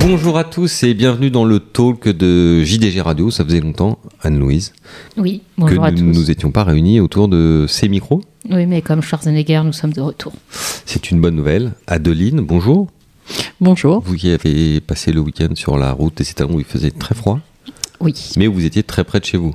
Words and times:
Bonjour 0.00 0.38
à 0.38 0.44
tous 0.44 0.82
et 0.82 0.94
bienvenue 0.94 1.30
dans 1.30 1.44
le 1.44 1.60
talk 1.60 2.08
de 2.08 2.62
JDG 2.62 3.00
Radio. 3.00 3.30
Ça 3.30 3.44
faisait 3.44 3.60
longtemps, 3.60 3.98
Anne-Louise, 4.22 4.72
Oui, 5.16 5.42
que 5.56 5.60
bonjour 5.62 5.84
à 5.84 5.90
nous 5.90 5.98
tous. 5.98 6.04
ne 6.04 6.12
nous 6.12 6.30
étions 6.30 6.50
pas 6.50 6.64
réunis 6.64 7.00
autour 7.00 7.28
de 7.28 7.66
ces 7.68 7.88
micros. 7.88 8.20
Oui, 8.50 8.66
mais 8.66 8.82
comme 8.82 9.00
Schwarzenegger, 9.02 9.62
nous 9.64 9.72
sommes 9.72 9.92
de 9.92 10.00
retour. 10.00 10.32
C'est 10.84 11.10
une 11.10 11.20
bonne 11.20 11.34
nouvelle. 11.34 11.72
Adeline, 11.86 12.40
bonjour. 12.40 12.88
Bonjour. 13.60 14.02
Vous 14.04 14.16
qui 14.16 14.30
avez 14.30 14.80
passé 14.80 15.12
le 15.12 15.20
week-end 15.20 15.54
sur 15.54 15.76
la 15.78 15.92
route 15.92 16.16
des 16.16 16.28
étalons 16.30 16.54
où 16.54 16.58
il 16.60 16.64
faisait 16.66 16.90
très 16.90 17.14
froid, 17.14 17.40
Oui. 18.00 18.14
mais 18.36 18.46
vous 18.46 18.64
étiez 18.64 18.82
très 18.82 19.04
près 19.04 19.20
de 19.20 19.24
chez 19.24 19.36
vous. 19.38 19.54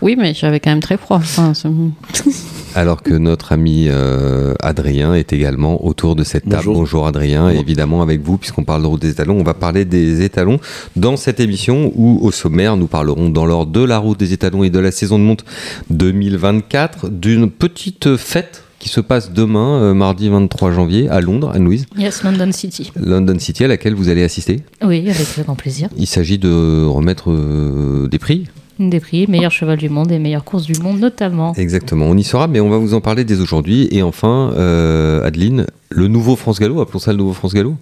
Oui, 0.00 0.14
mais 0.16 0.32
j'avais 0.32 0.60
quand 0.60 0.70
même 0.70 0.80
très 0.80 0.96
froid. 0.96 1.16
Enfin, 1.16 1.52
Alors 2.76 3.02
que 3.02 3.14
notre 3.14 3.50
ami 3.50 3.86
euh, 3.88 4.54
Adrien 4.62 5.14
est 5.14 5.32
également 5.32 5.84
autour 5.84 6.14
de 6.14 6.22
cette 6.22 6.44
table. 6.44 6.56
Bonjour. 6.66 6.74
Bonjour 6.76 7.06
Adrien, 7.08 7.50
et 7.50 7.56
évidemment 7.58 8.00
avec 8.02 8.20
vous, 8.22 8.38
puisqu'on 8.38 8.62
parle 8.62 8.82
de 8.82 8.86
route 8.86 9.00
des 9.02 9.10
étalons, 9.10 9.40
on 9.40 9.42
va 9.42 9.54
parler 9.54 9.84
des 9.84 10.22
étalons 10.22 10.60
dans 10.94 11.16
cette 11.16 11.40
émission 11.40 11.90
où, 11.96 12.20
au 12.22 12.30
sommaire, 12.30 12.76
nous 12.76 12.86
parlerons 12.86 13.28
dans 13.28 13.44
l'ordre 13.46 13.72
de 13.72 13.82
la 13.82 13.98
route 13.98 14.18
des 14.20 14.32
étalons 14.32 14.62
et 14.62 14.70
de 14.70 14.78
la 14.78 14.92
saison 14.92 15.18
de 15.18 15.24
monte 15.24 15.44
2024, 15.90 17.08
d'une 17.08 17.50
petite 17.50 18.16
fête 18.16 18.64
qui 18.78 18.88
se 18.88 19.00
passe 19.00 19.32
demain, 19.32 19.80
euh, 19.82 19.94
mardi 19.94 20.28
23 20.28 20.72
janvier, 20.72 21.08
à 21.08 21.20
Londres, 21.20 21.50
Anne-Louise, 21.54 21.86
Yes, 21.96 22.22
London 22.22 22.50
City. 22.52 22.92
London 22.96 23.38
City, 23.38 23.64
à 23.64 23.68
laquelle 23.68 23.94
vous 23.94 24.08
allez 24.08 24.22
assister. 24.22 24.62
Oui, 24.82 25.08
avec 25.08 25.26
grand 25.44 25.56
plaisir. 25.56 25.88
Il 25.96 26.06
s'agit 26.06 26.38
de 26.38 26.84
remettre 26.84 27.30
euh, 27.30 28.08
des 28.08 28.18
prix 28.18 28.46
des 28.78 29.00
prix, 29.00 29.26
meilleur 29.26 29.50
cheval 29.50 29.76
du 29.76 29.88
monde 29.88 30.12
et 30.12 30.20
meilleure 30.20 30.44
course 30.44 30.64
du 30.64 30.78
monde 30.80 31.00
notamment. 31.00 31.52
Exactement, 31.54 32.06
on 32.06 32.16
y 32.16 32.22
sera, 32.22 32.46
mais 32.46 32.60
on 32.60 32.70
va 32.70 32.78
vous 32.78 32.94
en 32.94 33.00
parler 33.00 33.24
dès 33.24 33.40
aujourd'hui. 33.40 33.88
Et 33.90 34.02
enfin, 34.04 34.52
euh, 34.56 35.26
Adeline, 35.26 35.66
le 35.90 36.06
nouveau 36.06 36.36
France 36.36 36.60
Gallo, 36.60 36.80
appelons 36.80 37.00
ça 37.00 37.10
le 37.10 37.18
nouveau 37.18 37.32
France 37.32 37.54
Gallo 37.54 37.74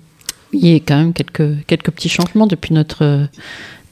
il 0.52 0.66
y 0.66 0.74
a 0.74 0.76
quand 0.76 0.96
même 0.96 1.12
quelques, 1.12 1.66
quelques 1.66 1.90
petits 1.90 2.08
changements 2.08 2.46
depuis 2.46 2.72
notre 2.72 3.04
euh, 3.04 3.26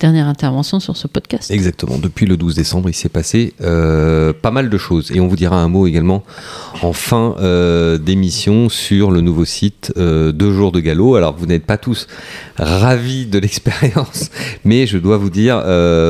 dernière 0.04 0.28
intervention 0.28 0.80
sur 0.80 0.98
ce 0.98 1.08
podcast. 1.08 1.50
Exactement, 1.50 1.96
depuis 1.96 2.26
le 2.26 2.36
12 2.36 2.54
décembre, 2.54 2.90
il 2.90 2.94
s'est 2.94 3.08
passé 3.08 3.54
euh, 3.62 4.34
pas 4.34 4.50
mal 4.50 4.68
de 4.68 4.76
choses. 4.76 5.10
Et 5.12 5.18
on 5.18 5.28
vous 5.28 5.36
dira 5.36 5.56
un 5.56 5.68
mot 5.68 5.86
également 5.86 6.24
en 6.82 6.92
fin 6.92 7.34
euh, 7.40 7.96
d'émission 7.96 8.68
sur 8.68 9.10
le 9.10 9.22
nouveau 9.22 9.46
site 9.46 9.94
euh, 9.96 10.30
Deux 10.30 10.52
jours 10.52 10.72
de 10.72 10.80
galop. 10.80 11.14
Alors, 11.14 11.34
vous 11.34 11.46
n'êtes 11.46 11.64
pas 11.64 11.78
tous 11.78 12.06
ravis 12.58 13.24
de 13.24 13.38
l'expérience, 13.44 14.30
mais 14.66 14.86
je 14.86 14.98
dois 14.98 15.16
vous 15.16 15.30
dire, 15.30 15.64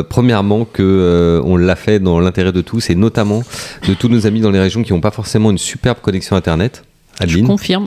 premièrement, 0.08 0.64
que 0.64 1.40
on 1.44 1.56
l'a 1.56 1.76
fait 1.76 2.00
dans 2.00 2.18
l'intérêt 2.18 2.50
de 2.50 2.62
tous, 2.62 2.90
et 2.90 2.96
notamment 2.96 3.44
de 3.86 3.94
tous 3.94 4.08
nos 4.08 4.26
amis 4.26 4.40
dans 4.40 4.50
les 4.50 4.60
régions 4.60 4.82
qui 4.82 4.92
n'ont 4.92 5.00
pas 5.00 5.12
forcément 5.12 5.52
une 5.52 5.58
superbe 5.58 5.98
connexion 6.02 6.34
Internet. 6.34 6.82
Je 7.20 7.24
Adeline, 7.24 7.46
confirme. 7.46 7.86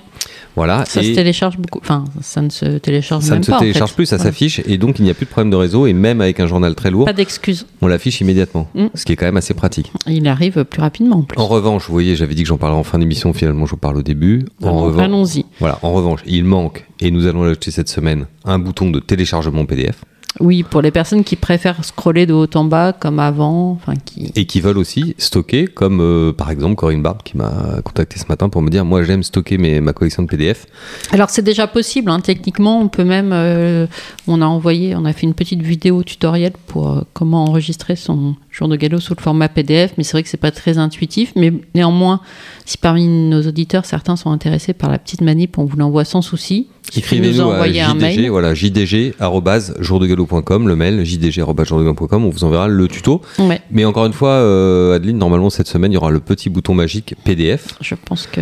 Voilà. 0.58 0.84
Ça 0.86 1.02
et- 1.02 1.06
se 1.12 1.16
télécharge 1.16 1.58
beaucoup. 1.58 1.80
Enfin, 1.82 2.04
ça 2.22 2.42
ne 2.42 2.50
se 2.50 2.78
télécharge 2.80 3.24
Ça 3.24 3.32
même 3.32 3.40
ne 3.40 3.46
se 3.46 3.52
pas. 3.52 3.58
en 3.58 3.60
télécharge 3.62 3.92
fait. 3.92 3.96
plus, 3.96 4.06
ça 4.08 4.18
Ouais. 4.18 4.24
s'affiche 4.24 4.60
et 4.66 4.78
donc 4.78 5.00
il 5.00 5.06
n'y 5.06 5.10
a 5.10 5.14
plus 5.14 5.26
de 5.26 5.30
problème 5.30 5.50
de 5.52 5.56
réseau 5.56 5.88
et 5.88 5.94
même 5.94 6.20
avec 6.20 6.40
un 6.42 6.48
journal 6.48 6.76
très 6.76 6.92
lourd, 6.92 7.06
Pas 7.06 7.14
d'excuses. 7.14 7.66
on 7.82 7.88
l'affiche 7.88 8.20
immédiatement, 8.20 8.68
Mm. 8.76 8.88
ce 8.94 9.06
qui 9.06 9.14
est 9.14 9.16
quand 9.16 9.26
même 9.28 9.38
assez 9.38 9.54
pratique. 9.54 9.92
Il 10.08 10.28
arrive 10.28 10.66
plus 10.66 10.82
rapidement 10.82 11.18
en 11.18 11.22
plus. 11.24 11.40
En 11.40 11.48
revanche, 11.48 11.86
vous 11.88 11.94
voyez, 11.94 12.16
j'avais 12.18 12.36
dit 12.36 12.44
que 12.44 12.50
j'en 12.50 12.58
parlerais 12.58 12.80
en 12.80 12.84
fin 12.84 13.00
d'émission, 13.00 13.32
finalement 13.34 13.66
je 13.66 13.72
vous 13.72 13.78
parle 13.78 13.98
au 13.98 14.04
début. 14.04 14.46
En 14.62 14.68
Alors, 14.70 14.82
revanche, 14.82 15.04
Allons-y. 15.04 15.46
voilà, 15.60 15.80
en 15.84 15.94
revanche, 15.94 16.20
il 16.26 16.44
manque 16.44 16.86
et 17.00 17.12
nous 17.12 17.28
allons 17.28 17.44
l'ajouter 17.44 17.72
cette 17.72 17.90
semaine 17.90 18.26
un 18.44 18.60
bouton 18.60 18.90
de 18.90 19.00
téléchargement 19.00 19.66
PDF 19.66 20.04
Oui, 20.40 20.64
pour 20.64 20.82
les 20.82 20.92
personnes 20.92 21.24
qui 21.24 21.36
préfèrent 21.36 21.84
scroller 21.84 22.26
de 22.26 22.34
haut 22.34 22.48
en 22.54 22.66
bas 22.66 22.94
comme 22.94 23.20
avant, 23.20 23.80
qui. 24.06 24.32
et 24.36 24.46
qui 24.46 24.62
veulent 24.62 24.78
aussi 24.78 25.16
stocker, 25.17 25.67
comme 25.67 26.00
euh, 26.02 26.34
par 26.34 26.52
exemple 26.52 26.76
Corinne 26.76 27.02
Barbe 27.02 27.23
qui 27.23 27.38
m'a 27.38 27.82
contacté 27.84 28.20
ce 28.20 28.26
matin 28.30 28.50
pour 28.50 28.61
me 28.61 28.70
dire 28.70 28.86
moi 28.86 29.04
j'aime 29.04 29.23
stocker 29.23 29.58
mes, 29.58 29.82
ma 29.82 29.94
collection 29.94 30.23
de 30.23 30.28
PDF. 30.28 30.66
Alors 31.11 31.30
c'est 31.30 31.42
déjà 31.42 31.67
possible, 31.67 32.11
hein. 32.11 32.20
techniquement, 32.20 32.80
on 32.80 32.88
peut 32.88 33.04
même, 33.04 33.32
euh, 33.34 33.88
on 34.28 34.42
a 34.42 34.45
envoyé, 34.45 34.95
on 34.95 35.06
a 35.06 35.14
fait 35.14 35.26
une 35.26 35.34
petite 35.34 35.61
vidéo 35.61 36.04
tutoriel 36.04 36.54
pour 36.67 36.90
euh, 36.90 37.02
comment 37.14 37.45
enregistrer 37.45 37.95
son 37.95 38.36
jour 38.52 38.67
de 38.67 38.76
galop 38.76 39.00
sous 39.00 39.16
le 39.16 39.22
format 39.22 39.50
PDF, 39.50 39.94
mais 39.98 40.04
c'est 40.04 40.14
vrai 40.14 40.23
que 40.23 40.30
c'est 40.30 40.38
pas 40.38 40.52
très 40.52 40.78
intuitif, 40.78 41.32
mais 41.36 41.54
néanmoins, 41.76 42.22
si 42.67 42.78
parmi 42.78 43.08
nos 43.08 43.42
auditeurs 43.48 43.86
certains 43.86 44.17
sont 44.17 44.30
intéressés 44.30 44.73
par 44.73 44.92
la 44.92 45.00
petite 45.00 45.22
manip, 45.22 45.58
on 45.58 45.64
vous 45.64 45.78
l'envoie 45.78 46.04
sans 46.04 46.22
souci. 46.22 46.67
Écrivez-nous 46.95 47.42
à 47.42 47.45
envoyer 47.45 47.82
un 47.82 47.94
jdg, 47.94 48.02
mail. 48.02 48.30
voilà, 48.30 48.54
jdg@jourdegalop.com, 48.54 50.67
le 50.67 50.76
mail 50.76 51.05
jdg@jourdegalop.com, 51.05 52.26
on 52.26 52.30
vous 52.30 52.44
enverra 52.44 52.67
le 52.67 52.88
tuto. 52.89 53.22
Ouais, 53.39 53.61
Mais 53.72 53.86
encore 53.86 54.05
une 54.05 54.11
fois, 54.14 54.32
euh, 54.32 54.95
Adeline, 54.95 55.17
normalement 55.17 55.50
cette 55.50 55.67
semaine, 55.67 55.94
il 55.94 55.95
y 55.95 55.98
aura 55.98 56.11
le 56.11 56.20
petit 56.20 56.50
bouton 56.50 56.73
magique 56.73 57.16
PDF. 57.23 57.78
je 57.82 57.95
pense 57.95 58.28
que 58.28 58.42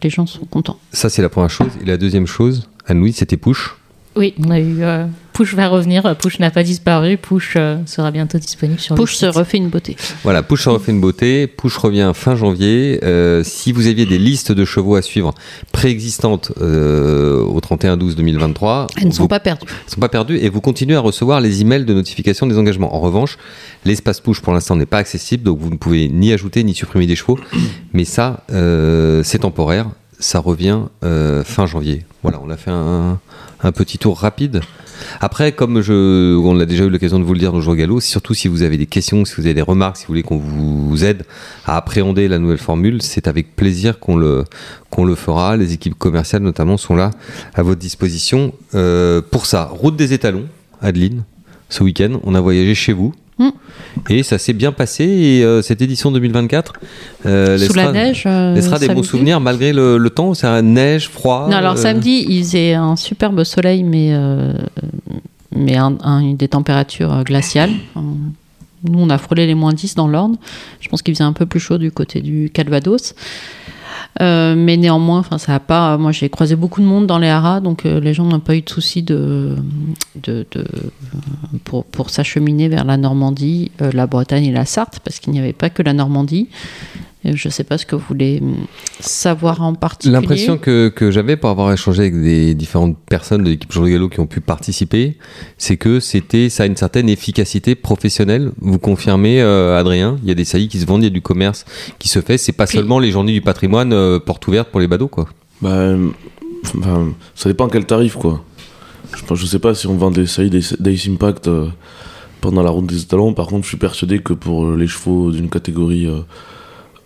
les 0.00 0.10
gens 0.10 0.26
sont 0.26 0.46
contents. 0.46 0.78
Ça, 0.92 1.10
c'est 1.10 1.22
la 1.22 1.28
première 1.28 1.50
chose. 1.50 1.70
Et 1.82 1.84
la 1.84 1.96
deuxième 1.96 2.28
chose, 2.28 2.68
Anne-Louise, 2.86 3.16
c'était 3.16 3.36
push. 3.36 3.74
Oui, 4.14 4.34
on 4.38 4.50
a 4.50 4.60
eu 4.60 4.82
euh, 4.82 5.06
Push 5.34 5.54
va 5.54 5.68
revenir, 5.68 6.16
Push 6.16 6.38
n'a 6.38 6.50
pas 6.50 6.62
disparu, 6.62 7.16
Push 7.18 7.54
euh, 7.56 7.76
sera 7.86 8.10
bientôt 8.10 8.38
disponible 8.38 8.78
sur 8.80 8.94
Push 8.94 9.16
se 9.16 9.26
le 9.26 9.32
site. 9.32 9.38
refait 9.38 9.58
une 9.58 9.68
beauté. 9.68 9.96
Voilà, 10.22 10.42
push 10.42 10.62
se 10.64 10.68
refait 10.70 10.92
une 10.92 11.00
beauté. 11.00 11.46
Push 11.48 11.76
revient 11.76 12.12
fin 12.14 12.36
janvier. 12.36 13.00
Euh, 13.02 13.42
si 13.44 13.72
vous 13.72 13.86
aviez 13.88 14.06
des 14.06 14.16
listes 14.18 14.52
de 14.52 14.64
chevaux 14.64 14.94
à 14.94 15.02
suivre 15.02 15.34
préexistantes 15.72 16.52
euh, 16.62 17.42
au 17.42 17.60
31-12-2023, 17.60 18.86
Elles 18.96 19.08
ne 19.08 19.12
sont 19.12 19.22
vous- 19.24 19.28
pas 19.28 19.40
perdues. 19.40 19.66
elles 19.68 19.92
sont 19.94 20.00
pas 20.00 20.08
perdues 20.08 20.36
et 20.38 20.48
vous 20.48 20.60
continuez 20.60 20.96
à 20.96 21.00
recevoir 21.00 21.40
les 21.40 21.60
emails 21.60 21.84
de 21.84 21.94
notification 21.94 22.46
des 22.46 22.56
engagements. 22.56 22.94
En 22.94 23.00
revanche, 23.00 23.36
l'espace 23.84 24.20
push 24.20 24.40
pour 24.40 24.52
l'instant 24.52 24.76
n'est 24.76 24.86
pas 24.86 24.98
accessible, 24.98 25.42
donc 25.42 25.58
vous 25.58 25.70
ne 25.70 25.76
pouvez 25.76 26.08
ni 26.08 26.32
ajouter 26.32 26.62
ni 26.64 26.74
supprimer 26.74 27.06
des 27.06 27.16
chevaux. 27.16 27.38
Mais 27.92 28.04
ça, 28.04 28.44
euh, 28.52 29.22
c'est 29.24 29.40
temporaire. 29.40 29.86
Ça 30.20 30.38
revient 30.38 30.78
euh, 31.04 31.42
fin 31.44 31.66
janvier. 31.66 32.04
Voilà, 32.22 32.40
on 32.42 32.48
a 32.48 32.56
fait 32.56 32.70
un, 32.70 33.18
un 33.62 33.72
petit 33.72 33.98
tour 33.98 34.16
rapide. 34.18 34.60
Après, 35.20 35.52
comme 35.52 35.76
on 35.76 36.60
a 36.60 36.66
déjà 36.66 36.84
eu 36.84 36.90
l'occasion 36.90 37.18
de 37.18 37.24
vous 37.24 37.32
le 37.32 37.38
dire 37.38 37.52
dans 37.52 37.58
le 37.58 37.62
jour 37.62 37.74
surtout 38.00 38.34
si 38.34 38.48
vous 38.48 38.62
avez 38.62 38.76
des 38.76 38.86
questions, 38.86 39.24
si 39.24 39.34
vous 39.36 39.46
avez 39.46 39.54
des 39.54 39.62
remarques, 39.62 39.96
si 39.96 40.04
vous 40.04 40.08
voulez 40.08 40.22
qu'on 40.22 40.38
vous 40.38 41.04
aide 41.04 41.24
à 41.66 41.76
appréhender 41.76 42.28
la 42.28 42.38
nouvelle 42.38 42.58
formule, 42.58 43.02
c'est 43.02 43.28
avec 43.28 43.56
plaisir 43.56 43.98
qu'on 43.98 44.16
le, 44.16 44.44
qu'on 44.90 45.04
le 45.04 45.14
fera. 45.14 45.56
Les 45.56 45.72
équipes 45.72 45.98
commerciales 45.98 46.42
notamment 46.42 46.76
sont 46.76 46.96
là 46.96 47.10
à 47.54 47.62
votre 47.62 47.80
disposition 47.80 48.54
euh, 48.74 49.20
pour 49.20 49.46
ça. 49.46 49.68
Route 49.72 49.96
des 49.96 50.12
étalons, 50.12 50.46
Adeline, 50.80 51.24
ce 51.68 51.82
week-end, 51.82 52.20
on 52.22 52.34
a 52.34 52.40
voyagé 52.40 52.74
chez 52.74 52.92
vous. 52.92 53.14
Mm. 53.38 53.48
Et 54.10 54.22
ça 54.22 54.38
s'est 54.38 54.52
bien 54.52 54.70
passé. 54.72 55.04
Et 55.04 55.44
euh, 55.44 55.60
cette 55.62 55.82
édition 55.82 56.10
2024 56.12 56.72
euh, 57.26 57.56
Sous 57.58 57.62
laissera, 57.74 57.84
la 57.86 57.92
neige. 57.92 58.24
euh, 58.26 58.54
laissera 58.54 58.78
des 58.78 58.88
bons 58.88 59.02
souvenirs 59.02 59.40
malgré 59.40 59.72
le, 59.72 59.98
le 59.98 60.10
temps. 60.10 60.34
C'est 60.34 60.62
neige, 60.62 61.08
froid. 61.08 61.48
Non, 61.50 61.56
alors 61.56 61.72
euh, 61.74 61.76
samedi, 61.76 62.24
il 62.28 62.40
faisait 62.44 62.74
un 62.74 62.96
superbe 62.96 63.42
soleil, 63.44 63.82
mais, 63.82 64.12
mais 65.54 65.76
un- 65.76 65.96
un- 66.02 66.34
des 66.34 66.48
températures 66.48 67.24
glaciales. 67.24 67.72
Nous, 68.86 68.98
on 68.98 69.08
a 69.08 69.16
frôlé 69.18 69.46
les 69.46 69.54
moins 69.54 69.72
10 69.72 69.94
dans 69.94 70.06
l'Orne. 70.08 70.36
Je 70.80 70.88
pense 70.90 71.00
qu'il 71.00 71.14
faisait 71.14 71.24
un 71.24 71.32
peu 71.32 71.46
plus 71.46 71.58
chaud 71.60 71.78
du 71.78 71.90
côté 71.90 72.20
du 72.20 72.50
Calvados. 72.52 73.14
Euh, 74.20 74.54
mais 74.56 74.76
néanmoins, 74.76 75.18
enfin, 75.18 75.38
ça 75.38 75.58
pas. 75.58 75.98
Moi, 75.98 76.12
j'ai 76.12 76.28
croisé 76.28 76.56
beaucoup 76.56 76.80
de 76.80 76.86
monde 76.86 77.06
dans 77.06 77.18
les 77.18 77.28
haras, 77.28 77.60
donc 77.60 77.84
euh, 77.84 78.00
les 78.00 78.14
gens 78.14 78.24
n'ont 78.24 78.40
pas 78.40 78.54
eu 78.54 78.62
de 78.62 78.70
soucis 78.70 79.02
de, 79.02 79.56
pour 81.64 82.10
s'acheminer 82.10 82.68
vers 82.68 82.84
la 82.84 82.96
Normandie, 82.96 83.72
euh, 83.82 83.90
la 83.92 84.06
Bretagne 84.06 84.46
et 84.46 84.52
la 84.52 84.66
Sarthe, 84.66 85.00
parce 85.04 85.18
qu'il 85.18 85.32
n'y 85.32 85.40
avait 85.40 85.52
pas 85.52 85.70
que 85.70 85.82
la 85.82 85.92
Normandie. 85.92 86.48
Euh, 87.26 87.32
Je 87.34 87.48
ne 87.48 87.52
sais 87.52 87.64
pas 87.64 87.78
ce 87.78 87.86
que 87.86 87.96
vous 87.96 88.04
voulez 88.08 88.42
savoir 89.00 89.62
en 89.62 89.74
particulier. 89.74 90.12
L'impression 90.14 90.58
que, 90.58 90.88
que 90.88 91.10
j'avais 91.10 91.36
pour 91.36 91.50
avoir 91.50 91.72
échangé 91.72 92.02
avec 92.02 92.22
des 92.22 92.54
différentes 92.54 92.96
personnes 92.98 93.44
de 93.44 93.50
l'équipe 93.50 93.70
Jour 93.72 93.84
de 93.84 93.90
Gallo 93.90 94.08
qui 94.08 94.20
ont 94.20 94.26
pu 94.26 94.40
participer, 94.40 95.16
c'est 95.58 95.76
que 95.76 96.00
c'était 96.00 96.48
ça 96.48 96.64
a 96.64 96.66
une 96.66 96.76
certaine 96.76 97.08
efficacité 97.08 97.74
professionnelle. 97.74 98.52
Vous 98.60 98.78
confirmez, 98.78 99.40
euh, 99.40 99.78
Adrien 99.78 100.18
Il 100.22 100.28
y 100.28 100.32
a 100.32 100.34
des 100.34 100.44
saillies 100.44 100.68
qui 100.68 100.78
se 100.80 100.86
vendent, 100.86 101.02
il 101.02 101.06
y 101.06 101.08
a 101.08 101.10
du 101.10 101.22
commerce 101.22 101.64
qui 101.98 102.08
se 102.08 102.20
fait. 102.20 102.38
C'est 102.38 102.52
pas 102.52 102.66
Puis- 102.66 102.78
seulement 102.78 102.98
les 102.98 103.10
journées 103.10 103.32
du 103.32 103.40
patrimoine 103.42 103.92
euh, 103.92 104.18
porte 104.18 104.46
ouverte 104.46 104.68
pour 104.70 104.80
les 104.80 104.88
badauds, 104.88 105.08
quoi. 105.08 105.28
Bah, 105.62 105.70
euh, 105.70 106.08
enfin, 106.78 107.12
ça 107.34 107.48
dépend 107.48 107.68
quel 107.68 107.86
tarif, 107.86 108.14
quoi. 108.16 108.44
Je, 109.28 109.34
je 109.34 109.46
sais 109.46 109.58
pas 109.58 109.74
si 109.74 109.86
on 109.86 109.94
vend 109.96 110.10
des 110.10 110.26
saillies 110.26 110.50
d'Ace 110.50 110.74
d'Ace 110.80 111.06
Impact 111.08 111.46
euh, 111.48 111.68
pendant 112.40 112.62
la 112.62 112.70
route 112.70 112.86
des 112.86 113.00
étalons. 113.02 113.32
Par 113.32 113.46
contre, 113.46 113.62
je 113.64 113.68
suis 113.68 113.76
persuadé 113.78 114.18
que 114.18 114.32
pour 114.32 114.72
les 114.72 114.86
chevaux 114.88 115.30
d'une 115.30 115.48
catégorie 115.48 116.06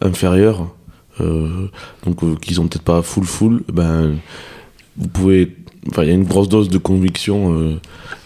inférieure, 0.00 0.68
euh, 1.20 1.68
donc 2.06 2.22
euh, 2.22 2.36
qu'ils 2.40 2.60
ont 2.60 2.68
peut-être 2.68 2.82
pas 2.84 3.02
full 3.02 3.24
full, 3.24 3.62
ben, 3.72 4.16
vous 4.96 5.08
pouvez. 5.08 5.56
Enfin, 5.90 6.02
il 6.02 6.08
y 6.08 6.12
a 6.12 6.14
une 6.14 6.24
grosse 6.24 6.48
dose 6.48 6.68
de 6.68 6.78
conviction 6.78 7.52
euh, 7.54 7.80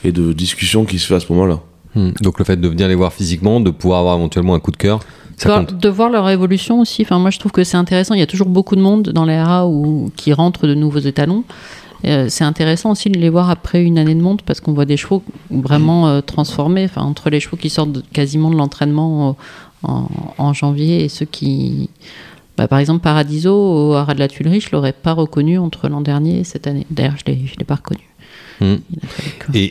et 0.04 0.12
de 0.12 0.32
discussion 0.32 0.84
qui 0.84 0.98
se 0.98 1.06
fait 1.06 1.14
à 1.14 1.20
ce 1.20 1.32
moment-là. 1.32 1.60
Hmm. 1.94 2.10
Donc 2.22 2.38
le 2.38 2.44
fait 2.44 2.56
de 2.60 2.66
venir 2.68 2.88
les 2.88 2.94
voir 2.94 3.12
physiquement, 3.12 3.60
de 3.60 3.70
pouvoir 3.70 4.00
avoir 4.00 4.16
éventuellement 4.16 4.54
un 4.54 4.60
coup 4.60 4.70
de 4.72 4.76
cœur, 4.78 5.00
ça 5.36 5.48
Voir- 5.48 5.60
compte. 5.66 5.78
de 5.78 5.88
voir 5.88 6.08
leur 6.10 6.28
évolution 6.30 6.80
aussi. 6.80 7.02
Enfin, 7.02 7.18
moi, 7.18 7.30
je 7.30 7.38
trouve 7.38 7.52
que 7.52 7.62
c'est 7.64 7.76
intéressant. 7.76 8.14
Il 8.14 8.20
y 8.20 8.22
a 8.22 8.26
toujours 8.26 8.48
beaucoup 8.48 8.74
de 8.76 8.80
monde 8.80 9.10
dans 9.10 9.24
les 9.24 9.42
où, 9.66 10.10
qui 10.16 10.32
rentrent 10.32 10.66
de 10.66 10.74
nouveaux 10.74 10.98
étalons. 11.00 11.44
Euh, 12.04 12.26
c'est 12.28 12.42
intéressant 12.44 12.90
aussi 12.90 13.10
de 13.10 13.18
les 13.20 13.28
voir 13.30 13.48
après 13.48 13.82
une 13.84 13.96
année 13.96 14.14
de 14.16 14.20
monte 14.20 14.42
parce 14.42 14.60
qu'on 14.60 14.72
voit 14.72 14.86
des 14.86 14.96
chevaux 14.96 15.22
vraiment 15.50 16.08
euh, 16.08 16.20
transformés, 16.20 16.84
enfin, 16.86 17.02
entre 17.02 17.30
les 17.30 17.38
chevaux 17.38 17.56
qui 17.56 17.70
sortent 17.70 17.92
de- 17.92 18.02
quasiment 18.12 18.50
de 18.50 18.56
l'entraînement 18.56 19.28
euh, 19.28 19.32
en, 19.82 20.08
en 20.38 20.52
janvier 20.52 21.04
et 21.04 21.08
ceux 21.08 21.26
qui. 21.26 21.88
bah, 22.56 22.68
par 22.68 22.78
exemple, 22.78 23.00
Paradiso 23.02 23.52
au 23.54 23.92
Haras 23.94 24.14
de 24.14 24.18
la 24.20 24.28
Tuilerie, 24.28 24.60
je 24.60 24.68
l'aurais 24.72 24.92
pas 24.92 25.12
reconnu 25.12 25.58
entre 25.58 25.88
l'an 25.88 26.00
dernier 26.00 26.40
et 26.40 26.44
cette 26.44 26.66
année. 26.66 26.86
D'ailleurs, 26.90 27.14
je 27.24 27.30
ne 27.32 27.36
l'ai 27.58 27.64
pas 27.64 27.76
reconnu. 27.76 28.00
Hmm. 28.60 28.76
Et, 29.54 29.70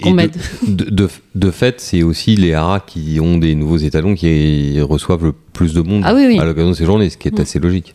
de, 0.67 0.89
de, 0.89 1.09
de- 1.35 1.51
fait, 1.51 1.79
c'est 1.79 2.03
aussi 2.03 2.35
les 2.35 2.53
haras 2.53 2.81
qui 2.81 3.19
ont 3.21 3.37
des 3.37 3.55
nouveaux 3.55 3.77
étalons 3.77 4.15
qui 4.15 4.81
reçoivent 4.81 5.23
le 5.23 5.31
plus 5.53 5.73
de 5.73 5.81
monde 5.81 6.01
Ah 6.05 6.13
oui, 6.13 6.25
oui. 6.27 6.39
à 6.39 6.43
l'occasion 6.45 6.71
de 6.71 6.75
ces 6.75 6.85
journées, 6.85 7.09
ce 7.09 7.17
qui 7.17 7.29
est 7.29 7.37
Mm. 7.37 7.41
assez 7.41 7.59
logique. 7.59 7.93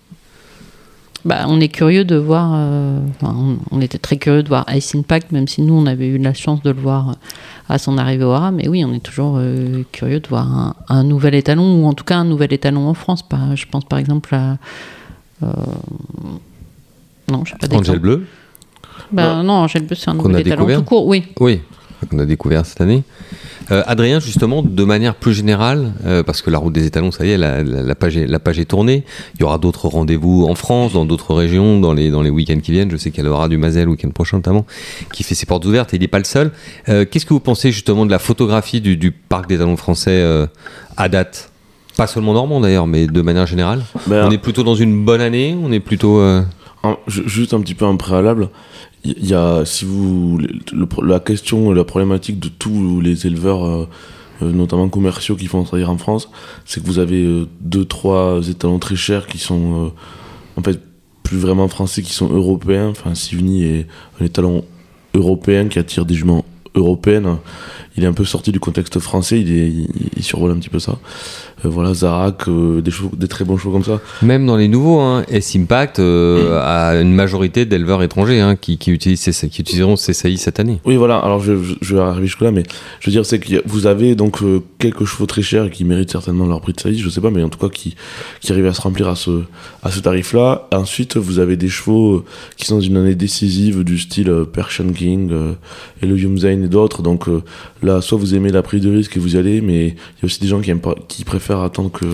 Bah, 1.27 1.45
on 1.49 1.61
est 1.61 1.69
curieux 1.69 2.05
de 2.05 2.17
voir. 2.17 2.53
euh, 2.55 3.01
enfin, 3.21 3.35
on, 3.37 3.59
on 3.77 3.81
était 3.81 3.99
très 3.99 4.17
curieux 4.17 4.43
de 4.45 4.49
voir 4.49 4.65
Ice 4.75 4.95
Impact, 4.95 5.33
même 5.33 5.49
si 5.49 5.61
nous 5.61 5.75
on 5.75 5.87
avait 5.87 6.07
eu 6.07 6.19
la 6.19 6.33
chance 6.35 6.63
de 6.63 6.71
le 6.71 6.81
voir 6.81 7.11
euh, 7.11 7.13
à 7.69 7.79
son 7.79 7.99
arrivée 7.99 8.25
au 8.25 8.31
Hara. 8.31 8.53
Mais 8.53 8.69
oui, 8.69 8.85
on 8.85 8.93
est 8.95 9.01
toujours 9.03 9.35
euh, 9.39 9.83
curieux 9.93 10.21
de 10.21 10.29
voir 10.29 10.47
un, 10.47 10.75
un 10.89 11.03
nouvel 11.05 11.35
étalon, 11.35 11.83
ou 11.83 11.87
en 11.87 11.95
tout 11.95 12.05
cas 12.05 12.17
un 12.17 12.25
nouvel 12.25 12.53
étalon 12.53 12.87
en 12.89 12.95
France. 12.95 13.23
Par- 13.23 13.57
je 13.57 13.67
pense 13.67 13.85
par 13.85 13.99
exemple 13.99 14.35
à. 14.35 14.57
euh, 15.43 15.47
non, 17.31 17.45
je 17.45 17.51
sais 17.53 17.59
pas 17.59 17.67
d'exemple. 17.67 17.99
Bleu, 17.99 18.27
Bah, 19.11 19.43
non, 19.43 19.55
Angel 19.55 19.83
Bleu, 19.85 19.97
c'est 19.97 20.09
un 20.11 20.15
nouvel 20.15 20.47
étalon 20.53 20.65
tout 20.79 20.85
court, 20.85 21.07
oui. 21.07 21.25
oui, 21.41 21.61
qu'on 22.11 22.19
a 22.19 22.25
découvert 22.27 22.65
cette 22.67 22.81
année. 22.81 23.03
Euh, 23.73 23.83
Adrien, 23.87 24.21
justement, 24.21 24.63
de 24.63 24.85
manière 24.85 25.17
plus 25.17 25.33
générale, 25.35 25.93
euh, 26.05 26.23
parce 26.23 26.41
que 26.41 26.51
la 26.51 26.59
route 26.59 26.73
des 26.73 26.87
étalons, 26.87 27.11
ça 27.11 27.27
y 27.27 27.31
est, 27.31 27.37
la, 27.37 27.65
la- 27.65 27.83
la 27.83 27.95
page, 27.97 28.17
est, 28.17 28.27
la 28.27 28.39
page 28.39 28.59
est 28.61 28.65
tournée. 28.67 29.05
Il 29.35 29.41
y 29.41 29.45
aura 29.45 29.59
d'autres 29.59 29.89
rendez-vous 29.89 30.47
en 30.49 30.55
France, 30.55 30.93
dans 30.93 31.05
d'autres 31.05 31.35
régions, 31.35 31.81
dans 31.81 31.93
les, 31.93 32.11
dans 32.11 32.23
les 32.23 32.31
week-ends 32.31 32.61
qui 32.63 32.71
viennent. 32.71 32.91
Je 32.93 32.97
sais 32.97 33.11
qu'il 33.11 33.25
y 33.25 33.29
aura 33.29 33.49
du 33.49 33.57
Mazel 33.57 33.87
le 33.87 33.91
week-end 33.93 34.11
prochain 34.11 34.37
notamment, 34.37 34.67
qui 35.13 35.25
fait 35.25 35.35
ses 35.35 35.47
portes 35.47 35.65
ouvertes 35.65 35.93
et 35.95 35.97
il 35.97 36.01
n'est 36.01 36.07
pas 36.09 36.19
le 36.19 36.25
seul. 36.25 36.53
Euh, 36.89 37.05
Qu'est-ce 37.11 37.27
que 37.27 37.35
vous 37.35 37.41
pensez 37.41 37.73
justement 37.73 38.07
de 38.07 38.11
la 38.13 38.19
photographie 38.21 38.81
du, 38.81 38.97
du 38.97 39.11
parc 39.11 39.49
des 39.49 39.59
talons 39.59 39.77
français 39.77 40.25
à 40.97 41.09
date? 41.09 41.51
Pas 41.97 42.07
seulement 42.07 42.35
normand 42.35 42.61
d'ailleurs, 42.61 42.87
mais 42.87 43.07
de 43.07 43.23
manière 43.23 43.47
générale. 43.47 43.83
Ben, 44.07 44.27
On 44.29 44.31
est 44.31 44.39
plutôt 44.39 44.63
dans 44.63 44.75
une 44.75 45.05
bonne 45.05 45.21
année, 45.23 45.57
on 45.61 45.73
est 45.73 45.81
plutôt... 45.81 46.23
juste 47.09 47.53
un 47.55 47.61
petit 47.61 47.75
peu 47.75 47.85
en 47.85 47.97
préalable, 47.97 48.51
il 49.17 49.27
y 49.27 49.35
a, 49.35 49.65
si 49.65 49.85
vous, 49.85 50.41
la 51.03 51.21
question, 51.21 51.73
la 51.73 51.85
problématique 51.85 52.39
de 52.39 52.49
tous 52.49 53.01
les 53.01 53.27
éleveurs, 53.27 53.65
euh, 53.65 53.89
euh, 54.43 54.53
notamment 54.53 54.89
commerciaux 54.89 55.37
qui 55.37 55.47
font 55.47 55.63
travailler 55.63 55.87
en 55.87 55.99
France, 55.99 56.29
c'est 56.65 56.83
que 56.83 56.87
vous 56.87 56.99
avez 56.99 57.23
euh, 57.25 57.47
deux, 57.61 57.85
trois 57.85 58.41
étalons 58.49 58.79
très 58.79 58.97
chers 58.97 59.27
qui 59.27 59.39
sont, 59.39 59.93
en 60.57 60.63
fait, 60.63 60.81
plus 61.23 61.39
vraiment 61.39 61.69
français, 61.69 62.03
qui 62.03 62.13
sont 62.13 62.29
européens. 62.33 62.89
Enfin, 62.89 63.15
Sivni 63.15 63.65
est 63.65 63.87
un 64.21 64.25
étalon 64.25 64.65
européen 65.15 65.69
qui 65.69 65.79
attire 65.79 66.05
des 66.05 66.15
juments 66.15 66.45
européennes. 66.75 67.37
Il 67.97 68.05
est 68.05 68.07
un 68.07 68.13
peu 68.13 68.25
sorti 68.25 68.53
du 68.53 68.61
contexte 68.61 68.99
français, 68.99 69.41
il, 69.41 69.51
est, 69.51 69.73
il 70.17 70.23
survole 70.23 70.51
un 70.51 70.57
petit 70.57 70.69
peu 70.69 70.79
ça. 70.79 70.99
Euh, 71.65 71.69
voilà, 71.71 71.95
Zarak, 71.95 72.49
euh, 72.49 72.83
des, 72.83 72.91
des 73.17 73.29
très 73.29 73.45
bons 73.45 73.57
chevaux 73.57 73.73
comme 73.73 73.85
ça. 73.85 74.01
Même 74.23 74.45
dans 74.45 74.57
les 74.57 74.69
nouveaux, 74.69 75.01
hein, 75.01 75.25
S-Impact 75.29 75.99
euh, 76.01 76.61
a 76.63 77.01
une 77.01 77.15
majorité 77.15 77.65
d'éleveurs 77.65 78.03
étrangers 78.03 78.41
hein, 78.41 78.57
qui, 78.57 78.77
qui, 78.77 78.91
utilisent 78.91 79.21
ces- 79.21 79.49
qui 79.49 79.63
utiliseront 79.63 79.97
ces 79.97 80.13
CI 80.13 80.37
cette 80.37 80.61
année. 80.61 80.81
Oui, 80.85 80.97
voilà, 80.97 81.17
alors 81.19 81.41
je, 81.41 81.63
je, 81.63 81.75
je 81.81 81.95
vais 81.97 82.03
arriver 82.03 82.27
jusque-là, 82.27 82.51
mais 82.51 82.63
je 83.01 83.09
veux 83.09 83.13
dire, 83.13 83.25
c'est 83.25 83.39
que 83.39 83.63
vous 83.67 83.87
avez 83.87 84.15
donc 84.15 84.41
quelques 84.79 85.07
chevaux 85.07 85.25
très 85.27 85.41
chers 85.43 85.71
qui 85.71 85.85
méritent 85.85 86.11
certainement 86.13 86.47
leur 86.47 86.61
prix 86.61 86.75
de 86.75 86.81
saillie, 86.81 86.99
je 86.99 87.09
sais 87.09 87.23
pas, 87.23 87.31
mais 87.31 87.43
en 87.43 87.49
tout 87.49 87.59
cas 87.59 87.69
qui, 87.73 87.95
qui 88.41 88.53
arrivent 88.53 88.67
à 88.67 88.75
se 88.75 88.83
remplir 88.83 89.09
à 89.09 89.17
ce, 89.17 89.43
à 89.83 89.91
ce 89.91 90.01
tarif-là. 90.01 90.69
Ensuite, 90.73 91.17
vous 91.17 91.39
avez 91.39 91.57
des 91.57 91.69
chevaux 91.69 92.25
qui 92.59 92.67
sont 92.67 92.77
dans 92.77 92.81
une 92.83 92.99
année 92.99 93.15
décisive 93.15 93.83
du 93.83 93.99
style 93.99 94.31
Persian 94.53 94.89
King 94.93 95.31
euh, 95.33 95.53
et 96.03 96.07
le 96.07 96.19
Yumzain 96.19 96.63
et 96.63 96.69
d'autres. 96.69 97.01
Donc 97.03 97.29
euh, 97.29 97.43
là, 97.83 98.03
soit 98.03 98.19
vous 98.19 98.35
aimez 98.35 98.51
la 98.51 98.63
prise 98.63 98.83
de 98.83 98.91
risque 98.95 99.17
et 99.17 99.21
vous 99.21 99.37
y 99.37 99.39
allez, 99.39 99.63
mais 99.63 99.87
il 99.89 99.95
y 99.95 100.23
a 100.23 100.25
aussi 100.27 100.41
des 100.41 100.49
gens 100.49 100.61
qui, 100.61 100.71
aiment 100.71 100.81
pas, 100.81 100.95
qui 101.09 101.25
préfèrent 101.25 101.46
attendre 101.55 101.91
que, 101.91 102.05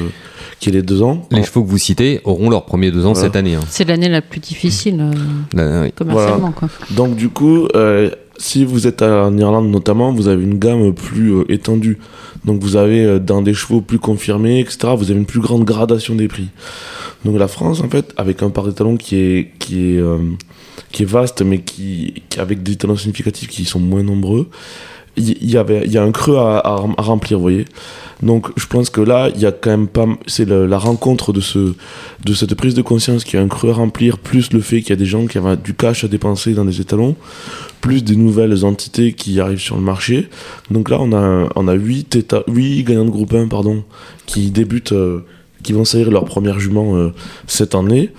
qu'il 0.61 0.73
y 0.75 0.76
ait 0.76 0.81
les 0.81 0.87
deux 0.87 1.02
ans. 1.02 1.26
Les 1.31 1.43
chevaux 1.43 1.62
que 1.64 1.69
vous 1.69 1.79
citez 1.79 2.20
auront 2.25 2.50
leurs 2.50 2.64
premiers 2.64 2.90
deux 2.90 3.05
ans 3.06 3.12
Voilà. 3.12 3.29
cette 3.29 3.37
année. 3.37 3.55
hein. 3.55 3.61
C'est 3.69 3.87
l'année 3.88 4.08
la 4.08 4.23
plus 4.23 4.40
difficile 4.40 5.00
euh, 5.00 5.12
Là, 5.55 5.82
oui. 5.82 5.93
commercialement. 5.93 6.52
Quoi. 6.52 6.69
Donc 6.90 7.17
du 7.17 7.29
coup, 7.29 7.67
euh, 7.75 8.11
si 8.38 8.64
vous 8.64 8.87
êtes 8.87 9.02
en 9.02 9.37
Irlande 9.37 9.70
notamment, 9.70 10.12
vous 10.12 10.29
avez 10.29 10.43
une 10.43 10.58
gamme 10.58 10.93
plus 10.94 11.32
euh, 11.34 11.44
étendue. 11.52 11.99
Donc 12.44 12.61
vous 12.62 12.76
avez 12.76 13.05
euh, 13.05 13.19
dans 13.19 13.43
des 13.43 13.55
chevaux 13.55 13.81
plus 13.81 13.99
confirmés, 13.99 14.61
etc. 14.61 14.94
Vous 14.96 15.11
avez 15.11 15.19
une 15.19 15.26
plus 15.26 15.40
grande 15.40 15.64
gradation 15.64 16.14
des 16.14 16.28
prix. 16.28 16.49
Donc 17.25 17.38
la 17.38 17.46
France, 17.49 17.81
en 17.82 17.88
fait, 17.88 18.12
avec 18.17 18.43
un 18.43 18.50
parc 18.50 18.69
d'étalons 18.69 18.96
qui 18.96 19.17
est 19.17 19.50
qui 19.61 19.93
est 19.94 19.99
euh, 19.99 20.19
qui 20.90 21.05
est 21.05 21.06
vaste, 21.06 21.43
mais 21.43 21.61
qui, 21.61 22.23
qui- 22.28 22.40
avec 22.40 22.62
des 22.62 22.76
talents 22.76 22.96
significatifs 22.96 23.49
qui 23.49 23.64
sont 23.64 23.78
moins 23.81 24.02
nombreux, 24.02 24.49
il 25.17 25.50
y, 25.50 25.56
avait 25.59 25.82
il 25.85 25.93
y 25.93 25.99
a 25.99 26.03
un 26.03 26.11
creux 26.12 26.38
à, 26.38 26.59
à- 26.59 26.76
remplir, 27.03 27.38
vous 27.38 27.43
voyez. 27.43 27.64
Donc 28.23 28.49
je 28.56 28.67
pense 28.67 28.88
que 28.88 29.00
là, 29.00 29.31
il 29.35 29.41
y 29.41 29.47
a 29.47 29.53
quand 29.53 29.70
même 29.70 29.88
pas, 29.88 30.06
c'est 30.26 30.49
la 30.49 30.79
rencontre 30.79 31.32
de 31.32 31.41
ce 31.41 31.75
de 32.25 32.35
cette 32.35 32.55
prise 32.55 32.75
de 32.75 32.82
conscience 32.82 33.25
qu'il 33.25 33.38
y 33.38 33.43
a 33.43 33.44
un 33.44 33.49
creux 33.49 33.70
à 33.70 33.75
remplir, 33.75 34.19
plus 34.19 34.53
le 34.53 34.61
fait 34.61 34.81
qu'il 34.81 34.91
y 34.91 34.93
a 34.93 34.97
des 34.97 35.05
gens 35.06 35.26
qui 35.26 35.38
avaient 35.38 35.56
du 35.56 35.75
cash 35.75 36.05
à 36.05 36.09
dépenser 36.09 36.55
dans 36.55 36.64
des 36.64 36.81
étalons, 36.81 37.17
plus 37.81 38.03
des 38.05 38.17
nouvelles 38.17 38.64
entités 38.64 39.12
qui 39.12 39.38
arrivent 39.41 39.61
sur 39.61 39.76
le 39.76 39.82
marché. 39.82 40.29
Donc 40.70 40.88
là, 40.88 40.99
on 41.00 41.12
a, 41.12 41.49
on 41.56 41.67
a 41.69 41.75
8, 41.75 42.17
éta- 42.17 42.44
huit 42.47 42.85
gagnants 42.85 43.05
de 43.05 43.11
groupe 43.11 43.35
1 43.35 43.49
pardon, 43.49 43.82
qui 44.26 44.50
débutent, 44.50 44.93
euh, 44.93 45.25
qui 45.64 45.73
vont 45.73 45.85
salir 45.85 46.11
leur 46.11 46.25
première 46.25 46.59
jument 46.61 46.97
euh, 46.97 47.12
cette 47.47 47.75
année. 47.75 48.11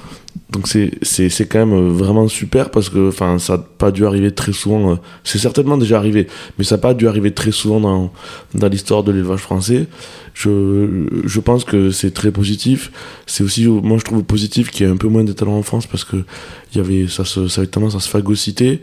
Donc 0.53 0.67
c'est 0.67 1.45
quand 1.47 1.59
même 1.65 1.73
euh, 1.73 1.89
vraiment 1.89 2.27
super 2.27 2.69
parce 2.69 2.89
que 2.89 3.09
ça 3.11 3.57
n'a 3.57 3.57
pas 3.57 3.91
dû 3.91 4.05
arriver 4.05 4.31
très 4.31 4.53
souvent 4.53 4.91
euh, 4.91 4.95
c'est 5.23 5.39
certainement 5.39 5.77
déjà 5.77 5.97
arrivé 5.97 6.27
mais 6.57 6.63
ça 6.63 6.75
n'a 6.75 6.81
pas 6.81 6.93
dû 6.93 7.07
arriver 7.07 7.31
très 7.31 7.51
souvent 7.51 7.79
dans 7.79 8.13
dans 8.53 8.67
l'histoire 8.67 9.03
de 9.03 9.11
l'élevage 9.11 9.39
français. 9.39 9.87
Je 10.35 11.07
je 11.25 11.39
pense 11.39 11.63
que 11.63 11.91
c'est 11.91 12.11
très 12.11 12.31
positif. 12.31 12.91
C'est 13.25 13.43
aussi 13.43 13.67
moi 13.67 13.97
je 13.97 14.03
trouve 14.03 14.23
positif 14.23 14.69
qu'il 14.69 14.85
y 14.85 14.89
ait 14.89 14.91
un 14.91 14.97
peu 14.97 15.07
moins 15.07 15.23
d'étalons 15.23 15.57
en 15.57 15.63
France 15.63 15.87
parce 15.87 16.03
que 16.03 16.17
y 16.75 16.79
avait 16.79 17.07
ça 17.07 17.25
se, 17.25 17.47
ça 17.47 17.61
avait 17.61 17.69
tendance 17.69 17.95
à 17.95 17.99
se 17.99 18.09
phagocyter. 18.09 18.81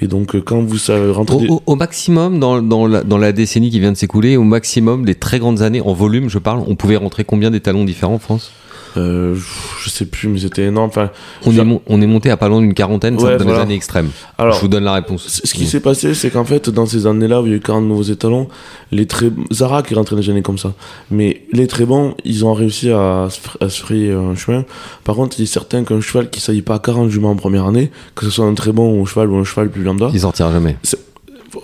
Et 0.00 0.08
donc 0.08 0.34
euh, 0.34 0.40
quand 0.40 0.60
vous 0.60 0.78
ça 0.78 0.94
rentre 1.12 1.36
Au, 1.36 1.40
des- 1.40 1.76
maximum, 1.76 2.40
dans, 2.40 2.60
dans, 2.60 2.86
la, 2.86 3.32
décennie 3.32 3.70
qui 3.70 3.80
vient 3.80 3.92
de 3.92 3.96
s'écouler, 3.96 4.36
au 4.36 4.42
maximum, 4.42 5.06
les 5.06 5.14
très 5.14 5.38
grandes 5.38 5.62
années, 5.62 5.80
en 5.80 5.92
volume, 5.92 6.28
je 6.28 6.38
parle, 6.38 6.62
on 6.66 6.74
pouvait 6.74 6.96
rentrer 6.96 7.24
combien 7.24 7.50
d'étalons 7.50 7.84
différents 7.84 8.14
en 8.14 8.18
France? 8.18 8.52
Euh, 8.96 9.34
je 9.82 9.90
sais 9.90 10.04
plus 10.06 10.28
mais 10.28 10.38
c'était 10.38 10.64
énorme 10.64 10.88
enfin 10.88 11.10
on 11.46 11.52
est, 11.56 11.64
mon- 11.64 11.80
on 11.86 12.00
est 12.00 12.06
monté 12.06 12.30
à 12.30 12.36
pas 12.36 12.48
loin 12.48 12.60
d'une 12.60 12.74
quarantaine, 12.74 13.18
ça 13.18 13.24
Ouais, 13.26 13.32
donne 13.36 13.42
voilà. 13.48 13.58
des 13.60 13.62
années 13.64 13.74
extrêmes. 13.74 14.08
alors 14.38 14.54
je 14.54 14.60
vous 14.60 14.68
donne 14.68 14.84
la 14.84 14.92
réponse. 14.94 15.26
Ce 15.44 15.54
qui 15.54 15.66
s'est 15.66 15.80
passé, 15.80 16.14
c'est 16.14 16.30
qu'en 16.30 16.44
fait, 16.44 16.70
dans 16.70 16.86
ces 16.86 17.06
années-là 17.06 17.42
où 17.42 17.46
il 17.46 17.50
y 17.50 17.52
a 17.54 17.56
eu 17.56 17.60
40 17.60 17.84
nouveaux 17.84 18.02
étalons, 18.02 18.48
les 18.92 19.06
très... 19.06 19.30
Zara 19.52 19.82
qui 19.82 19.94
est 19.94 19.96
rentré 19.96 20.14
dans 20.16 20.22
les 20.22 20.30
années 20.30 20.42
comme 20.42 20.58
ça. 20.58 20.74
Mais 21.10 21.42
les 21.52 21.66
très 21.66 21.84
bons, 21.86 22.14
ils 22.24 22.44
ont 22.44 22.52
réussi 22.54 22.90
à 22.90 23.28
se, 23.30 23.40
fr- 23.40 23.64
à 23.64 23.68
se 23.68 23.80
frayer 23.82 24.12
un 24.12 24.34
chemin. 24.36 24.64
Par 25.04 25.16
contre, 25.16 25.38
il 25.38 25.42
est 25.42 25.46
certain 25.46 25.84
qu'un 25.84 26.00
cheval 26.00 26.30
qui 26.30 26.40
ne 26.52 26.60
pas 26.60 26.74
à 26.76 26.78
40 26.78 27.10
juments 27.10 27.30
en 27.30 27.36
première 27.36 27.66
année, 27.66 27.90
que 28.14 28.24
ce 28.24 28.30
soit 28.30 28.44
un 28.46 28.54
très 28.54 28.72
bon 28.72 29.00
ou 29.00 29.06
cheval 29.06 29.28
ou 29.30 29.36
un 29.36 29.44
cheval 29.44 29.70
plus 29.70 29.82
lambda, 29.82 30.10
Ils 30.12 30.20
sortiront 30.20 30.52
jamais. 30.52 30.76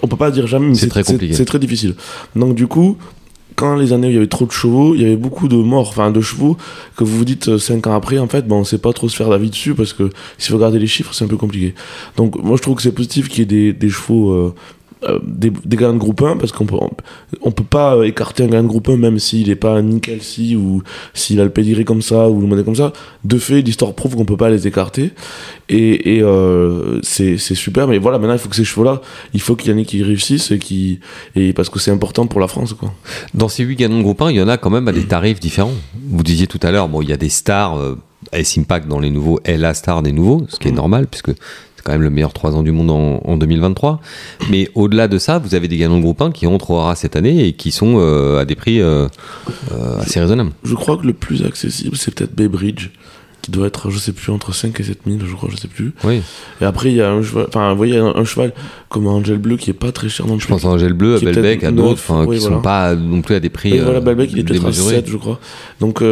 on 0.03 0.07
peut 0.07 0.17
pas 0.17 0.31
dire 0.31 0.47
jamais, 0.47 0.69
mais 0.69 0.75
C'est 0.75 0.89
très 0.89 1.05
compliqué. 1.05 1.35
C'est 1.35 1.45
très 1.45 1.59
difficile. 1.59 1.95
Donc 2.37 2.55
du 2.55 2.67
coup, 2.67 2.97
quand 3.61 3.77
les 3.77 3.93
années 3.93 4.07
où 4.07 4.11
il 4.11 4.15
y 4.15 4.17
avait 4.17 4.27
trop 4.27 4.47
de 4.47 4.53
chevaux, 4.53 4.95
il 4.95 5.03
y 5.03 5.05
avait 5.05 5.17
beaucoup 5.17 5.47
de 5.47 5.57
morts, 5.57 5.91
enfin 5.91 6.11
de 6.11 6.23
chevaux, 6.23 6.57
que 6.97 7.05
vous 7.05 7.19
vous 7.19 7.27
dites 7.27 7.59
5 7.59 7.87
ans 7.89 7.95
après, 7.95 8.19
en 8.19 8.27
fait, 8.27 8.49
bon, 8.49 8.61
on 8.61 8.65
sait 8.65 8.79
pas 8.79 8.95
trop 8.95 9.07
se 9.11 9.17
faire 9.17 9.29
d'avis 9.29 9.51
dessus 9.51 9.75
parce 9.75 9.93
que 9.93 10.09
si 10.39 10.51
vous 10.51 10.57
regardez 10.57 10.79
les 10.79 10.87
chiffres, 10.87 11.13
c'est 11.13 11.27
un 11.27 11.29
peu 11.29 11.37
compliqué. 11.37 11.75
Donc 12.17 12.43
moi, 12.43 12.57
je 12.57 12.63
trouve 12.63 12.77
que 12.77 12.83
c'est 12.83 12.95
positif 12.95 13.29
qu'il 13.29 13.41
y 13.41 13.43
ait 13.43 13.45
des, 13.45 13.73
des 13.75 13.91
chevaux. 13.91 14.31
euh, 14.33 14.55
euh, 15.05 15.19
des, 15.23 15.51
des 15.65 15.77
gars 15.77 15.93
de 15.93 15.99
groupe 15.99 16.23
1 16.23 16.37
parce 16.37 16.53
qu'on 16.53 16.67
peut 16.67 16.77
on, 17.43 17.51
peut 17.51 17.65
pas 17.65 17.97
euh, 17.97 18.03
écarter 18.03 18.45
un 18.45 18.49
gars 18.49 18.63
de 18.63 18.67
groupe 18.67 18.89
1 18.89 18.97
même 18.97 19.19
s'il 19.19 19.51
est 19.51 19.57
pas 19.57 19.81
nickel 19.83 20.23
si 20.23 20.57
ou 20.57 20.83
s'il 21.15 21.41
a 21.41 21.45
le 21.45 21.51
pedigree 21.51 21.85
comme 21.85 22.03
ça 22.03 22.29
ou 22.29 22.41
le 22.41 22.47
modèle 22.47 22.65
comme 22.65 22.77
ça. 22.77 22.93
De 23.25 23.39
fait 23.39 23.63
l'histoire 23.63 23.95
prouve 23.95 24.17
qu'on 24.17 24.25
peut 24.25 24.37
pas 24.37 24.51
les 24.51 24.67
écarter. 24.67 25.13
Et, 25.69 26.17
et 26.17 26.23
euh, 26.23 27.01
c'est 27.03 27.37
super 27.39 27.87
mais 27.87 27.99
voilà 27.99 28.19
maintenant 28.19 28.35
il 28.35 28.41
faut 28.41 28.49
que 28.49 28.57
ces 28.57 28.65
chevaux 28.65 28.83
là 28.83 29.01
il 29.35 29.41
faut 29.41 29.55
qu'il 29.55 29.71
y 29.71 29.75
en 29.75 29.79
ait 29.79 29.85
qui 29.85 30.03
réussissent 30.03 30.51
et 30.51 30.59
qui 30.59 30.99
et 31.37 31.53
parce 31.53 31.69
que 31.69 31.79
c'est 31.79 31.93
important 31.93 32.27
pour 32.27 32.41
la 32.41 32.49
France 32.49 32.75
quoi. 32.75 32.93
Dans 33.35 33.49
ces 33.49 33.65
8 33.65 33.77
gagnants 33.77 33.99
de 33.99 34.03
groupe 34.03 34.21
1, 34.23 34.31
il 34.31 34.37
y 34.37 34.43
en 34.43 34.49
a 34.49 34.57
quand 34.57 34.71
même 34.71 34.89
à 34.89 34.93
des 34.93 35.05
tarifs 35.05 35.41
différents. 35.41 35.73
Vous 36.09 36.23
disiez 36.23 36.47
tout 36.47 36.61
à 36.63 36.71
l'heure, 36.71 36.89
bon, 36.89 37.03
il 37.03 37.09
y 37.09 37.13
a 37.13 37.17
des 37.17 37.29
stars, 37.29 37.79
euh, 37.79 37.99
S-Impact 38.33 38.89
dans 38.89 38.99
les 38.99 39.11
nouveaux, 39.11 39.41
est 39.45 39.57
la 39.57 39.75
star 39.75 40.03
des 40.03 40.13
nouveaux, 40.13 40.47
ce 40.49 40.59
qui 40.59 40.69
est 40.69 40.73
normal, 40.73 41.07
puisque 41.07 41.33
quand 41.91 41.95
même 41.99 42.03
le 42.03 42.11
meilleur 42.11 42.33
3 42.33 42.57
ans 42.57 42.63
du 42.63 42.71
monde 42.73 42.91
en, 42.91 43.21
en 43.25 43.37
2023. 43.37 44.01
Mais 44.51 44.69
au-delà 44.75 45.09
de 45.09 45.19
ça, 45.19 45.39
vous 45.39 45.55
avez 45.55 45.69
des 45.69 45.77
gagnants 45.77 45.97
de 45.97 46.03
groupe 46.03 46.23
1 46.23 46.31
qui 46.31 46.47
entrent 46.47 46.71
au 46.71 46.81
cette 46.95 47.17
année 47.17 47.47
et 47.47 47.53
qui 47.53 47.71
sont 47.71 47.97
euh, 47.99 48.41
à 48.41 48.45
des 48.45 48.55
prix 48.55 48.81
euh, 48.81 49.07
euh, 49.73 49.99
assez 50.01 50.21
raisonnables. 50.21 50.51
je 50.65 50.75
crois 50.75 50.97
que 50.97 51.07
le 51.07 51.13
plus 51.13 51.45
accessible 51.45 51.97
c'est 51.97 52.15
peut-être 52.15 52.35
Baybridge 52.35 52.91
qui 53.43 53.51
doit 53.51 53.67
être 53.67 53.91
je 53.91 53.99
sais 53.99 54.13
plus 54.13 54.33
entre 54.33 54.55
5 54.55 54.79
et 54.81 54.83
7 54.83 54.99
000 55.07 55.19
je 55.25 55.35
crois 55.35 55.49
je 55.51 55.57
sais 55.57 55.69
plus 55.69 55.93
Oui, 56.05 56.21
et 56.61 56.65
après 56.65 56.91
il 56.91 56.97
y 56.97 57.01
a 57.01 57.11
un 57.11 57.23
cheval 57.23 57.47
enfin 57.49 57.71
vous 57.71 57.77
voyez 57.77 57.97
un, 57.97 58.15
un 58.15 58.25
cheval 58.25 58.53
comme 58.89 59.07
Angel 59.07 59.39
Bleu 59.39 59.57
qui 59.57 59.71
est 59.71 59.75
pas 59.75 59.93
très 59.93 60.09
cher 60.09 60.27
non 60.27 60.39
je 60.39 60.45
plus 60.47 60.53
pense 60.53 60.65
à 60.65 60.69
Angel 60.69 60.93
Bleu, 60.93 61.17
à 61.17 61.21
Belbec, 61.21 61.65
à 61.65 61.71
d'autres, 61.71 62.03
oui, 62.27 62.37
qui 62.37 62.43
voilà. 62.43 62.57
sont 62.57 62.63
pas 62.63 62.95
non 62.95 63.23
plus 63.23 63.35
à 63.37 63.41
des 63.41 63.49
prix 63.51 63.75
Et 63.75 63.81
voilà, 63.81 64.01
Balbec, 64.01 64.31
il 64.33 64.41
est 64.41 64.45
peut-être 64.45 64.61
à 64.61 64.71
démesurés. 64.71 64.97
7, 64.97 65.09
je 65.09 65.17
crois. 65.17 65.41
Donc, 65.81 66.03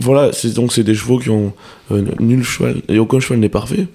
voilà, 0.00 0.32
c'est 0.32 0.54
donc 0.54 0.72
c'est 0.72 0.84
des 0.84 0.94
chevaux 0.94 1.18
qui 1.18 1.30
ont 1.30 1.52
euh, 1.90 2.04
nul 2.20 2.44
cheval 2.44 2.82
et 2.88 2.98
aucun 2.98 3.20
cheval 3.20 3.40
n'est 3.40 3.48
parfait, 3.48 3.86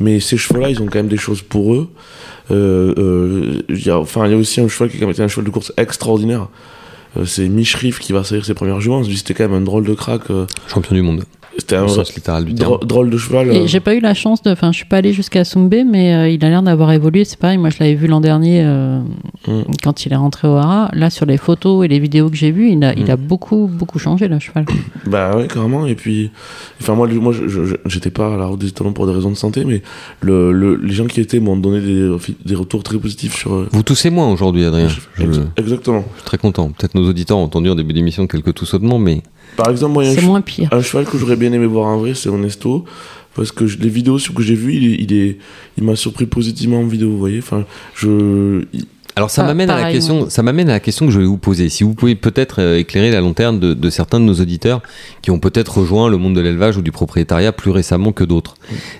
mais 0.00 0.20
ces 0.20 0.36
chevaux-là, 0.36 0.70
ils 0.70 0.82
ont 0.82 0.86
quand 0.86 0.98
même 0.98 1.08
des 1.08 1.16
choses 1.16 1.42
pour 1.42 1.74
eux. 1.74 1.88
Euh, 2.50 2.94
euh, 2.98 3.62
a, 3.90 3.98
enfin, 3.98 4.26
il 4.26 4.32
y 4.32 4.34
a 4.34 4.38
aussi 4.38 4.60
un 4.60 4.68
cheval 4.68 4.90
qui 4.90 5.02
été 5.02 5.22
un 5.22 5.28
cheval 5.28 5.44
de 5.44 5.50
course 5.50 5.72
extraordinaire. 5.76 6.48
Euh, 7.16 7.24
c'est 7.24 7.48
Mishrif 7.48 7.98
qui 7.98 8.12
va 8.12 8.24
salir 8.24 8.44
ses 8.44 8.54
premières. 8.54 8.78
Lui, 8.78 9.16
C'était 9.16 9.34
quand 9.34 9.44
même 9.44 9.54
un 9.54 9.64
drôle 9.64 9.84
de 9.84 9.94
crack. 9.94 10.30
euh, 10.30 10.46
Champion 10.68 10.94
du 10.94 11.02
monde, 11.02 11.24
C'était 11.58 11.76
un 11.76 11.84
au 11.84 11.88
sens 11.88 12.14
littéral 12.14 12.44
du 12.44 12.54
terme. 12.54 12.72
dro- 12.76 12.84
drôle 12.84 13.10
de 13.10 13.16
cheval. 13.16 13.48
Euh, 13.50 13.66
j'ai 13.66 13.80
pas 13.80 13.94
eu 13.94 14.00
la 14.00 14.14
chance 14.14 14.42
de. 14.42 14.50
Enfin, 14.50 14.72
je 14.72 14.76
suis 14.76 14.84
pas 14.84 14.98
allée 14.98 15.12
jusqu'à 15.12 15.44
Soumbé, 15.44 15.84
mais 15.84 16.14
euh, 16.14 16.28
il 16.28 16.44
a 16.44 16.48
l'air 16.50 16.62
d'avoir 16.62 16.92
évolué. 16.92 17.24
C'est 17.24 17.38
pareil, 17.38 17.56
moi 17.58 17.70
je 17.70 17.76
l'avais 17.80 17.94
vu 17.94 18.06
l'an 18.06 18.20
dernier 18.20 18.62
euh, 18.64 19.00
Mm. 19.48 19.62
quand 19.82 20.04
il 20.06 20.12
est 20.12 20.16
rentré 20.16 20.48
au 20.48 20.52
Hara. 20.56 20.90
Là, 20.92 21.08
sur 21.08 21.24
les 21.24 21.36
photos 21.36 21.84
et 21.84 21.88
les 21.88 21.98
vidéos 21.98 22.28
que 22.28 22.36
j'ai 22.36 22.50
vues, 22.50 22.70
il 22.70 22.82
a, 22.84 22.92
il 22.94 23.06
Mm. 23.06 23.10
a 23.10 23.16
beaucoup, 23.16 23.70
beaucoup 23.72 23.98
changé 23.98 24.28
le 24.28 24.38
cheval. 24.38 24.66
Bah 25.06 25.36
ouais, 25.36 25.46
carrément. 25.46 25.86
Et 25.86 25.94
puis, 25.94 26.30
enfin, 26.80 26.94
moi, 26.94 27.06
moi 27.08 27.32
j'étais 27.86 28.10
pas 28.10 28.34
à 28.34 28.36
la 28.36 28.46
route 28.46 28.60
des 28.60 28.68
étalons 28.68 28.92
pour 28.92 29.06
des 29.06 29.12
raisons 29.12 29.30
de 29.30 29.36
santé, 29.36 29.64
mais 29.64 29.82
le, 30.20 30.52
le- 30.52 30.76
les 30.76 30.92
gens 30.94 31.06
qui 31.06 31.20
étaient 31.20 31.40
m'ont 31.40 31.56
donné 31.56 31.80
des, 31.80 32.10
des 32.44 32.54
retours 32.54 32.82
très 32.82 32.98
positifs 32.98 33.34
sur. 33.36 33.66
Vous 33.70 33.82
toussez 33.82 34.10
moins 34.10 34.30
aujourd'hui, 34.30 34.64
Adrien. 34.64 34.88
Je, 34.88 35.00
je 35.14 35.32
suis 35.32 35.42
Exactement. 35.56 36.04
très 36.24 36.38
content. 36.38 36.70
Peut-être 36.70 36.94
nos 36.94 37.08
auditeurs 37.08 37.38
ont 37.38 37.44
entendu 37.44 37.70
en 37.70 37.74
début 37.74 37.92
d'émission 37.94 38.26
quelques 38.26 38.54
toussotements, 38.54 38.98
mais 38.98 39.22
Par 39.56 39.70
exemple, 39.70 39.92
moi, 39.94 40.02
il 40.04 40.06
y 40.06 40.10
a 40.10 40.12
un 40.12 40.16
C'est 40.16 40.22
che- 40.22 40.26
moins 40.26 40.40
pire. 40.40 40.68
Un 40.72 40.82
cheval 40.82 41.04
que 41.06 41.16
j'aurais 41.18 41.36
bien 41.36 41.45
aimé 41.52 41.66
voir 41.66 41.86
en 41.86 41.98
vrai, 41.98 42.14
c'est 42.14 42.28
Honesto. 42.28 42.84
Parce 43.34 43.52
que 43.52 43.64
les 43.64 43.90
vidéos 43.90 44.18
que 44.34 44.42
j'ai 44.42 44.54
vues, 44.54 44.74
il, 44.74 45.12
est- 45.12 45.36
il, 45.76 45.84
m'a 45.84 45.94
surpris 45.94 46.24
positivement 46.24 46.80
en 46.80 46.86
vidéo, 46.86 47.10
vous 47.10 47.18
voyez. 47.18 47.38
Enfin, 47.38 47.66
je, 47.94 48.64
Alors 49.18 49.30
ça 49.30 49.42
Ah, 49.42 49.46
m'amène 49.46 49.70
à 49.70 49.80
la 49.80 49.90
question, 49.90 50.28
ça 50.28 50.42
m'amène 50.42 50.68
à 50.68 50.72
la 50.72 50.80
question 50.80 51.06
que 51.06 51.12
je 51.12 51.18
vais 51.18 51.24
vous 51.24 51.38
poser. 51.38 51.70
Si 51.70 51.84
vous 51.84 51.94
pouvez 51.94 52.16
peut-être 52.16 52.60
euh, 52.60 52.78
éclairer 52.78 53.10
la 53.10 53.22
lanterne 53.22 53.58
de, 53.58 53.72
de 53.72 53.88
certains 53.88 54.20
de 54.20 54.26
nos 54.26 54.34
auditeurs 54.34 54.82
qui 55.22 55.30
ont 55.30 55.38
peut-être 55.38 55.78
rejoint 55.78 56.10
le 56.10 56.18
monde 56.18 56.34
de 56.36 56.42
l'élevage 56.42 56.76
ou 56.76 56.82
du 56.82 56.92
propriétariat 56.92 57.50
plus 57.52 57.70
récemment 57.70 58.12
que 58.12 58.24
d'autres. 58.24 58.56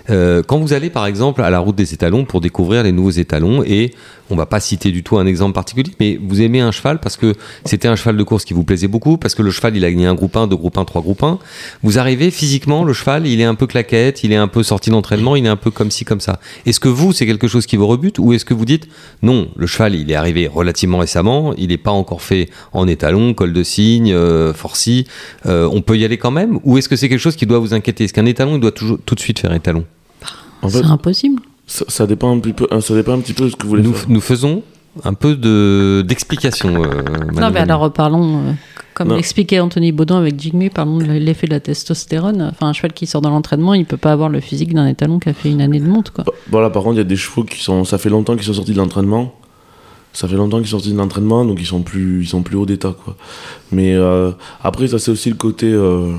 Euh, 0.09 0.41
quand 0.41 0.57
vous 0.57 0.73
allez 0.73 0.89
par 0.89 1.05
exemple 1.05 1.43
à 1.43 1.51
la 1.51 1.59
route 1.59 1.75
des 1.75 1.93
étalons 1.93 2.25
pour 2.25 2.41
découvrir 2.41 2.81
les 2.81 2.91
nouveaux 2.91 3.11
étalons 3.11 3.61
et 3.63 3.93
on 4.29 4.35
va 4.35 4.45
pas 4.45 4.59
citer 4.59 4.91
du 4.91 5.03
tout 5.03 5.17
un 5.17 5.25
exemple 5.25 5.53
particulier, 5.53 5.91
mais 5.99 6.19
vous 6.21 6.41
aimez 6.41 6.59
un 6.59 6.71
cheval 6.71 6.99
parce 6.99 7.15
que 7.15 7.33
c'était 7.63 7.87
un 7.87 7.95
cheval 7.95 8.17
de 8.17 8.23
course 8.23 8.43
qui 8.43 8.53
vous 8.53 8.63
plaisait 8.63 8.87
beaucoup, 8.89 9.17
parce 9.17 9.35
que 9.35 9.41
le 9.41 9.51
cheval 9.51 9.77
il 9.77 9.85
a 9.85 9.89
gagné 9.89 10.05
un 10.05 10.15
groupe 10.15 10.35
1, 10.35 10.47
deux 10.47 10.55
groupes 10.55 10.77
1, 10.77 10.83
trois 10.85 11.01
groupes 11.01 11.23
1. 11.23 11.39
Vous 11.83 11.97
arrivez 11.99 12.31
physiquement, 12.31 12.83
le 12.83 12.91
cheval 12.91 13.25
il 13.25 13.39
est 13.39 13.45
un 13.45 13.55
peu 13.55 13.67
claquette, 13.67 14.23
il 14.23 14.31
est 14.33 14.37
un 14.37 14.47
peu 14.49 14.63
sorti 14.63 14.89
d'entraînement, 14.89 15.35
il 15.35 15.45
est 15.45 15.49
un 15.49 15.55
peu 15.55 15.71
comme 15.71 15.91
ci 15.91 16.03
comme 16.03 16.19
ça. 16.19 16.39
Est-ce 16.65 16.79
que 16.79 16.89
vous 16.89 17.13
c'est 17.13 17.25
quelque 17.25 17.47
chose 17.47 17.65
qui 17.65 17.77
vous 17.77 17.87
rebute 17.87 18.19
ou 18.19 18.33
est-ce 18.33 18.45
que 18.45 18.53
vous 18.53 18.65
dites 18.65 18.87
non, 19.21 19.49
le 19.55 19.67
cheval 19.67 19.95
il 19.95 20.06
est 20.11 20.15
arrivé 20.15 20.47
relativement 20.47 20.97
récemment, 20.99 21.53
il 21.57 21.69
n'est 21.69 21.77
pas 21.77 21.91
encore 21.91 22.21
fait 22.21 22.49
en 22.73 22.87
étalon, 22.87 23.33
col 23.33 23.53
de 23.53 23.63
cygne, 23.63 24.13
euh, 24.13 24.53
forci, 24.53 25.05
euh, 25.45 25.67
on 25.71 25.81
peut 25.81 25.97
y 25.97 26.05
aller 26.05 26.17
quand 26.17 26.31
même 26.31 26.59
ou 26.63 26.77
est-ce 26.77 26.89
que 26.89 26.95
c'est 26.95 27.09
quelque 27.09 27.19
chose 27.19 27.35
qui 27.35 27.45
doit 27.45 27.59
vous 27.59 27.73
inquiéter? 27.73 28.03
Est-ce 28.05 28.13
qu'un 28.13 28.25
étalon 28.25 28.55
il 28.55 28.59
doit 28.59 28.71
toujours 28.71 28.97
tout 29.05 29.15
de 29.15 29.19
suite 29.19 29.39
faire 29.39 29.53
étalon? 29.53 29.85
En 30.61 30.69
fait, 30.69 30.79
C'est 30.79 30.85
impossible. 30.85 31.41
ça, 31.67 31.85
ça 31.87 32.07
dépend 32.07 32.35
un 32.35 32.39
petit 32.39 32.53
peu, 32.53 32.67
hein, 32.71 32.81
ça 32.81 32.93
dépend 32.95 33.13
un 33.13 33.19
petit 33.19 33.33
peu 33.33 33.45
de 33.45 33.49
ce 33.49 33.55
que 33.55 33.63
vous 33.63 33.69
voulez 33.69 33.83
nous, 33.83 33.93
faire. 33.93 34.09
nous 34.09 34.21
faisons 34.21 34.63
un 35.03 35.13
peu 35.13 35.35
de 35.35 36.03
d'explication. 36.07 36.83
euh, 36.83 37.03
Non, 37.39 37.51
mais 37.51 37.59
alors 37.59 37.93
parlons, 37.93 38.37
euh, 38.39 38.51
comme 38.95 39.09
Non. 39.09 39.15
l'expliquait 39.15 39.59
Anthony 39.59 39.91
Baudin 39.91 40.17
avec 40.17 40.39
Jigme, 40.39 40.69
parlons 40.69 40.97
de 40.97 41.03
l'effet 41.03 41.45
de 41.45 41.51
la 41.51 41.59
testostérone. 41.59 42.41
Enfin, 42.51 42.69
un 42.69 42.73
cheval 42.73 42.93
qui 42.93 43.05
sort 43.05 43.21
de 43.21 43.27
l'entraînement, 43.29 43.75
il 43.75 43.85
peut 43.85 43.97
pas 43.97 44.11
avoir 44.11 44.29
le 44.29 44.39
physique 44.39 44.73
d'un 44.73 44.87
étalon 44.87 45.19
qui 45.19 45.29
a 45.29 45.33
fait 45.33 45.51
une 45.51 45.61
année 45.61 45.79
de 45.79 45.85
monte, 45.87 46.09
quoi. 46.09 46.23
Bah, 46.23 46.33
Voilà, 46.49 46.71
par 46.71 46.81
contre, 46.81 46.95
il 46.95 46.97
y 46.97 47.01
a 47.01 47.03
des 47.03 47.15
chevaux 47.15 47.43
qui 47.43 47.61
sont. 47.61 47.83
Ça 47.83 47.99
fait 47.99 48.09
longtemps 48.09 48.35
qu'ils 48.35 48.45
sont 48.45 48.53
sortis 48.55 48.71
de 48.73 48.77
l'entraînement. 48.77 49.35
Ça 50.17 50.27
fait 50.27 50.35
longtemps 50.35 50.57
qu'ils 50.57 50.67
sont 50.67 50.77
sortis 50.79 50.93
de 50.93 50.97
l'entraînement, 50.97 51.45
donc 51.45 51.57
ils 51.61 51.65
sont 51.67 51.83
plus, 51.83 52.23
ils 52.23 52.27
sont 52.27 52.41
plus 52.41 52.57
haut 52.57 52.65
d'état, 52.65 52.95
quoi. 53.03 53.15
Mais 53.71 53.93
euh, 53.93 54.31
après, 54.63 54.87
ça 54.87 54.97
c'est 54.97 55.11
aussi 55.11 55.29
le 55.29 55.35
côté 55.35 55.67
euh, 55.71 56.11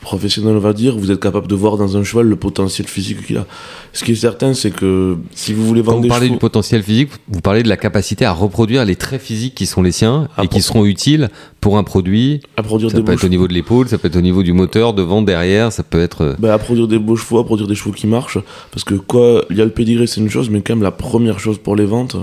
professionnel, 0.00 0.56
on 0.56 0.58
va 0.58 0.72
dire. 0.72 0.96
Vous 0.98 1.12
êtes 1.12 1.20
capable 1.20 1.46
de 1.46 1.54
voir 1.54 1.76
dans 1.76 1.96
un 1.96 2.02
cheval 2.02 2.26
le 2.26 2.34
potentiel 2.34 2.88
physique 2.88 3.24
qu'il 3.24 3.36
a. 3.38 3.46
Ce 3.92 4.02
qui 4.02 4.10
est 4.12 4.16
certain, 4.16 4.52
c'est 4.52 4.72
que 4.72 5.16
si 5.32 5.52
vous 5.52 5.64
voulez 5.64 5.80
Quand 5.82 5.92
vendre 5.92 5.98
vous 5.98 6.02
des 6.02 6.08
parlez 6.08 6.26
chevaux, 6.26 6.34
du 6.34 6.40
potentiel 6.40 6.82
physique, 6.82 7.10
vous 7.28 7.40
parlez 7.40 7.62
de 7.62 7.68
la 7.68 7.76
capacité 7.76 8.24
à 8.24 8.32
reproduire 8.32 8.84
les 8.84 8.96
traits 8.96 9.22
physiques 9.22 9.54
qui 9.54 9.66
sont 9.66 9.80
les 9.82 9.92
siens 9.92 10.26
et 10.42 10.48
qui 10.48 10.60
seront 10.60 10.84
utiles 10.84 11.30
pour 11.60 11.78
un 11.78 11.84
produit. 11.84 12.40
à 12.56 12.64
produire 12.64 12.90
Ça 12.90 12.96
des 12.96 13.04
peut 13.04 13.12
être 13.12 13.22
au 13.22 13.28
niveau 13.28 13.46
de 13.46 13.54
l'épaule, 13.54 13.88
ça 13.88 13.96
peut 13.96 14.08
être 14.08 14.16
au 14.16 14.20
niveau 14.22 14.42
du 14.42 14.52
moteur, 14.52 14.92
devant, 14.92 15.22
derrière, 15.22 15.70
ça 15.72 15.84
peut 15.84 16.00
être. 16.02 16.22
euh, 16.22 16.34
Ben, 16.40 16.50
à 16.50 16.58
produire 16.58 16.88
des 16.88 16.98
beaux 16.98 17.14
chevaux, 17.14 17.38
à 17.38 17.44
produire 17.46 17.68
des 17.68 17.76
chevaux 17.76 17.92
qui 17.92 18.08
marchent. 18.08 18.38
Parce 18.72 18.82
que 18.82 18.94
quoi, 18.96 19.44
il 19.50 19.56
y 19.56 19.60
a 19.62 19.64
le 19.64 19.70
pédigré, 19.70 20.08
c'est 20.08 20.20
une 20.20 20.30
chose, 20.30 20.50
mais 20.50 20.60
quand 20.62 20.74
même 20.74 20.82
la 20.82 20.90
première 20.90 21.38
chose 21.38 21.58
pour 21.58 21.76
les 21.76 21.86
ventes, 21.86 22.16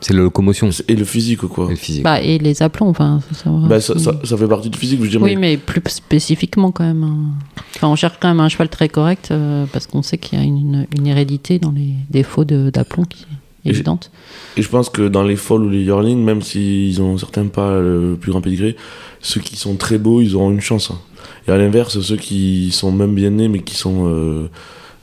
C'est 0.00 0.14
la 0.14 0.20
locomotion 0.20 0.70
et 0.86 0.94
le 0.94 1.04
physique, 1.04 1.40
quoi. 1.40 1.66
et 1.66 1.70
le 1.70 1.76
physique. 1.76 2.04
Bah, 2.04 2.20
et 2.20 2.38
les 2.38 2.62
aplombs, 2.62 2.88
enfin, 2.88 3.20
ça, 3.32 3.50
ça, 3.68 3.80
ça, 3.80 3.98
ça, 3.98 4.12
ça 4.22 4.36
fait 4.36 4.46
partie 4.46 4.70
du 4.70 4.78
physique, 4.78 5.02
je 5.02 5.10
dire. 5.10 5.20
Oui, 5.22 5.34
mais- 5.36 5.56
plus 5.56 5.82
spécifiquement 5.88 6.70
quand 6.70 6.84
même. 6.84 7.02
hein. 7.02 7.16
Enfin, 7.74 7.88
on 7.88 7.96
cherche 7.96 8.14
quand 8.20 8.28
même 8.28 8.40
un 8.40 8.48
cheval 8.48 8.68
très 8.68 8.88
correct 8.88 9.28
euh, 9.32 9.66
parce 9.72 9.86
qu'on 9.88 10.02
sait 10.02 10.18
qu'il 10.18 10.38
y 10.38 10.42
a 10.42 10.44
une, 10.44 10.86
une 10.96 11.06
hérédité 11.06 11.58
dans 11.58 11.72
les 11.72 11.94
défauts 12.10 12.44
de- 12.44 12.70
d'aplomb 12.70 13.04
qui 13.04 13.22
est 13.64 13.68
Et 13.68 13.70
évidente. 13.70 14.10
Et 14.56 14.62
je 14.62 14.68
pense 14.68 14.88
que 14.88 15.08
dans 15.08 15.24
les 15.24 15.36
folles 15.36 15.64
ou 15.64 15.68
les 15.68 15.82
yearlings, 15.82 16.22
même 16.22 16.42
s'ils 16.42 17.02
ont 17.02 17.18
certains 17.18 17.46
pas 17.46 17.80
le 17.80 18.16
plus 18.20 18.30
grand 18.30 18.40
pédigré, 18.40 18.76
ceux 19.20 19.40
qui 19.40 19.56
sont 19.56 19.74
très 19.74 19.98
beaux, 19.98 20.20
ils 20.22 20.36
auront 20.36 20.52
une 20.52 20.60
chance. 20.60 20.92
hein. 20.92 20.98
Et 21.48 21.50
à 21.50 21.56
l'inverse, 21.56 22.00
ceux 22.00 22.16
qui 22.16 22.70
sont 22.70 22.92
même 22.92 23.14
bien 23.14 23.30
nés, 23.30 23.48
mais 23.48 23.60
qui 23.62 23.74
sont 23.74 24.04
euh, 24.06 24.48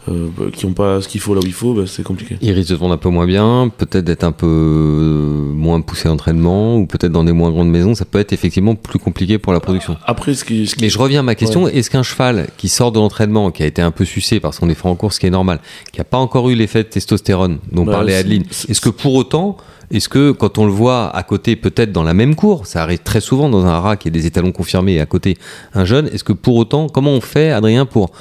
euh, 0.09 0.27
qui 0.53 0.65
ont 0.65 0.73
pas 0.73 1.01
ce 1.01 1.07
qu'il 1.07 1.21
faut 1.21 1.33
là 1.33 1.41
où 1.43 1.45
il 1.47 1.53
faut, 1.53 1.73
bah, 1.73 1.83
c'est 1.87 2.03
compliqué. 2.03 2.37
Ils 2.41 2.51
risquent 2.51 2.69
de 2.69 2.75
se 2.75 2.79
vendre 2.79 2.93
un 2.93 2.97
peu 2.97 3.09
moins 3.09 3.25
bien, 3.25 3.71
peut-être 3.75 4.05
d'être 4.05 4.23
un 4.23 4.31
peu 4.31 4.45
euh, 4.47 5.53
moins 5.53 5.81
poussé 5.81 6.07
d'entraînement, 6.07 6.77
ou 6.77 6.85
peut-être 6.85 7.11
dans 7.11 7.23
des 7.23 7.31
moins 7.31 7.51
grandes 7.51 7.69
maisons, 7.69 7.95
ça 7.95 8.05
peut 8.05 8.19
être 8.19 8.33
effectivement 8.33 8.75
plus 8.75 8.99
compliqué 8.99 9.37
pour 9.37 9.53
la 9.53 9.59
production. 9.59 9.97
Après, 10.05 10.33
ce 10.33 10.43
qui, 10.45 10.67
ce 10.67 10.75
qui- 10.75 10.83
Mais 10.83 10.89
je 10.89 10.97
reviens 10.99 11.19
à 11.21 11.23
ma 11.23 11.35
question, 11.35 11.67
est-ce 11.67 11.89
qu'un 11.89 12.03
cheval 12.03 12.47
qui 12.57 12.69
sort 12.69 12.91
de 12.91 12.99
l'entraînement, 12.99 13.51
qui 13.51 13.63
a 13.63 13.65
été 13.65 13.81
un 13.81 13.91
peu 13.91 14.05
sucé 14.05 14.39
par 14.39 14.53
son 14.53 14.69
effet 14.69 14.87
en 14.87 14.95
course, 14.95 15.15
ce 15.15 15.19
qui 15.19 15.27
est 15.27 15.31
normal, 15.31 15.59
qui 15.91 15.99
n'a 15.99 16.03
pas 16.05 16.17
encore 16.17 16.49
eu 16.49 16.55
l'effet 16.55 16.83
de 16.83 16.89
testostérone 16.89 17.57
dont 17.71 17.83
Bah, 17.85 17.93
parlait 17.93 18.15
Adeline, 18.15 18.43
est-ce 18.69 18.81
que 18.81 18.89
pour 18.89 19.13
autant, 19.15 19.57
est-ce 19.91 20.09
que 20.09 20.31
quand 20.31 20.57
on 20.57 20.65
le 20.65 20.71
voit 20.71 21.15
à 21.15 21.21
côté, 21.23 21.55
peut-être 21.55 21.91
dans 21.91 22.03
la 22.03 22.13
même 22.15 22.35
cour, 22.35 22.65
ça 22.65 22.81
arrive 22.81 22.99
très 23.03 23.21
souvent 23.21 23.49
dans 23.49 23.65
un 23.65 23.79
rat 23.79 23.97
qui 23.97 24.07
a 24.07 24.11
des 24.11 24.25
étalons 24.25 24.51
confirmés 24.51 24.93
et 24.95 24.99
à 25.01 25.05
côté 25.05 25.37
un 25.73 25.85
jeune, 25.85 26.07
est-ce 26.07 26.23
que 26.23 26.33
pour 26.33 26.55
autant, 26.55 26.89
comment 26.89 27.11
on 27.11 27.21
fait, 27.21 27.51
Adrien, 27.51 27.85
pour 27.85 28.11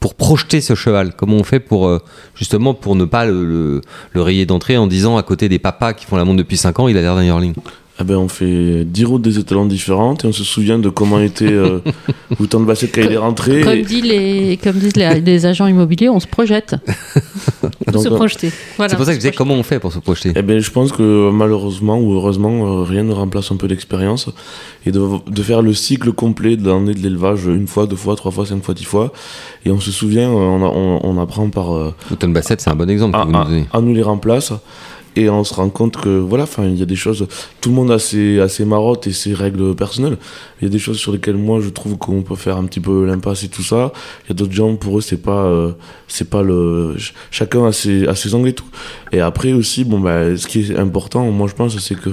pour 0.00 0.14
projeter 0.14 0.60
ce 0.60 0.74
cheval. 0.74 1.14
Comment 1.16 1.36
on 1.36 1.44
fait 1.44 1.60
pour 1.60 1.88
euh, 1.88 2.00
justement 2.34 2.74
pour 2.74 2.96
ne 2.96 3.04
pas 3.04 3.24
le, 3.24 3.80
le, 4.12 4.22
rayer 4.22 4.46
d'entrée 4.46 4.76
en 4.76 4.86
disant 4.86 5.16
à 5.16 5.22
côté 5.22 5.48
des 5.48 5.58
papas 5.58 5.92
qui 5.94 6.04
font 6.04 6.16
la 6.16 6.24
montre 6.24 6.38
depuis 6.38 6.56
5 6.56 6.80
ans, 6.80 6.88
il 6.88 6.96
a 6.96 7.00
l'air 7.00 7.14
d'un 7.14 7.24
yearling? 7.24 7.54
Eh 8.00 8.04
ben, 8.04 8.16
on 8.16 8.26
fait 8.28 8.84
10 8.84 9.04
routes 9.04 9.22
des 9.22 9.38
étalons 9.38 9.66
différentes 9.66 10.24
et 10.24 10.26
on 10.28 10.32
se 10.32 10.42
souvient 10.42 10.78
de 10.80 10.88
comment 10.88 11.20
était 11.20 11.52
euh, 11.52 11.78
le 12.40 12.46
temps 12.48 12.58
de 12.58 12.64
bassette 12.64 12.92
quand 12.92 13.02
il 13.02 13.12
est 13.12 13.16
rentré. 13.16 13.60
Comme, 13.60 13.72
Et 13.74 13.82
dit 13.82 14.00
les, 14.02 14.58
comme 14.62 14.76
disent 14.78 14.96
les, 14.96 15.20
les 15.20 15.46
agents 15.46 15.68
immobiliers, 15.68 16.08
on 16.08 16.18
se 16.18 16.26
projette. 16.26 16.74
donc, 17.92 18.02
se 18.02 18.08
projeter. 18.08 18.50
Voilà, 18.76 18.90
C'est 18.90 18.96
pour 18.96 19.04
ça 19.04 19.12
que 19.12 19.16
je 19.16 19.20
disais 19.20 19.32
comment 19.32 19.54
on 19.54 19.62
fait 19.62 19.78
pour 19.78 19.92
se 19.92 20.00
projeter? 20.00 20.32
Eh 20.34 20.42
ben, 20.42 20.58
je 20.58 20.70
pense 20.72 20.90
que 20.90 21.30
malheureusement 21.30 21.98
ou 22.00 22.14
heureusement, 22.14 22.80
euh, 22.80 22.82
rien 22.82 23.04
ne 23.04 23.12
remplace 23.12 23.52
un 23.52 23.56
peu 23.56 23.68
d'expérience. 23.68 24.28
Et 24.86 24.90
de, 24.92 25.00
de 25.30 25.42
faire 25.42 25.62
le 25.62 25.72
cycle 25.72 26.12
complet 26.12 26.56
de 26.56 26.68
l'année 26.68 26.94
de 26.94 27.00
l'élevage 27.00 27.46
une 27.46 27.66
fois, 27.68 27.86
deux 27.86 27.96
fois, 27.96 28.16
trois 28.16 28.32
fois, 28.32 28.44
cinq 28.44 28.62
fois, 28.64 28.74
dix 28.74 28.84
fois. 28.84 29.12
Et 29.64 29.70
on 29.70 29.78
se 29.80 29.92
souvient, 29.92 30.28
euh, 30.30 30.34
on, 30.34 30.62
a- 30.64 30.68
on, 30.68 31.00
on 31.04 31.22
apprend 31.22 31.48
par. 31.48 31.72
euh, 31.74 31.94
Houghton 32.10 32.30
Bassett, 32.30 32.60
c'est 32.60 32.70
un 32.70 32.74
bon 32.76 32.90
exemple 32.90 33.16
à, 33.16 33.20
que 33.20 33.26
vous 33.26 33.32
nous 33.32 33.38
à- 33.38 33.44
donnez. 33.44 33.66
à 33.72 33.80
nous 33.80 33.94
les 33.94 34.02
remplace. 34.02 34.52
Et 35.16 35.30
on 35.30 35.44
se 35.44 35.54
rend 35.54 35.68
compte 35.68 35.96
que 35.96 36.18
voilà, 36.18 36.42
enfin, 36.44 36.64
il 36.66 36.74
y 36.76 36.82
a 36.82 36.86
des 36.86 36.96
choses. 36.96 37.26
Tout 37.60 37.68
le 37.68 37.74
monde 37.76 37.90
a 37.92 38.00
ses, 38.00 38.40
a 38.40 38.48
ses 38.48 38.64
marottes 38.64 39.06
et 39.06 39.12
ses 39.12 39.32
règles 39.32 39.74
personnelles. 39.76 40.18
Il 40.60 40.64
y 40.64 40.66
a 40.66 40.70
des 40.70 40.80
choses 40.80 40.98
sur 40.98 41.12
lesquelles 41.12 41.36
moi 41.36 41.60
je 41.60 41.68
trouve 41.68 41.96
qu'on 41.98 42.22
peut 42.22 42.34
faire 42.34 42.56
un 42.56 42.64
petit 42.64 42.80
peu 42.80 43.04
l'impasse 43.06 43.44
et 43.44 43.48
tout 43.48 43.62
ça. 43.62 43.92
Il 44.24 44.30
y 44.30 44.32
a 44.32 44.34
d'autres 44.34 44.52
gens 44.52 44.74
pour 44.74 44.98
eux 44.98 45.00
c'est 45.00 45.22
pas, 45.22 45.44
euh, 45.44 45.70
c'est 46.08 46.28
pas 46.28 46.42
le. 46.42 46.94
ch- 46.98 47.14
Chacun 47.30 47.64
a 47.66 47.72
ses, 47.72 48.08
a 48.08 48.14
ses 48.16 48.34
angles 48.34 48.48
et 48.48 48.54
tout. 48.54 48.64
Et 49.12 49.20
après 49.20 49.52
aussi, 49.52 49.84
bon 49.84 50.00
bah, 50.00 50.36
ce 50.36 50.46
qui 50.48 50.72
est 50.72 50.76
important, 50.76 51.30
moi 51.30 51.46
je 51.48 51.54
pense, 51.54 51.78
c'est 51.78 51.94
que 51.94 52.10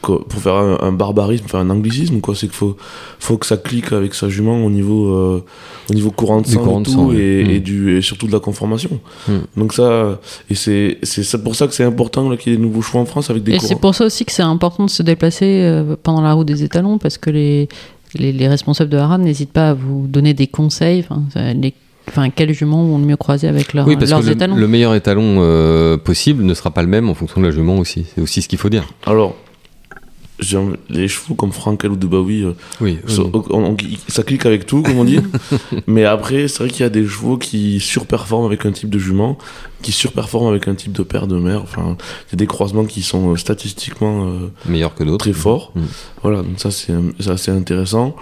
pour 0.00 0.40
faire 0.40 0.54
un, 0.54 0.78
un 0.80 0.92
barbarisme, 0.92 1.46
faire 1.48 1.60
un 1.60 1.70
anglicisme, 1.70 2.20
quoi, 2.20 2.34
c'est 2.34 2.46
qu'il 2.46 2.56
faut, 2.56 2.76
faut 3.18 3.36
que 3.36 3.46
ça 3.46 3.56
clique 3.56 3.92
avec 3.92 4.14
sa 4.14 4.28
jument 4.28 4.64
au 4.64 4.70
niveau, 4.70 5.08
euh, 5.12 5.44
au 5.90 5.94
niveau 5.94 6.10
courant 6.10 6.40
de 6.40 6.46
sang 6.46 6.60
courant 6.62 6.78
et 6.78 6.82
de 6.82 6.84
tout, 6.86 6.92
sang, 6.92 7.06
oui. 7.08 7.16
et, 7.18 7.56
et 7.56 7.60
du, 7.60 7.96
et 7.98 8.02
surtout 8.02 8.26
de 8.26 8.32
la 8.32 8.40
conformation. 8.40 9.00
Mm. 9.28 9.32
Donc 9.56 9.72
ça, 9.72 10.18
et 10.50 10.54
c'est 10.54 10.98
c'est 11.02 11.42
pour 11.42 11.54
ça 11.56 11.66
que 11.66 11.74
c'est 11.74 11.84
important 11.84 12.34
qu'il 12.36 12.52
y 12.52 12.54
ait 12.54 12.58
des 12.58 12.62
nouveaux 12.62 12.82
chevaux 12.82 12.98
en 13.00 13.04
France 13.06 13.30
avec 13.30 13.42
des 13.42 13.54
Et 13.54 13.58
c'est 13.58 13.74
pour 13.80 13.94
ça 13.94 14.04
aussi 14.06 14.24
que 14.24 14.32
c'est 14.32 14.42
important 14.42 14.84
de 14.84 14.90
se 14.90 15.02
déplacer 15.02 15.62
euh, 15.64 15.96
pendant 16.02 16.20
la 16.22 16.32
route 16.32 16.46
des 16.46 16.62
étalons 16.64 16.98
parce 16.98 17.18
que 17.18 17.30
les, 17.30 17.68
les, 18.14 18.32
les 18.32 18.48
responsables 18.48 18.90
de 18.90 18.96
Harad 18.96 19.20
n'hésitent 19.20 19.52
pas 19.52 19.70
à 19.70 19.74
vous 19.74 20.06
donner 20.06 20.32
des 20.34 20.46
conseils. 20.46 21.04
Les- 21.36 21.74
enfin, 22.08 22.30
quels 22.30 22.54
juments 22.54 22.84
vont 22.86 22.98
le 22.98 23.04
mieux 23.04 23.16
croiser 23.16 23.48
avec 23.48 23.74
leur- 23.74 23.86
Oui, 23.86 23.96
parce 23.96 24.10
leurs 24.10 24.20
que 24.20 24.26
le, 24.26 24.32
étalons. 24.32 24.56
le 24.56 24.68
meilleur 24.68 24.94
étalon 24.94 25.38
euh, 25.40 25.98
possible 25.98 26.42
ne 26.44 26.54
sera 26.54 26.70
pas 26.70 26.80
le 26.82 26.88
même 26.88 27.08
en 27.10 27.14
fonction 27.14 27.40
de 27.40 27.46
la 27.46 27.52
jument 27.52 27.76
aussi. 27.76 28.06
C'est 28.14 28.22
aussi 28.22 28.40
ce 28.40 28.48
qu'il 28.48 28.58
faut 28.58 28.70
dire. 28.70 28.84
Alors, 29.04 29.34
les 30.88 31.08
chevaux 31.08 31.34
comme 31.34 31.52
Frankel 31.52 31.90
ou 31.92 31.96
Dubaoui, 31.96 32.44
euh, 32.44 32.52
Oui. 32.80 32.98
so- 33.06 33.30
on- 33.50 33.62
on- 33.72 33.76
ça 34.08 34.22
clique 34.22 34.46
avec 34.46 34.66
tout, 34.66 34.82
comme 34.82 34.98
on 34.98 35.04
dit. 35.04 35.20
Mais 35.86 36.04
après, 36.04 36.48
c'est 36.48 36.58
vrai 36.62 36.68
qu'il 36.70 36.80
y 36.82 36.86
a 36.86 36.90
des 36.90 37.06
chevaux 37.06 37.36
qui 37.38 37.80
surperforment 37.80 38.46
avec 38.46 38.64
un 38.66 38.72
type 38.72 38.90
de 38.90 38.98
jument, 38.98 39.36
qui 39.82 39.92
surperforment 39.92 40.48
avec 40.48 40.68
un 40.68 40.74
type 40.74 40.92
de 40.92 41.02
père 41.02 41.26
de 41.26 41.36
mère. 41.38 41.62
Enfin, 41.62 41.96
il 42.28 42.32
y 42.32 42.34
a 42.34 42.36
des 42.36 42.46
croisements 42.46 42.84
qui 42.84 43.02
sont 43.02 43.32
euh, 43.32 43.36
statistiquement 43.36 44.26
euh, 44.26 44.50
meilleur 44.68 44.94
que 44.94 45.04
d'autres. 45.04 45.24
très 45.24 45.32
forts. 45.32 45.72
Mm. 45.74 45.80
Voilà, 46.22 46.38
donc 46.42 46.58
ça 46.58 46.70
c'est 46.70 46.92
assez 47.28 47.50
intéressant. 47.50 48.14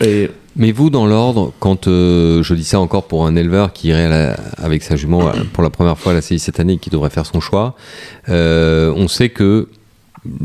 Et 0.00 0.30
Mais 0.54 0.70
vous, 0.70 0.90
dans 0.90 1.06
l'ordre, 1.06 1.52
quand 1.58 1.88
euh, 1.88 2.42
je 2.44 2.54
dis 2.54 2.62
ça 2.64 2.78
encore 2.78 3.08
pour 3.08 3.26
un 3.26 3.34
éleveur 3.34 3.72
qui 3.72 3.88
irait 3.88 4.08
la- 4.08 4.34
avec 4.56 4.84
sa 4.84 4.94
jument 4.94 5.32
pour 5.52 5.62
la 5.64 5.70
première 5.70 5.98
fois 5.98 6.12
à 6.12 6.14
la 6.14 6.22
CI 6.22 6.38
cette 6.38 6.60
année 6.60 6.74
et 6.74 6.78
qui 6.78 6.88
devrait 6.90 7.10
faire 7.10 7.26
son 7.26 7.40
choix, 7.40 7.74
euh, 8.28 8.92
on 8.96 9.08
sait 9.08 9.28
que 9.28 9.68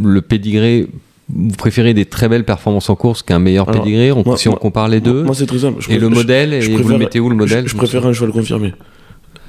le 0.02 0.22
pédigré, 0.22 0.88
vous 1.30 1.56
préférez 1.56 1.94
des 1.94 2.06
très 2.06 2.28
belles 2.30 2.46
performances 2.46 2.90
en 2.90 2.96
course 2.96 3.24
qu'un 3.24 3.40
meilleur 3.40 3.68
Alors, 3.70 3.82
pédigré 3.84 4.12
on- 4.12 4.24
moi- 4.26 4.38
Si 4.38 4.48
on 4.50 4.54
compare 4.54 4.88
les 4.88 5.00
deux, 5.02 5.24
Moi, 5.24 5.36
c'est 5.36 5.46
très 5.46 5.60
simple. 5.60 5.82
Je 5.82 5.92
et 5.92 5.98
le 5.98 6.10
modèle, 6.10 6.62
je 6.62 6.72
et 6.72 6.76
vous 6.76 6.90
le 6.90 6.98
mettez 6.98 7.20
où 7.20 7.30
le 7.30 7.36
modèle 7.36 7.68
Je, 7.68 7.76
préfère 7.76 8.06
un 8.06 8.14
cheval 8.14 8.32
confirmé. 8.32 8.74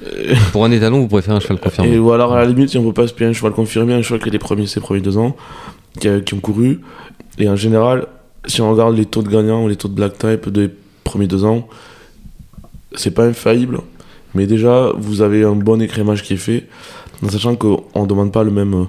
Pour 0.51 0.65
un 0.65 0.71
étalon, 0.71 0.99
vous 0.99 1.07
préférez 1.07 1.37
un 1.37 1.39
cheval 1.39 1.59
confirmé 1.59 1.91
Et 1.93 1.99
ou 1.99 2.11
alors, 2.11 2.33
à 2.33 2.39
la 2.39 2.45
limite, 2.45 2.69
si 2.69 2.77
on 2.77 2.83
peut 2.83 2.93
pas 2.93 3.07
se 3.07 3.13
payer 3.13 3.29
un 3.29 3.33
cheval 3.33 3.53
confirmé, 3.53 3.93
un 3.93 4.01
cheval 4.01 4.21
qui 4.21 4.29
a 4.29 4.31
les 4.31 4.39
premiers, 4.39 4.67
ses 4.67 4.79
premiers 4.79 5.01
deux 5.01 5.17
ans, 5.17 5.35
qui, 5.99 6.07
a- 6.07 6.19
qui 6.21 6.33
ont 6.33 6.39
couru. 6.39 6.81
Et 7.39 7.49
en 7.49 7.55
général, 7.55 8.07
si 8.45 8.61
on 8.61 8.71
regarde 8.71 8.95
les 8.95 9.05
taux 9.05 9.23
de 9.23 9.29
gagnants 9.29 9.63
ou 9.63 9.67
les 9.67 9.75
taux 9.75 9.87
de 9.87 9.93
black 9.95 10.17
type 10.17 10.49
des 10.49 10.69
premiers 11.03 11.27
deux 11.27 11.43
ans, 11.45 11.67
c'est 12.95 13.11
pas 13.13 13.25
infaillible. 13.25 13.79
Mais 14.33 14.45
déjà, 14.47 14.91
vous 14.97 15.21
avez 15.21 15.43
un 15.43 15.55
bon 15.55 15.81
écrémage 15.81 16.23
qui 16.23 16.33
est 16.33 16.37
fait, 16.37 16.65
en 17.25 17.29
sachant 17.29 17.55
qu'on 17.55 17.83
ne 17.95 18.05
demande 18.05 18.31
pas 18.31 18.43
le 18.43 18.51
même 18.51 18.87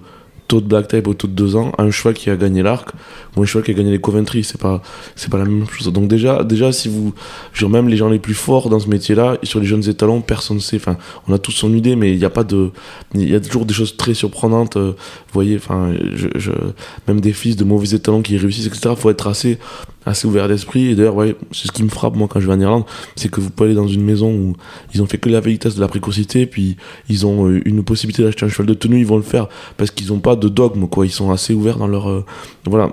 taux 0.49 0.61
de 0.61 0.67
black 0.67 0.89
type 0.89 1.07
au 1.09 1.15
taux 1.15 1.27
de 1.27 1.33
deux 1.33 1.57
ans 1.57 1.73
à 1.79 1.83
un 1.83 1.91
cheval 1.91 2.15
qui 2.15 2.31
a 2.31 2.37
gagné 2.37 2.63
l'arc 2.63 2.91
ou 3.37 3.43
un 3.43 3.47
cheval 3.47 3.65
qui 3.65 3.71
a 3.73 3.75
gagné 3.75 3.91
les 3.91 4.01
Coventry. 4.01 4.45
C'est 4.45 4.61
pas, 4.61 4.83
c'est 5.15 5.31
pas 5.31 5.39
la 5.39 5.45
même 5.45 5.67
chose. 5.69 5.93
Donc, 5.93 6.09
déjà, 6.09 6.45
déjà 6.45 6.73
si 6.73 6.89
vous. 6.89 7.15
dire, 7.59 7.69
même 7.69 7.89
les 7.89 7.97
gens 7.97 8.09
les 8.09 8.19
plus 8.19 8.35
forts 8.35 8.69
dans 8.71 8.79
ce 8.81 8.89
métier-là, 8.89 9.39
sur 9.43 9.61
les 9.61 9.67
jeunes 9.67 9.89
étalons, 9.89 10.21
personne 10.21 10.57
ne 10.57 10.63
sait. 10.63 10.77
Enfin, 10.77 10.97
on 11.29 11.33
a 11.35 11.39
tous 11.39 11.53
son 11.53 11.73
idée, 11.75 11.97
mais 11.97 12.13
il 12.13 12.19
n'y 12.19 12.25
a 12.25 12.31
pas 12.31 12.45
de. 12.45 12.71
Il 13.15 13.29
y 13.31 13.35
a 13.35 13.41
toujours 13.41 13.67
des 13.67 13.75
choses 13.75 13.97
très 13.97 14.15
surprenantes. 14.15 14.77
euh, 14.77 14.93
vous 14.97 15.33
voyez, 15.33 15.57
enfin, 15.57 15.93
je- 16.15 16.53
même 17.09 17.21
des 17.21 17.33
fils 17.33 17.57
de 17.57 17.65
mauvais 17.65 17.89
étalons 17.95 18.23
qui 18.23 18.37
réussissent, 18.39 18.67
etc. 18.67 18.95
faut 18.97 19.11
être 19.11 19.27
assez, 19.27 19.59
assez 20.07 20.27
ouvert 20.27 20.49
d'esprit. 20.49 20.87
Et 20.87 20.95
d'ailleurs, 20.95 21.17
ouais, 21.17 21.37
c'est 21.53 21.67
ce 21.67 21.73
qui 21.73 21.83
me 21.83 21.89
frappe, 21.89 22.17
moi, 22.17 22.29
quand 22.29 22.41
je 22.41 22.47
vais 22.47 22.53
en 22.55 22.61
Irlande, 22.61 22.85
c'est 23.17 23.31
que 23.31 23.41
vous 23.41 23.51
pouvez 23.51 23.71
aller 23.71 23.77
dans 23.77 23.89
une 23.89 24.05
maison 24.05 24.33
où 24.33 24.55
ils 24.95 25.03
ont 25.03 25.07
fait 25.07 25.19
que 25.19 25.29
la 25.29 25.41
vitesse 25.41 25.75
de 25.75 25.81
la 25.81 25.89
précocité, 25.89 26.47
puis 26.47 26.77
ils 27.09 27.27
ont 27.27 27.49
euh, 27.49 27.61
une 27.67 27.83
possibilité 27.83 28.23
d'acheter 28.23 28.47
un 28.47 28.49
cheval 28.49 28.67
de 28.67 28.75
tenue, 28.75 29.01
ils 29.01 29.07
vont 29.07 29.17
le 29.17 29.23
faire 29.23 29.49
parce 29.77 29.91
qu'ils 29.91 30.09
n'ont 30.09 30.21
pas 30.21 30.37
de 30.37 30.49
dogme, 30.49 30.87
quoi. 30.87 31.05
Ils 31.05 31.11
sont 31.11 31.31
assez 31.31 31.53
ouverts 31.53 31.79
dans 31.79 31.89
leur. 31.89 32.09
euh, 32.09 32.25
voilà. 32.65 32.93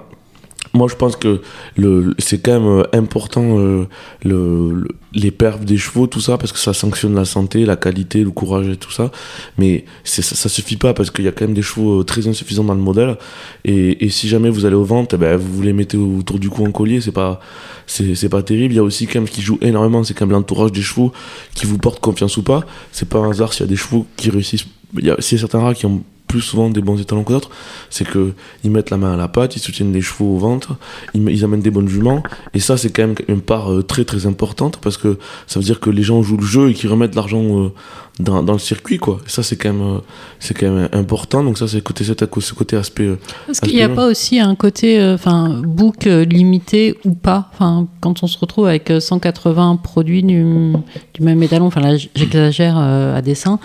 Moi, 0.75 0.87
je 0.89 0.95
pense 0.95 1.15
que 1.15 1.41
le, 1.77 2.15
c'est 2.17 2.39
quand 2.39 2.59
même 2.59 2.67
euh, 2.67 2.83
important 2.93 3.59
euh, 3.59 3.85
le, 4.23 4.71
le- 4.73 4.87
les 5.13 5.29
perfs 5.29 5.59
des 5.63 5.77
chevaux, 5.77 6.07
tout 6.07 6.19
ça, 6.19 6.39
parce 6.39 6.51
que 6.51 6.57
ça 6.57 6.73
sanctionne 6.73 7.13
la 7.13 7.25
santé, 7.25 7.63
la 7.65 7.75
qualité, 7.75 8.23
le 8.23 8.31
courage 8.31 8.67
et 8.67 8.77
tout 8.77 8.89
ça. 8.89 9.11
Mais 9.59 9.85
c'est, 10.03 10.23
ça, 10.23 10.35
ça 10.35 10.49
suffit 10.49 10.75
pas 10.77 10.95
parce 10.95 11.11
qu'il 11.11 11.25
y 11.25 11.27
a 11.27 11.31
quand 11.31 11.45
même 11.45 11.53
des 11.53 11.61
chevaux 11.61 11.99
euh, 11.99 12.03
très 12.03 12.27
insuffisants 12.27 12.63
dans 12.63 12.73
le 12.73 12.81
modèle. 12.81 13.17
Et, 13.65 14.03
et 14.03 14.09
si 14.09 14.27
jamais 14.27 14.49
vous 14.49 14.65
allez 14.65 14.75
aux 14.75 14.83
ventes, 14.83 15.13
eh 15.13 15.17
ben, 15.17 15.37
vous 15.37 15.61
les 15.61 15.73
mettez 15.73 15.97
autour 15.97 16.39
du 16.39 16.49
cou 16.49 16.65
en 16.65 16.71
collier, 16.71 17.01
c'est 17.01 17.11
pas, 17.11 17.39
c'est, 17.85 18.15
c'est 18.15 18.29
pas 18.29 18.41
terrible. 18.41 18.73
Il 18.73 18.77
y 18.77 18.79
a 18.79 18.83
aussi 18.83 19.05
quand 19.05 19.19
même 19.19 19.27
ce 19.27 19.33
qui 19.33 19.43
joue 19.43 19.59
énormément, 19.61 20.03
c'est 20.03 20.15
quand 20.15 20.25
même 20.25 20.33
l'entourage 20.33 20.71
des 20.71 20.81
chevaux 20.81 21.13
qui 21.53 21.67
vous 21.67 21.77
portent 21.77 21.99
confiance 21.99 22.35
ou 22.37 22.41
pas. 22.41 22.65
C'est 22.91 23.07
pas 23.07 23.19
un 23.19 23.29
hasard 23.29 23.53
s'il 23.53 23.67
y 23.67 23.69
a 23.69 23.69
des 23.69 23.75
chevaux 23.75 24.07
qui 24.17 24.31
réussissent. 24.31 24.65
Il 24.97 25.15
s'il 25.19 25.37
y 25.37 25.39
a 25.39 25.41
certains 25.41 25.59
rats 25.59 25.75
qui 25.75 25.85
ont 25.85 26.01
plus 26.33 26.41
souvent 26.41 26.67
des 26.71 26.81
bons 26.81 26.99
étalons 26.99 27.23
que 27.23 27.31
d'autres, 27.31 27.51
c'est 27.91 28.07
que 28.07 28.33
ils 28.63 28.71
mettent 28.71 28.89
la 28.89 28.97
main 28.97 29.13
à 29.13 29.17
la 29.17 29.27
pâte, 29.27 29.55
ils 29.55 29.59
soutiennent 29.59 29.93
les 29.93 30.01
chevaux 30.01 30.33
au 30.35 30.39
ventre, 30.39 30.77
ils, 31.13 31.43
amènent 31.43 31.61
des 31.61 31.69
bonnes 31.69 31.87
juments, 31.87 32.23
et 32.55 32.59
ça 32.59 32.75
c'est 32.75 32.89
quand 32.89 33.03
même 33.03 33.15
une 33.27 33.41
part 33.41 33.71
euh, 33.71 33.83
très 33.83 34.03
très 34.03 34.25
importante 34.25 34.79
parce 34.81 34.97
que 34.97 35.19
ça 35.45 35.59
veut 35.59 35.63
dire 35.63 35.79
que 35.79 35.91
les 35.91 36.01
gens 36.01 36.23
jouent 36.23 36.37
le 36.37 36.43
jeu 36.55 36.71
et 36.71 36.73
qu'ils 36.73 36.89
remettent 36.89 37.13
l'argent 37.13 37.43
euh, 37.43 37.71
dans, 38.19 38.41
dans 38.41 38.53
le 38.53 38.57
circuit 38.71 38.97
quoi. 38.97 39.19
Et 39.27 39.29
ça 39.29 39.43
c'est 39.43 39.57
quand 39.57 39.71
même 39.73 39.87
euh, 39.97 39.99
c'est 40.39 40.55
quand 40.57 40.71
même 40.71 40.89
important, 40.91 41.43
donc 41.43 41.59
ça 41.59 41.67
c'est 41.67 41.81
côté 41.81 42.03
cet- 42.03 42.25
ce 42.39 42.53
côté 42.55 42.75
aspect. 42.77 43.09
Est-ce 43.47 43.61
qu'il 43.61 43.75
n'y 43.75 43.83
a 43.83 43.89
pas 43.89 44.07
aussi 44.07 44.39
un 44.39 44.55
côté, 44.55 44.89
enfin, 45.13 45.61
book 45.63 46.05
limité 46.05 46.97
ou 47.05 47.13
pas? 47.13 47.51
Enfin, 47.53 47.87
quand 48.01 48.23
on 48.23 48.27
se 48.27 48.39
retrouve 48.39 48.65
avec 48.65 48.89
euh, 48.89 48.99
180 48.99 49.75
produits 49.83 50.23
du, 50.23 50.73
du 51.13 51.21
même 51.21 51.43
étalon, 51.43 51.67
enfin 51.67 51.81
là, 51.81 51.95
j'exagère 52.15 52.75
à 52.77 53.21
dessein. 53.21 53.59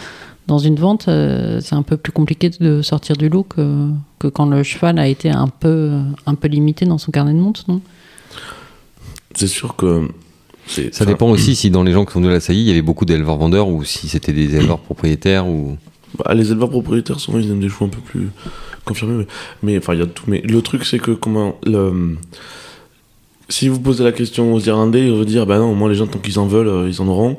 Dans 0.48 0.58
une 0.58 0.76
vente, 0.76 1.08
euh, 1.08 1.60
c'est 1.60 1.74
un 1.74 1.82
peu 1.82 1.98
plus 1.98 2.10
compliqué 2.10 2.48
de 2.48 2.80
sortir 2.80 3.16
du 3.16 3.28
lot 3.28 3.42
que, 3.42 3.90
que 4.18 4.28
quand 4.28 4.46
le 4.46 4.62
cheval 4.62 4.98
a 4.98 5.06
été 5.06 5.30
un 5.30 5.48
peu, 5.48 5.92
un 6.24 6.34
peu 6.34 6.48
limité 6.48 6.86
dans 6.86 6.96
son 6.96 7.12
carnet 7.12 7.34
de 7.34 7.38
monte, 7.38 7.68
non? 7.68 7.82
C'est 9.34 9.46
sûr 9.46 9.76
que 9.76 10.08
c'est 10.66 10.94
Ça 10.94 11.04
dépend 11.04 11.28
aussi 11.28 11.54
si 11.54 11.70
dans 11.70 11.82
les 11.82 11.92
gens 11.92 12.06
qui 12.06 12.12
sont 12.14 12.22
de 12.22 12.28
la 12.28 12.40
saillie, 12.40 12.62
il 12.62 12.68
y 12.68 12.70
avait 12.70 12.82
beaucoup 12.82 13.04
d'éleveurs 13.04 13.36
vendeurs 13.36 13.68
ou 13.68 13.84
si 13.84 14.08
c'était 14.08 14.32
des 14.32 14.56
éleveurs 14.56 14.80
propriétaires 14.80 15.46
ou. 15.46 15.76
Bah, 16.18 16.32
les 16.32 16.50
éleveurs 16.50 16.70
propriétaires, 16.70 17.20
souvent, 17.20 17.38
ils 17.38 17.50
aiment 17.50 17.60
des 17.60 17.68
chevaux 17.68 17.84
un 17.84 17.90
peu 17.90 18.00
plus 18.00 18.30
confirmés. 18.86 19.18
Mais, 19.18 19.26
mais, 19.62 19.78
enfin, 19.78 19.92
il 19.92 20.00
y 20.00 20.02
a 20.02 20.06
tout. 20.06 20.24
Mais 20.28 20.40
le 20.40 20.62
truc, 20.62 20.86
c'est 20.86 20.98
que 20.98 21.10
comment. 21.10 21.56
Le, 21.64 22.16
si 23.48 23.68
vous 23.68 23.80
posez 23.80 24.04
la 24.04 24.12
question 24.12 24.52
aux 24.52 24.60
Irlandais, 24.60 25.06
ils 25.06 25.12
vont 25.12 25.24
dire 25.24 25.46
bah 25.46 25.58
non, 25.58 25.74
moi, 25.74 25.88
les 25.88 25.94
gens, 25.94 26.06
tant 26.06 26.18
qu'ils 26.18 26.38
en 26.38 26.46
veulent, 26.46 26.68
euh, 26.68 26.88
ils 26.88 27.00
en 27.00 27.08
auront. 27.08 27.38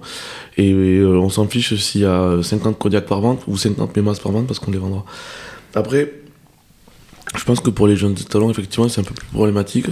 Et, 0.57 0.71
euh, 0.71 1.19
on 1.19 1.29
s'en 1.29 1.47
fiche 1.47 1.75
s'il 1.75 2.01
y 2.01 2.05
a 2.05 2.41
50 2.41 2.77
Kodiak 2.77 3.05
par 3.05 3.21
vente 3.21 3.41
ou 3.47 3.55
50 3.55 3.95
Mémas 3.95 4.19
par 4.21 4.31
vente 4.31 4.47
parce 4.47 4.59
qu'on 4.59 4.71
les 4.71 4.79
vendra. 4.79 5.05
Après, 5.75 6.11
je 7.35 7.43
pense 7.43 7.59
que 7.59 7.69
pour 7.69 7.87
les 7.87 7.95
jeunes 7.95 8.15
talents, 8.15 8.49
effectivement, 8.49 8.89
c'est 8.89 9.01
un 9.01 9.03
peu 9.03 9.13
plus 9.13 9.27
problématique. 9.27 9.85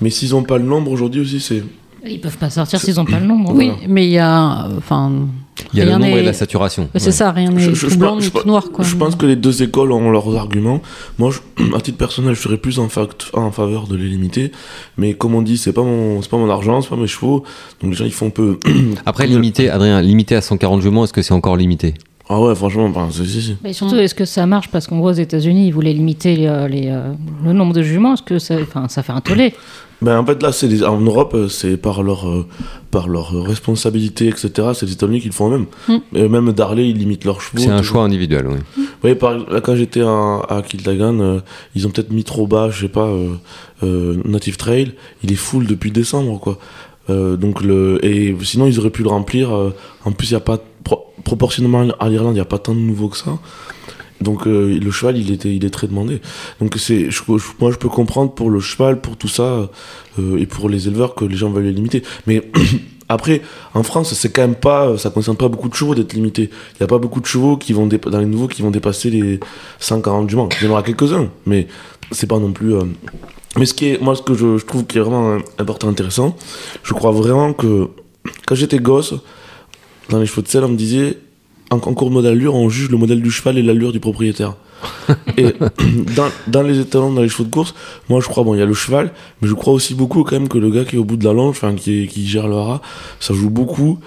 Mais 0.00 0.10
s'ils 0.10 0.30
n'ont 0.30 0.42
pas 0.42 0.58
le 0.58 0.64
nombre 0.64 0.90
aujourd'hui 0.90 1.20
aussi, 1.20 1.40
c'est. 1.40 1.62
Ils 2.04 2.20
peuvent 2.20 2.38
pas 2.38 2.50
sortir 2.50 2.80
s'ils 2.80 3.00
ont 3.00 3.04
pas 3.04 3.20
le 3.20 3.26
nombre. 3.26 3.52
Oui, 3.54 3.70
mais 3.88 4.06
il 4.06 4.12
y 4.12 4.18
a, 4.18 4.68
enfin, 4.76 5.28
Il 5.72 5.78
y 5.78 5.82
a 5.82 5.84
Rien 5.86 5.98
le 5.98 6.04
nombre 6.04 6.18
et 6.18 6.22
la 6.22 6.32
saturation. 6.32 6.88
c'est 6.94 7.06
Ouais. 7.06 7.12
ça, 7.12 7.32
rien 7.32 7.50
n'est 7.50 7.96
blanc 7.96 8.16
ni 8.18 8.28
noir, 8.46 8.70
quoi. 8.72 8.84
Je 8.84 8.94
pense 8.94 9.16
que 9.16 9.24
les 9.26 9.36
deux 9.36 9.62
écoles 9.62 9.90
ont 9.92 10.10
leurs 10.10 10.36
arguments. 10.36 10.80
Moi, 11.18 11.30
je- 11.30 11.64
à 11.76 11.80
titre 11.80 11.96
personnel, 11.98 12.34
je 12.34 12.40
serais 12.40 12.58
plus 12.58 12.78
en, 12.78 12.88
fact- 12.88 13.30
en 13.32 13.50
faveur 13.50 13.86
de 13.86 13.96
les 13.96 14.08
limiter. 14.08 14.52
Mais 14.98 15.14
comme 15.14 15.34
on 15.34 15.42
dit, 15.42 15.56
c'est 15.56 15.72
pas 15.72 15.82
mon, 15.82 16.20
c'est 16.22 16.30
pas 16.30 16.36
mon 16.36 16.50
argent, 16.50 16.82
c'est 16.82 16.90
pas 16.90 16.96
mes 16.96 17.06
chevaux. 17.06 17.42
Donc 17.82 17.90
les 17.92 17.96
gens, 17.96 18.04
ils 18.04 18.12
font 18.12 18.26
un 18.26 18.30
peu. 18.30 18.58
Après, 19.06 19.26
limité, 19.26 19.70
Adrien, 19.70 20.00
limité 20.02 20.34
à 20.36 20.40
140 20.40 20.82
juments, 20.82 21.04
est-ce 21.04 21.12
que 21.12 21.22
c'est 21.22 21.34
encore 21.34 21.56
limité? 21.56 21.94
Ah 22.28 22.40
ouais, 22.40 22.54
franchement, 22.56 22.88
ben, 22.88 23.08
c'est- 23.12 23.24
si, 23.24 23.40
si. 23.40 23.56
Mais 23.62 23.72
surtout, 23.72 23.94
est-ce 23.96 24.14
que 24.14 24.24
ça 24.24 24.46
marche? 24.46 24.68
Parce 24.68 24.86
qu'en 24.88 24.98
gros, 24.98 25.10
aux 25.10 25.12
États-Unis, 25.12 25.68
ils 25.68 25.72
voulaient 25.72 25.92
limiter 25.92 26.34
les, 26.36 26.46
euh, 26.48 26.66
les, 26.68 26.88
euh, 26.88 27.12
le 27.44 27.52
nombre 27.52 27.72
de 27.72 27.82
juments. 27.82 28.14
Est-ce 28.14 28.22
que 28.22 28.38
ça, 28.40 28.56
enfin, 28.60 28.88
ça 28.88 29.02
fait 29.04 29.12
un 29.12 29.20
tollé? 29.20 29.54
Ben, 30.02 30.18
en 30.18 30.26
fait, 30.26 30.42
là, 30.42 30.52
c'est 30.52 30.82
en 30.84 31.00
Europe, 31.00 31.32
euh, 31.34 31.48
c'est 31.48 31.78
par 31.78 32.02
leur, 32.02 32.28
euh, 32.28 32.46
par 32.90 33.08
leur 33.08 33.32
responsabilité, 33.44 34.28
etc. 34.28 34.50
C'est 34.74 34.84
les 34.86 34.92
États-Unis 34.92 35.20
qui 35.20 35.28
le 35.28 35.32
font 35.32 35.48
eux-mêmes. 35.48 35.66
Mm. 35.88 36.16
Et 36.16 36.28
même 36.28 36.52
Darley, 36.52 36.90
ils 36.90 36.98
limitent 36.98 37.24
leurs 37.24 37.40
chevaux. 37.40 37.62
C'est 37.62 37.70
un 37.70 37.82
choix 37.82 38.02
individuel, 38.04 38.46
oui. 38.46 38.58
Vous 38.76 38.82
voyez, 39.00 39.16
par, 39.16 39.38
là, 39.38 39.60
quand 39.62 39.74
j'étais 39.74 40.02
en- 40.02 40.40
à 40.42 40.60
Kildagan, 40.62 41.18
euh, 41.20 41.38
ils 41.74 41.86
ont 41.86 41.90
peut-être 41.90 42.12
mis 42.12 42.24
trop 42.24 42.46
bas, 42.46 42.68
je 42.70 42.82
sais 42.82 42.88
pas, 42.92 43.06
euh, 43.06 43.30
euh, 43.84 44.16
Native 44.26 44.58
Trail, 44.58 44.92
il 45.24 45.32
est 45.32 45.36
full 45.36 45.66
depuis 45.66 45.90
décembre, 45.90 46.38
quoi. 46.40 46.58
Euh, 47.08 47.36
donc 47.36 47.62
le, 47.62 47.98
et 48.04 48.36
sinon, 48.42 48.66
ils 48.66 48.78
auraient 48.78 48.90
pu 48.90 49.02
le 49.02 49.08
remplir. 49.08 49.54
euh, 49.56 49.72
en 50.04 50.12
plus, 50.12 50.28
il 50.30 50.32
y 50.32 50.36
a 50.36 50.40
pas, 50.40 50.58
pro- 50.84 51.06
proportionnellement 51.24 51.86
à 52.00 52.08
l'Irlande, 52.10 52.32
il 52.32 52.34
n'y 52.34 52.40
a 52.40 52.44
pas 52.44 52.58
tant 52.58 52.74
de 52.74 52.80
nouveaux 52.80 53.08
que 53.08 53.16
ça. 53.16 53.38
Donc 54.20 54.46
euh, 54.46 54.78
le 54.78 54.90
cheval, 54.90 55.18
il, 55.18 55.30
était, 55.32 55.54
il 55.54 55.64
est 55.64 55.70
très 55.70 55.86
demandé. 55.88 56.20
Donc 56.60 56.74
c'est, 56.78 57.10
je- 57.10 57.22
moi, 57.60 57.70
je 57.70 57.76
peux 57.76 57.88
comprendre 57.88 58.32
pour 58.32 58.50
le 58.50 58.60
cheval, 58.60 59.00
pour 59.00 59.16
tout 59.16 59.28
ça, 59.28 59.68
euh, 60.18 60.38
et 60.38 60.46
pour 60.46 60.68
les 60.68 60.88
éleveurs 60.88 61.14
que 61.14 61.24
les 61.24 61.36
gens 61.36 61.50
veulent 61.50 61.64
les 61.64 61.72
limiter. 61.72 62.02
Mais 62.26 62.42
après, 63.08 63.42
en 63.74 63.82
France, 63.82 64.14
c'est 64.14 64.30
quand 64.32 64.42
même 64.42 64.54
pas, 64.54 64.96
ça 64.98 65.10
concerne 65.10 65.36
pas 65.36 65.48
beaucoup 65.48 65.68
de 65.68 65.74
chevaux 65.74 65.94
d'être 65.94 66.12
limité. 66.14 66.50
Il 66.76 66.80
y 66.80 66.84
a 66.84 66.86
pas 66.86 66.98
beaucoup 66.98 67.20
de 67.20 67.26
chevaux 67.26 67.56
qui 67.56 67.72
vont 67.72 67.86
dans 67.86 68.18
les 68.20 68.26
nouveaux 68.26 68.48
qui 68.48 68.62
vont 68.62 68.70
dépasser 68.70 69.10
les 69.10 69.38
140 69.80 70.30
juments. 70.30 70.48
Il 70.60 70.64
y 70.66 70.68
en 70.68 70.72
aura 70.72 70.82
quelques-uns, 70.82 71.28
mais 71.44 71.66
c'est 72.10 72.26
pas 72.26 72.38
non 72.38 72.52
plus. 72.52 72.74
euh, 72.74 72.84
Mais 73.58 73.66
ce 73.66 73.74
qui 73.74 73.88
est, 73.88 74.00
moi, 74.02 74.16
ce 74.16 74.22
que 74.22 74.34
je, 74.34 74.56
je 74.58 74.64
trouve 74.64 74.84
qui 74.86 74.96
est 74.96 75.00
vraiment 75.02 75.32
euh, 75.34 75.38
important, 75.58 75.88
intéressant, 75.88 76.36
je 76.82 76.94
crois 76.94 77.10
vraiment 77.12 77.52
que 77.52 77.88
quand 78.46 78.54
j'étais 78.54 78.78
gosse, 78.78 79.14
dans 80.08 80.18
les 80.20 80.26
chevaux 80.26 80.42
de 80.42 80.48
sel, 80.48 80.64
on 80.64 80.68
me 80.68 80.76
disait 80.76 81.18
en 81.70 81.78
concours 81.78 82.08
de 82.10 82.14
modèle 82.14 82.32
allure, 82.32 82.54
on 82.54 82.68
juge 82.68 82.90
le 82.90 82.96
modèle 82.96 83.20
du 83.22 83.30
cheval 83.30 83.58
et 83.58 83.62
l'allure 83.62 83.92
du 83.92 84.00
propriétaire. 84.00 84.54
et 85.36 85.46
dans, 86.16 86.28
dans 86.46 86.62
les 86.62 86.78
étalons, 86.78 87.12
dans 87.12 87.22
les 87.22 87.28
chevaux 87.28 87.44
de 87.44 87.50
course, 87.50 87.74
moi 88.08 88.20
je 88.20 88.26
crois, 88.28 88.44
bon, 88.44 88.54
il 88.54 88.58
y 88.58 88.62
a 88.62 88.66
le 88.66 88.74
cheval, 88.74 89.12
mais 89.40 89.48
je 89.48 89.54
crois 89.54 89.72
aussi 89.72 89.94
beaucoup 89.94 90.22
quand 90.22 90.38
même 90.38 90.48
que 90.48 90.58
le 90.58 90.70
gars 90.70 90.84
qui 90.84 90.96
est 90.96 90.98
au 90.98 91.04
bout 91.04 91.16
de 91.16 91.24
la 91.24 91.32
longe, 91.32 91.50
enfin 91.50 91.74
qui 91.74 92.08
gère 92.26 92.46
le 92.48 92.56
haras, 92.56 92.80
ça 93.20 93.34
joue 93.34 93.50
beaucoup. 93.50 93.98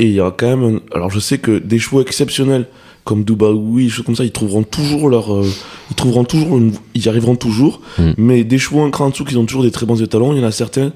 Et 0.00 0.06
il 0.06 0.12
y 0.12 0.20
a 0.20 0.30
quand 0.30 0.56
même. 0.56 0.76
un- 0.76 0.94
Alors 0.94 1.10
je 1.10 1.18
sais 1.18 1.38
que 1.38 1.58
des 1.58 1.78
chevaux 1.78 2.00
exceptionnels 2.02 2.66
comme 3.04 3.24
Dubaoui, 3.24 3.84
des 3.84 3.90
choses 3.90 4.04
comme 4.04 4.14
ça, 4.16 4.24
ils 4.24 4.30
trouveront 4.32 4.62
toujours 4.62 5.08
leur. 5.08 5.34
euh, 5.34 5.46
ils 5.90 5.96
trouveront 5.96 6.24
toujours. 6.24 6.58
une- 6.58 6.72
ils 6.94 7.04
y 7.04 7.08
arriveront 7.08 7.36
toujours. 7.36 7.80
Mm. 7.98 8.10
Mais 8.18 8.44
des 8.44 8.58
chevaux 8.58 8.82
un 8.82 8.90
cran 8.90 9.06
en 9.06 9.10
dessous 9.10 9.24
qui 9.24 9.36
ont 9.36 9.46
toujours 9.46 9.62
des 9.64 9.70
très 9.70 9.86
bons 9.86 10.00
étalons, 10.02 10.34
il 10.34 10.40
y 10.40 10.44
en 10.44 10.46
a 10.46 10.52
certains 10.52 10.92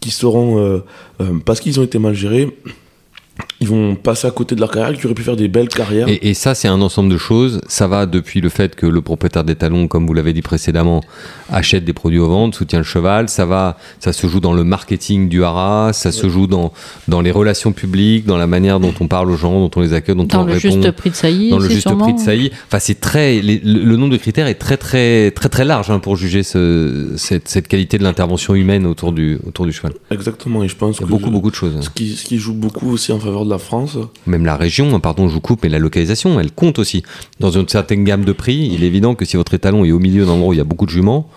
qui 0.00 0.10
seront. 0.10 0.58
euh, 0.58 0.78
euh, 1.20 1.32
parce 1.44 1.60
qu'ils 1.60 1.78
ont 1.78 1.82
été 1.84 1.98
mal 1.98 2.14
gérés, 2.14 2.56
ils 3.60 3.68
vont 3.68 3.94
passer 3.94 4.26
à 4.26 4.30
côté 4.30 4.54
de 4.54 4.60
leur 4.60 4.70
carrière, 4.70 4.98
qui 4.98 5.04
auraient 5.06 5.14
pu 5.14 5.22
faire 5.22 5.36
des 5.36 5.48
belles 5.48 5.68
carrières. 5.68 6.08
Et, 6.08 6.30
et 6.30 6.34
ça, 6.34 6.54
c'est 6.54 6.68
un 6.68 6.80
ensemble 6.80 7.10
de 7.12 7.18
choses. 7.18 7.60
Ça 7.68 7.86
va 7.88 8.06
depuis 8.06 8.40
le 8.40 8.48
fait 8.48 8.74
que 8.74 8.86
le 8.86 9.02
propriétaire 9.02 9.44
des 9.44 9.54
talons, 9.54 9.86
comme 9.86 10.06
vous 10.06 10.14
l'avez 10.14 10.32
dit 10.32 10.40
précédemment, 10.40 11.02
achète 11.50 11.84
des 11.84 11.92
produits 11.92 12.18
aux 12.18 12.28
ventes, 12.28 12.54
soutient 12.54 12.78
le 12.78 12.84
cheval. 12.84 13.28
Ça 13.28 13.44
va, 13.44 13.76
ça 13.98 14.12
se 14.14 14.26
joue 14.26 14.40
dans 14.40 14.54
le 14.54 14.64
marketing 14.64 15.28
du 15.28 15.44
haras, 15.44 15.92
ça 15.92 16.10
se 16.10 16.28
joue 16.30 16.46
dans, 16.46 16.72
dans 17.08 17.20
les 17.20 17.30
relations 17.30 17.72
publiques, 17.72 18.24
dans 18.24 18.38
la 18.38 18.46
manière 18.46 18.80
dont 18.80 18.94
on 18.98 19.08
parle 19.08 19.30
aux 19.30 19.36
gens, 19.36 19.60
dont 19.60 19.70
on 19.76 19.80
les 19.82 19.92
accueille, 19.92 20.16
dont 20.16 20.24
Dans 20.24 20.40
on 20.42 20.44
le 20.46 20.52
répond. 20.54 20.60
juste 20.70 20.90
prix 20.92 21.10
de 21.10 21.14
saillie, 21.16 21.50
dans 21.50 21.58
le 21.58 21.68
juste 21.68 21.82
sûrement. 21.82 22.04
prix 22.04 22.14
de 22.14 22.18
saillie. 22.20 22.50
Enfin, 22.66 22.78
c'est 22.78 22.98
très, 23.00 23.40
les- 23.42 23.58
le, 23.62 23.84
le 23.84 23.96
nombre 23.96 24.12
de 24.12 24.16
critères 24.16 24.46
est 24.46 24.54
très 24.54 24.76
très 24.78 25.32
très 25.32 25.48
très 25.50 25.64
large 25.66 25.90
hein, 25.90 25.98
pour 25.98 26.16
juger 26.16 26.42
ce, 26.42 27.12
cette, 27.16 27.48
cette 27.48 27.68
qualité 27.68 27.98
de 27.98 28.04
l'intervention 28.04 28.54
humaine 28.54 28.86
autour 28.86 29.12
du 29.12 29.38
autour 29.46 29.66
du 29.66 29.72
cheval. 29.72 29.92
Exactement, 30.10 30.62
et 30.64 30.68
je 30.68 30.76
pense 30.76 30.96
Il 30.96 31.00
y 31.00 31.04
a 31.04 31.06
que 31.06 31.10
beaucoup 31.10 31.30
beaucoup 31.30 31.50
de 31.50 31.54
choses. 31.56 31.78
ce 31.80 31.90
qui, 31.90 32.16
ce 32.16 32.24
qui 32.24 32.38
joue 32.38 32.54
beaucoup 32.54 32.90
aussi 32.90 33.12
en 33.12 33.18
faveur 33.20 33.44
de 33.44 33.49
la 33.50 33.58
France, 33.58 33.98
Même 34.26 34.44
la 34.44 34.56
région, 34.56 34.94
hein, 34.94 35.00
pardon, 35.00 35.28
je 35.28 35.34
vous 35.34 35.40
coupe, 35.40 35.62
mais 35.62 35.68
la 35.68 35.78
localisation, 35.78 36.40
elle 36.40 36.52
compte 36.52 36.78
aussi. 36.78 37.02
Dans 37.38 37.50
une 37.50 37.68
certaine 37.68 38.04
gamme 38.04 38.24
de 38.24 38.32
prix, 38.32 38.70
il 38.72 38.82
est 38.82 38.86
évident 38.86 39.14
que 39.14 39.24
si 39.24 39.36
votre 39.36 39.52
étalon 39.54 39.84
est 39.84 39.92
au 39.92 39.98
milieu 39.98 40.24
d'un 40.24 40.32
endroit 40.32 40.48
où 40.48 40.52
il 40.52 40.58
y 40.58 40.60
a 40.60 40.64
beaucoup 40.64 40.86
de 40.86 40.90
juments, 40.90 41.28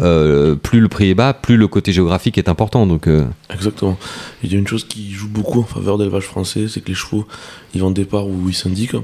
euh, 0.00 0.54
plus 0.54 0.80
le 0.80 0.88
prix 0.88 1.10
est 1.10 1.14
bas, 1.14 1.32
plus 1.32 1.56
le 1.56 1.68
côté 1.68 1.92
géographique 1.92 2.38
est 2.38 2.48
important. 2.48 2.86
Donc, 2.86 3.06
euh, 3.06 3.24
Exactement. 3.52 3.96
Il 4.42 4.52
y 4.52 4.56
a 4.56 4.58
une 4.58 4.66
chose 4.66 4.84
qui 4.84 5.12
joue 5.12 5.28
beaucoup 5.28 5.60
en 5.60 5.64
faveur 5.64 5.96
de 5.98 6.04
l'élevage 6.04 6.24
français, 6.24 6.66
c'est 6.68 6.80
que 6.80 6.88
les 6.88 6.94
chevaux, 6.94 7.26
ils 7.74 7.80
vont 7.80 7.88
au 7.88 7.92
départ 7.92 8.26
où 8.26 8.48
ils 8.48 8.54
syndiquent. 8.54 8.96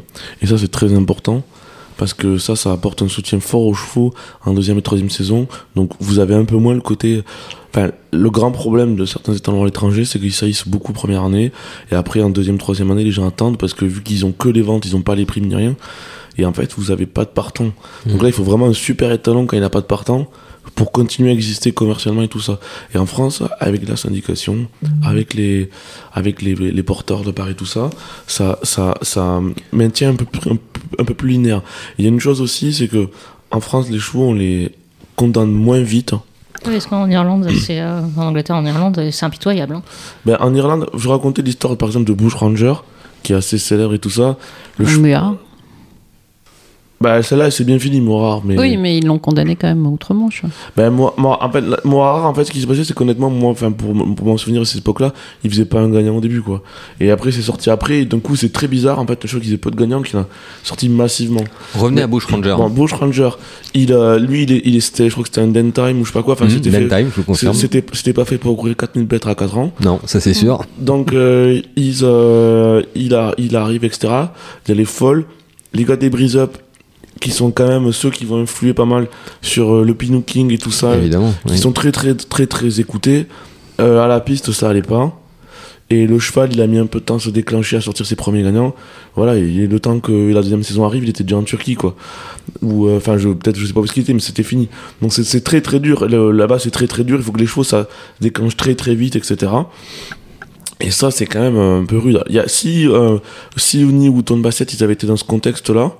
Et 0.42 0.46
ça, 0.46 0.58
c'est 0.58 0.70
très 0.70 0.92
important. 0.94 1.42
Parce 1.96 2.14
que 2.14 2.38
ça, 2.38 2.56
ça 2.56 2.72
apporte 2.72 3.02
un 3.02 3.08
soutien 3.08 3.40
fort 3.40 3.62
aux 3.62 3.74
chevaux 3.74 4.12
en 4.44 4.52
deuxième 4.52 4.78
et 4.78 4.82
troisième 4.82 5.10
saison. 5.10 5.48
Donc 5.74 5.92
vous 6.00 6.18
avez 6.18 6.34
un 6.34 6.44
peu 6.44 6.56
moins 6.56 6.74
le 6.74 6.80
côté... 6.80 7.22
Enfin, 7.70 7.90
le 8.10 8.30
grand 8.30 8.52
problème 8.52 8.96
de 8.96 9.04
certains 9.04 9.34
étalons 9.34 9.62
à 9.62 9.66
l'étranger, 9.66 10.06
c'est 10.06 10.18
qu'ils 10.18 10.32
saillissent 10.32 10.66
beaucoup 10.66 10.92
première 10.92 11.24
année. 11.24 11.52
Et 11.90 11.94
après, 11.94 12.22
en 12.22 12.30
deuxième, 12.30 12.56
troisième 12.56 12.90
année, 12.90 13.04
les 13.04 13.10
gens 13.10 13.26
attendent 13.26 13.58
parce 13.58 13.74
que 13.74 13.84
vu 13.84 14.02
qu'ils 14.02 14.24
ont 14.24 14.32
que 14.32 14.48
les 14.48 14.62
ventes, 14.62 14.86
ils 14.86 14.92
n'ont 14.92 15.02
pas 15.02 15.14
les 15.14 15.26
primes 15.26 15.46
ni 15.46 15.54
rien. 15.54 15.76
Et 16.38 16.46
en 16.46 16.52
fait, 16.52 16.74
vous 16.76 16.90
avez 16.90 17.06
pas 17.06 17.24
de 17.24 17.30
partant. 17.30 17.72
Donc 18.06 18.22
là, 18.22 18.28
il 18.28 18.32
faut 18.32 18.44
vraiment 18.44 18.66
un 18.66 18.72
super 18.72 19.12
étalon 19.12 19.46
quand 19.46 19.56
il 19.56 19.60
n'a 19.60 19.70
pas 19.70 19.80
de 19.80 19.86
partant 19.86 20.26
pour 20.74 20.92
continuer 20.92 21.30
à 21.30 21.32
exister 21.32 21.72
commercialement 21.72 22.22
et 22.22 22.28
tout 22.28 22.40
ça. 22.40 22.58
Et 22.94 22.98
en 22.98 23.06
France, 23.06 23.42
avec 23.60 23.88
la 23.88 23.96
syndication, 23.96 24.66
avec 25.02 25.32
les, 25.34 25.70
avec 26.12 26.42
les, 26.42 26.54
les 26.54 26.82
porteurs 26.82 27.22
de 27.22 27.30
Paris, 27.30 27.54
tout 27.54 27.66
ça, 27.66 27.88
ça, 28.26 28.58
ça, 28.62 28.94
ça 29.02 29.40
maintient 29.72 30.10
un 30.10 30.14
peu, 30.16 30.24
plus- 30.26 30.50
un, 30.50 30.56
peu- 30.56 30.80
un 30.98 31.04
peu 31.04 31.14
plus 31.14 31.30
linéaire. 31.30 31.62
Il 31.98 32.04
y 32.04 32.08
a 32.08 32.10
une 32.10 32.20
chose 32.20 32.40
aussi, 32.40 32.72
c'est 32.74 32.88
que 32.88 33.08
en 33.50 33.60
France, 33.60 33.88
les 33.88 33.98
chevaux, 33.98 34.24
on 34.24 34.34
les 34.34 34.72
condamne 35.14 35.50
moins 35.52 35.80
vite. 35.80 36.12
Oui, 36.66 36.72
parce 36.72 36.86
qu'en 36.86 37.08
Irlande, 37.08 37.48
c'est 37.60 37.80
euh, 37.80 38.00
en 38.16 38.22
Angleterre, 38.26 38.56
en 38.56 38.66
Irlande, 38.66 39.00
c'est 39.12 39.24
impitoyable. 39.24 39.76
hein. 39.76 39.82
Ben, 40.24 40.36
en 40.40 40.52
Irlande, 40.54 40.88
je 40.96 41.08
racontais 41.08 41.42
l'histoire, 41.42 41.76
par 41.76 41.88
exemple, 41.88 42.06
de 42.06 42.12
Bush 42.12 42.34
Ranger, 42.34 42.74
qui 43.22 43.32
est 43.32 43.36
assez 43.36 43.56
célèbre 43.58 43.94
et 43.94 43.98
tout 43.98 44.10
ça. 44.10 44.36
Le. 44.78 44.86
Bah, 47.00 47.22
celle-là, 47.22 47.50
c'est 47.50 47.64
bien 47.64 47.78
fini, 47.78 48.00
Morard. 48.00 48.42
Mais... 48.44 48.58
Oui, 48.58 48.76
mais 48.76 48.96
ils 48.98 49.06
l'ont 49.06 49.18
condamné 49.18 49.54
quand 49.54 49.66
même 49.68 49.86
outre-Manche. 49.86 50.42
Ben, 50.76 50.90
moi, 50.90 51.14
moi, 51.18 51.38
en 51.44 51.50
fait, 51.50 51.62
en 51.84 52.44
ce 52.44 52.50
qui 52.50 52.60
s'est 52.60 52.66
passé, 52.66 52.84
c'est 52.84 52.94
qu'honnêtement, 52.94 53.28
moi, 53.28 53.50
enfin, 53.50 53.70
pour, 53.70 53.92
pour 54.14 54.26
m'en 54.26 54.36
souvenir 54.38 54.60
de 54.62 54.66
cette 54.66 54.78
époque-là, 54.80 55.12
il 55.44 55.50
faisait 55.50 55.66
pas 55.66 55.80
un 55.80 55.90
gagnant 55.90 56.16
au 56.16 56.20
début, 56.20 56.40
quoi. 56.40 56.62
Et 57.00 57.10
après, 57.10 57.32
c'est 57.32 57.42
sorti 57.42 57.68
après, 57.68 58.00
et 58.00 58.04
d'un 58.06 58.18
coup, 58.18 58.34
c'est 58.34 58.52
très 58.52 58.66
bizarre, 58.66 58.98
en 58.98 59.06
fait, 59.06 59.22
le 59.22 59.28
choix 59.28 59.40
qu'ils 59.40 59.52
aient 59.52 59.58
pas 59.58 59.70
de 59.70 59.76
gagnant, 59.76 60.00
qu'il 60.02 60.18
a 60.18 60.26
sorti 60.62 60.88
massivement. 60.88 61.44
revenez 61.74 61.96
Mais- 61.96 62.02
à 62.02 62.06
Bush 62.06 62.24
Ranger. 62.26 62.54
Bon, 62.56 62.70
Bush 62.70 62.92
Ranger, 62.94 63.30
il, 63.74 63.92
euh, 63.92 64.18
lui, 64.18 64.44
il 64.44 64.62
il 64.64 64.80
c'était- 64.82 65.06
je 65.08 65.12
crois 65.12 65.22
que 65.24 65.28
c'était 65.28 65.42
un 65.42 65.48
den 65.48 65.72
time 65.72 66.00
ou 66.00 66.04
je 66.04 66.10
sais 66.12 66.18
pas 66.18 66.22
quoi, 66.22 66.34
enfin, 66.34 66.44
Mhm, 66.46 66.50
c'était 66.50 66.70
fait- 66.70 66.88
time, 66.88 67.10
je 67.10 67.16
vous 67.20 67.24
confirme. 67.24 67.54
C'était, 67.54 67.84
c'était 67.92 68.12
pas 68.14 68.24
fait 68.24 68.38
pour 68.38 68.56
courir 68.56 68.76
4000 68.76 69.06
mètres 69.10 69.28
à 69.28 69.34
4 69.34 69.58
ans. 69.58 69.70
Non, 69.84 70.00
ça 70.06 70.20
c'est 70.20 70.34
sûr. 70.34 70.64
Donc, 70.78 71.12
euh, 71.12 71.60
euh, 72.02 72.82
il, 72.94 73.14
a, 73.14 73.34
il 73.38 73.56
arrive, 73.56 73.84
etc. 73.84 74.08
Il 74.66 74.68
y 74.70 74.72
a 74.72 74.74
les 74.74 74.84
folles, 74.84 75.24
les 75.74 75.84
gars 75.84 75.96
des 75.96 76.10
Breeze 76.10 76.36
Up, 76.36 76.56
qui 77.20 77.30
sont 77.30 77.50
quand 77.50 77.66
même 77.68 77.92
ceux 77.92 78.10
qui 78.10 78.24
vont 78.24 78.42
influer 78.42 78.74
pas 78.74 78.84
mal 78.84 79.08
sur 79.42 79.76
euh, 79.76 79.84
le 79.84 79.94
Pinooking 79.94 80.52
et 80.52 80.58
tout 80.58 80.70
ça, 80.70 80.96
Évidemment. 80.96 81.32
qui 81.46 81.52
oui. 81.52 81.58
sont 81.58 81.72
très, 81.72 81.92
très, 81.92 82.14
très, 82.14 82.46
très 82.46 82.80
écoutés. 82.80 83.26
Euh, 83.80 84.02
à 84.04 84.06
la 84.06 84.20
piste, 84.20 84.52
ça 84.52 84.70
allait 84.70 84.82
pas. 84.82 85.18
Et 85.88 86.06
le 86.06 86.18
cheval, 86.18 86.52
il 86.52 86.60
a 86.60 86.66
mis 86.66 86.78
un 86.78 86.86
peu 86.86 86.98
de 86.98 87.04
temps 87.04 87.16
à 87.16 87.20
se 87.20 87.30
déclencher, 87.30 87.76
à 87.76 87.80
sortir 87.80 88.04
ses 88.04 88.16
premiers 88.16 88.42
gagnants. 88.42 88.74
Voilà, 89.14 89.36
et 89.36 89.66
le 89.68 89.80
temps 89.80 90.00
que 90.00 90.32
la 90.32 90.42
deuxième 90.42 90.64
saison 90.64 90.84
arrive, 90.84 91.04
il 91.04 91.10
était 91.10 91.22
déjà 91.22 91.36
en 91.36 91.44
Turquie, 91.44 91.76
quoi. 91.76 91.94
Ou, 92.60 92.88
euh, 92.88 92.96
enfin, 92.96 93.18
je, 93.18 93.28
peut-être, 93.28 93.56
je 93.56 93.66
sais 93.66 93.72
pas 93.72 93.80
où 93.80 93.86
il 93.86 94.02
était, 94.02 94.12
mais 94.12 94.20
c'était 94.20 94.42
fini. 94.42 94.68
Donc 95.00 95.12
c'est, 95.12 95.22
c'est 95.22 95.42
très, 95.42 95.60
très 95.60 95.78
dur. 95.78 96.08
Là-bas, 96.08 96.58
c'est 96.58 96.72
très, 96.72 96.88
très 96.88 97.04
dur. 97.04 97.18
Il 97.18 97.22
faut 97.22 97.30
que 97.32 97.38
les 97.38 97.46
chevaux, 97.46 97.62
ça 97.64 97.86
déclenche 98.20 98.56
très, 98.56 98.74
très 98.74 98.96
vite, 98.96 99.14
etc. 99.14 99.52
Et 100.80 100.90
ça, 100.90 101.10
c'est 101.12 101.26
quand 101.26 101.40
même 101.40 101.56
un 101.56 101.84
peu 101.84 101.98
rude. 101.98 102.20
Il 102.28 102.34
y 102.34 102.40
a, 102.40 102.48
si, 102.48 102.88
euh, 102.88 103.18
si 103.56 103.80
Uni 103.82 104.08
ou 104.08 104.22
Tone 104.22 104.42
Bassett, 104.42 104.72
ils 104.74 104.82
avaient 104.82 104.92
été 104.94 105.06
dans 105.06 105.16
ce 105.16 105.24
contexte-là, 105.24 105.92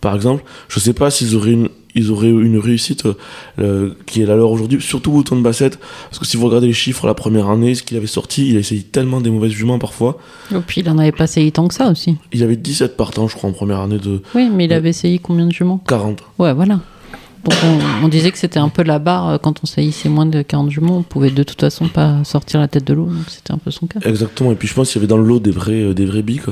par 0.00 0.14
exemple, 0.14 0.44
je 0.68 0.78
sais 0.78 0.92
pas 0.92 1.10
s'ils 1.10 1.34
auraient 1.34 1.52
une, 1.52 1.68
ils 1.94 2.10
auraient 2.10 2.28
eu 2.28 2.44
une 2.44 2.58
réussite 2.58 3.04
euh, 3.58 3.94
qui 4.06 4.22
est 4.22 4.26
la 4.26 4.36
leur 4.36 4.50
aujourd'hui, 4.50 4.80
surtout 4.80 5.10
Wooton 5.10 5.40
Bassett, 5.40 5.78
parce 6.04 6.18
que 6.18 6.26
si 6.26 6.36
vous 6.36 6.46
regardez 6.46 6.68
les 6.68 6.72
chiffres 6.72 7.06
la 7.06 7.14
première 7.14 7.48
année, 7.48 7.74
ce 7.74 7.82
qu'il 7.82 7.96
avait 7.96 8.06
sorti, 8.06 8.48
il 8.48 8.56
a 8.56 8.60
essayé 8.60 8.82
tellement 8.82 9.20
des 9.20 9.30
mauvaises 9.30 9.52
juments 9.52 9.78
parfois. 9.78 10.18
Et 10.52 10.58
puis 10.66 10.82
il 10.82 10.88
en 10.88 10.98
avait 10.98 11.12
pas 11.12 11.24
essayé 11.24 11.50
tant 11.50 11.66
que 11.66 11.74
ça 11.74 11.90
aussi. 11.90 12.16
Il 12.32 12.42
avait 12.42 12.56
17 12.56 12.96
partants, 12.96 13.26
je 13.28 13.36
crois, 13.36 13.50
en 13.50 13.52
première 13.52 13.80
année 13.80 13.98
de 13.98 14.22
Oui, 14.34 14.48
mais 14.52 14.66
il 14.66 14.72
avait 14.72 14.90
essayé 14.90 15.18
combien 15.18 15.46
de 15.46 15.52
juments? 15.52 15.82
40. 15.88 16.22
Ouais, 16.38 16.52
voilà. 16.54 16.80
Donc 17.44 17.54
on, 17.64 18.04
on 18.04 18.08
disait 18.08 18.30
que 18.32 18.38
c'était 18.38 18.58
un 18.58 18.68
peu 18.68 18.82
la 18.82 18.98
barre 18.98 19.28
euh, 19.28 19.38
quand 19.38 19.60
on 19.62 19.66
saillissait 19.66 20.08
moins 20.08 20.26
de 20.26 20.42
40 20.42 20.70
juments, 20.70 20.98
on 20.98 21.02
pouvait 21.02 21.30
de 21.30 21.42
toute 21.42 21.60
façon 21.60 21.88
pas 21.88 22.22
sortir 22.24 22.60
la 22.60 22.68
tête 22.68 22.84
de 22.84 22.92
l'eau, 22.94 23.06
donc 23.06 23.24
c'était 23.28 23.52
un 23.52 23.58
peu 23.58 23.70
son 23.70 23.86
cas. 23.86 24.00
Exactement, 24.04 24.52
et 24.52 24.54
puis 24.56 24.68
je 24.68 24.74
pense 24.74 24.88
qu'il 24.90 24.96
y 25.00 25.00
avait 25.00 25.06
dans 25.08 25.16
le 25.16 25.24
lot 25.26 25.38
des 25.38 25.50
vrais, 25.50 25.80
euh, 25.82 25.94
des 25.94 26.04
vrais 26.04 26.22
bics. 26.22 26.42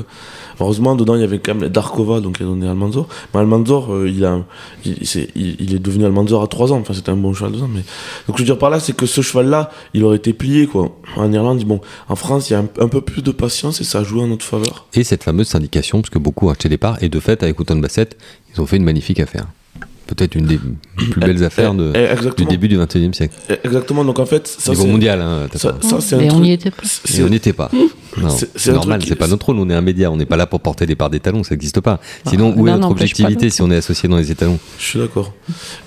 Heureusement, 0.59 0.95
dedans, 0.95 1.15
il 1.15 1.21
y 1.21 1.23
avait 1.23 1.39
quand 1.39 1.53
même 1.55 1.69
Darkova, 1.69 2.19
donc 2.19 2.37
il 2.39 2.43
a 2.43 2.45
donné 2.47 2.67
Almanzor. 2.67 3.07
Mais 3.33 3.41
Almanzor, 3.41 3.93
euh, 3.93 4.09
il, 4.09 4.25
a, 4.25 4.39
il, 4.85 5.05
c'est- 5.05 5.29
il, 5.35 5.55
il 5.59 5.75
est 5.75 5.79
devenu 5.79 6.05
Almanzor 6.05 6.41
à 6.41 6.47
3 6.47 6.71
ans, 6.73 6.77
enfin 6.79 6.93
c'était 6.93 7.11
un 7.11 7.17
bon 7.17 7.33
cheval 7.33 7.51
de 7.51 7.57
2 7.57 7.63
ans. 7.63 7.69
Mais... 7.71 7.83
Donc 8.27 8.37
je 8.37 8.41
veux 8.41 8.45
dire 8.45 8.57
par 8.57 8.69
là, 8.69 8.79
c'est 8.79 8.95
que 8.95 9.05
ce 9.05 9.21
cheval-là, 9.21 9.69
il 9.93 10.03
aurait 10.03 10.17
été 10.17 10.33
plié, 10.33 10.65
quoi. 10.67 10.97
En 11.15 11.31
Irlande, 11.31 11.63
bon, 11.65 11.79
en 12.09 12.15
France, 12.15 12.49
il 12.49 12.53
y 12.53 12.55
a 12.55 12.59
un, 12.59 12.67
un 12.79 12.87
peu 12.87 13.01
plus 13.01 13.21
de 13.21 13.31
patience 13.31 13.81
et 13.81 13.83
ça 13.83 13.99
a 13.99 14.03
joué 14.03 14.21
en 14.21 14.27
notre 14.27 14.45
faveur. 14.45 14.87
Et 14.93 15.03
cette 15.03 15.23
fameuse 15.23 15.47
syndication, 15.47 16.01
parce 16.01 16.09
que 16.09 16.19
beaucoup 16.19 16.47
ont 16.47 16.51
acheté 16.51 16.69
des 16.69 16.77
parts, 16.77 16.97
et 17.03 17.09
de 17.09 17.19
fait, 17.19 17.43
avec 17.43 17.59
Houghton 17.59 17.77
Bassett, 17.77 18.17
ils 18.55 18.61
ont 18.61 18.65
fait 18.65 18.77
une 18.77 18.83
magnifique 18.83 19.19
affaire. 19.19 19.45
Peut-être 20.07 20.35
une 20.35 20.45
des 20.45 20.57
plus 20.95 21.19
belles 21.19 21.43
affaires 21.43 21.73
de- 21.73 21.91
Eh, 21.93 22.35
du 22.37 22.45
début 22.45 22.67
du 22.69 22.77
XXIe 22.77 23.13
siècle. 23.13 23.35
Eh, 23.49 23.55
Exactement, 23.65 24.05
donc 24.05 24.19
en 24.19 24.25
fait, 24.25 24.47
ça 24.47 24.71
Au 24.71 24.73
niveau 24.73 24.85
c'est. 24.85 24.91
mondial, 24.91 25.21
hein, 25.21 25.47
Ça, 25.53 25.75
ça, 25.81 26.17
on 26.31 26.39
n'y 26.39 26.51
était 26.53 26.71
pas. 26.71 26.83
Et 27.13 27.23
on 27.23 27.29
n'y 27.29 27.35
était 27.35 27.53
pas. 27.53 27.69
C'est- 28.55 28.71
normal, 28.71 29.01
c'est 29.01 29.09
qui- 29.09 29.15
pas 29.15 29.27
notre 29.27 29.45
rôle, 29.47 29.57
on 29.59 29.69
est 29.69 29.73
un 29.75 29.81
média, 29.81 30.09
on 30.11 30.15
n'est 30.15 30.25
pas 30.25 30.37
là 30.37 30.47
pour 30.47 30.61
porter 30.61 30.85
des 30.85 30.95
parts 30.95 31.09
d'étalons, 31.09 31.43
ça 31.43 31.53
n'existe 31.55 31.81
pas. 31.81 31.99
Sinon, 32.27 32.53
Ah, 32.55 32.59
où 32.59 32.67
est 32.67 32.71
notre 32.71 32.89
objectivité 32.89 33.49
si 33.49 33.61
on 33.61 33.69
est 33.69 33.75
associé 33.77 34.07
dans 34.09 34.17
les 34.17 34.31
étalons? 34.31 34.59
Je 34.79 34.83
suis 34.85 34.99
d'accord. 34.99 35.33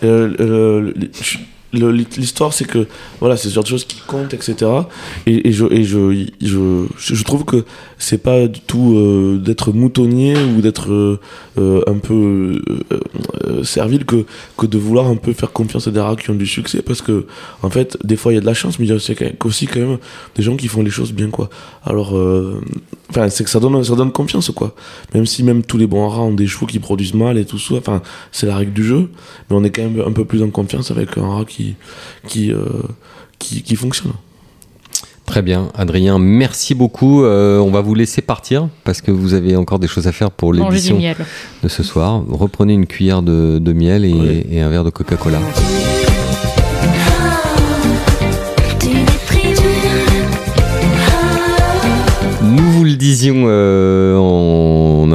Euh, 0.04 0.34
euh, 0.38 0.92
L'histoire, 1.72 2.52
c'est 2.52 2.66
que 2.66 2.88
voilà, 3.20 3.36
c'est 3.36 3.48
ce 3.48 3.54
genre 3.54 3.62
de 3.64 3.68
choses 3.68 3.84
qui 3.84 4.00
comptent, 4.06 4.34
etc. 4.34 4.70
Et, 5.26 5.48
et 5.48 5.52
je, 5.52 5.66
et 5.66 5.84
je, 5.84 6.26
je, 6.40 6.86
je, 6.96 7.24
trouve 7.24 7.44
que 7.44 7.64
c'est 7.96 8.18
pas 8.18 8.48
du 8.48 8.60
tout 8.60 8.96
euh, 8.96 9.38
d'être 9.38 9.72
moutonnier 9.72 10.34
ou 10.36 10.62
d'être 10.62 10.90
euh, 10.90 11.20
euh, 11.58 11.82
un 11.86 11.98
peu 11.98 12.60
euh, 12.68 13.00
euh, 13.46 13.62
servile 13.62 14.04
que, 14.04 14.24
que 14.56 14.66
de 14.66 14.78
vouloir 14.78 15.06
un 15.06 15.16
peu 15.16 15.32
faire 15.32 15.52
confiance 15.52 15.86
à 15.86 15.92
des 15.92 16.00
rats 16.00 16.16
qui 16.16 16.30
ont 16.30 16.34
du 16.34 16.46
succès 16.46 16.82
parce 16.82 17.02
que 17.02 17.26
en 17.62 17.70
fait, 17.70 17.96
des 18.04 18.16
fois 18.16 18.32
il 18.32 18.34
y 18.34 18.38
a 18.38 18.40
de 18.40 18.46
la 18.46 18.54
chance, 18.54 18.78
mais 18.78 18.86
il 18.86 18.88
y 18.88 18.92
a 18.92 18.96
aussi 19.44 19.66
quand 19.66 19.80
même 19.80 19.98
des 20.34 20.42
gens 20.42 20.56
qui 20.56 20.68
font 20.68 20.82
les 20.82 20.90
choses 20.90 21.12
bien, 21.12 21.30
quoi. 21.30 21.50
Alors, 21.84 22.16
euh, 22.16 22.60
enfin, 23.10 23.28
c'est 23.28 23.44
que 23.44 23.50
ça 23.50 23.60
donne, 23.60 23.82
ça 23.84 23.94
donne 23.94 24.12
confiance, 24.12 24.50
quoi. 24.50 24.74
Même 25.14 25.26
si 25.26 25.42
même 25.42 25.62
tous 25.62 25.76
les 25.76 25.86
bons 25.86 26.08
rats 26.08 26.22
ont 26.22 26.32
des 26.32 26.46
chevaux 26.46 26.66
qui 26.66 26.78
produisent 26.78 27.14
mal 27.14 27.36
et 27.38 27.44
tout 27.44 27.58
ça, 27.58 27.74
enfin, 27.74 28.02
c'est 28.32 28.46
la 28.46 28.56
règle 28.56 28.72
du 28.72 28.84
jeu, 28.84 29.10
mais 29.48 29.56
on 29.56 29.64
est 29.64 29.70
quand 29.70 29.82
même 29.82 30.02
un 30.06 30.12
peu 30.12 30.24
plus 30.24 30.42
en 30.42 30.50
confiance 30.50 30.90
avec 30.90 31.18
un 31.18 31.26
rat 31.26 31.44
qui, 31.44 31.74
qui, 32.26 32.52
euh, 32.52 32.64
qui, 33.38 33.62
qui 33.62 33.76
fonctionne. 33.76 34.12
Très 35.26 35.42
bien, 35.42 35.68
Adrien, 35.76 36.18
merci 36.18 36.74
beaucoup. 36.74 37.22
Euh, 37.22 37.58
on 37.58 37.70
va 37.70 37.82
vous 37.82 37.94
laisser 37.94 38.20
partir 38.20 38.68
parce 38.82 39.00
que 39.00 39.12
vous 39.12 39.34
avez 39.34 39.54
encore 39.54 39.78
des 39.78 39.86
choses 39.86 40.08
à 40.08 40.12
faire 40.12 40.32
pour 40.32 40.52
l'édition 40.52 40.98
de 41.62 41.68
ce 41.68 41.84
soir. 41.84 42.24
Reprenez 42.28 42.72
une 42.72 42.86
cuillère 42.86 43.22
de, 43.22 43.60
de 43.60 43.72
miel 43.72 44.04
et 44.04 44.60
un 44.60 44.68
verre 44.68 44.82
de 44.82 44.90
Coca-Cola. 44.90 45.38
Disions 53.10 53.42
euh, 53.46 54.14
en 54.16 54.59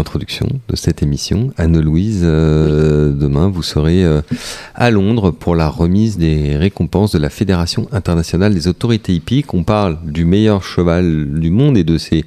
l'introduction 0.06 0.48
de 0.70 0.76
cette 0.76 1.02
émission. 1.02 1.52
Anne-Louise, 1.58 2.22
euh, 2.24 3.12
demain, 3.12 3.50
vous 3.50 3.64
serez 3.64 4.06
euh, 4.06 4.22
à 4.76 4.92
Londres 4.92 5.32
pour 5.32 5.56
la 5.56 5.68
remise 5.68 6.20
des 6.20 6.56
récompenses 6.56 7.12
de 7.12 7.18
la 7.18 7.32
Fédération 7.32 7.88
internationale 7.92 8.54
des 8.54 8.68
autorités 8.68 9.14
hippiques. 9.14 9.56
On 9.56 9.64
parle 9.64 9.98
du 10.06 10.24
meilleur 10.24 10.64
cheval 10.64 11.40
du 11.40 11.50
monde 11.50 11.76
et 11.76 11.84
de 11.84 11.98
ses, 11.98 12.24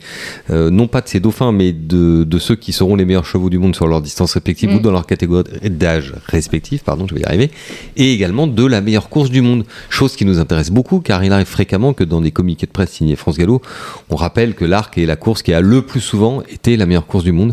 euh, 0.50 0.70
non 0.70 0.88
pas 0.88 1.02
de 1.02 1.08
ses 1.08 1.20
dauphins, 1.20 1.52
mais 1.52 1.72
de, 1.72 2.24
de 2.24 2.38
ceux 2.40 2.56
qui 2.56 2.72
seront 2.72 2.96
les 2.96 3.04
meilleurs 3.04 3.26
chevaux 3.26 3.48
du 3.48 3.58
monde 3.58 3.76
sur 3.76 3.86
leur 3.86 4.02
distance 4.02 4.32
respective 4.32 4.70
Mm. 4.70 4.74
ou 4.74 4.80
dans 4.80 4.90
leur 4.90 5.06
catégorie 5.06 5.44
d'âge 5.70 6.14
respectif, 6.26 6.82
pardon, 6.82 7.06
je 7.08 7.14
vais 7.14 7.20
y 7.20 7.24
arriver, 7.24 7.52
et 7.96 8.12
également 8.12 8.48
de 8.48 8.66
la 8.66 8.80
meilleure 8.80 9.08
course 9.08 9.30
du 9.30 9.40
monde. 9.40 9.64
Chose 9.88 10.16
qui 10.16 10.24
nous 10.24 10.40
intéresse 10.40 10.70
beaucoup 10.70 10.98
car 10.98 11.22
il 11.22 11.32
arrive 11.32 11.46
fréquemment 11.46 11.92
que 11.92 12.02
dans 12.02 12.20
des 12.20 12.32
communiqués 12.32 12.66
de 12.66 12.72
presse 12.72 12.90
signés 12.90 13.14
France 13.14 13.38
Gallo, 13.38 13.62
on 14.10 14.16
rappelle 14.16 14.54
que 14.54 14.64
l'arc 14.64 14.98
est 14.98 15.06
la 15.06 15.14
course 15.14 15.42
qui 15.42 15.52
a 15.52 15.60
le 15.60 15.82
plus 15.82 16.00
souvent 16.00 16.42
été 16.42 16.76
la 16.76 16.86
meilleure 16.86 17.06
course 17.06 17.24
du 17.24 17.32
monde. 17.32 17.52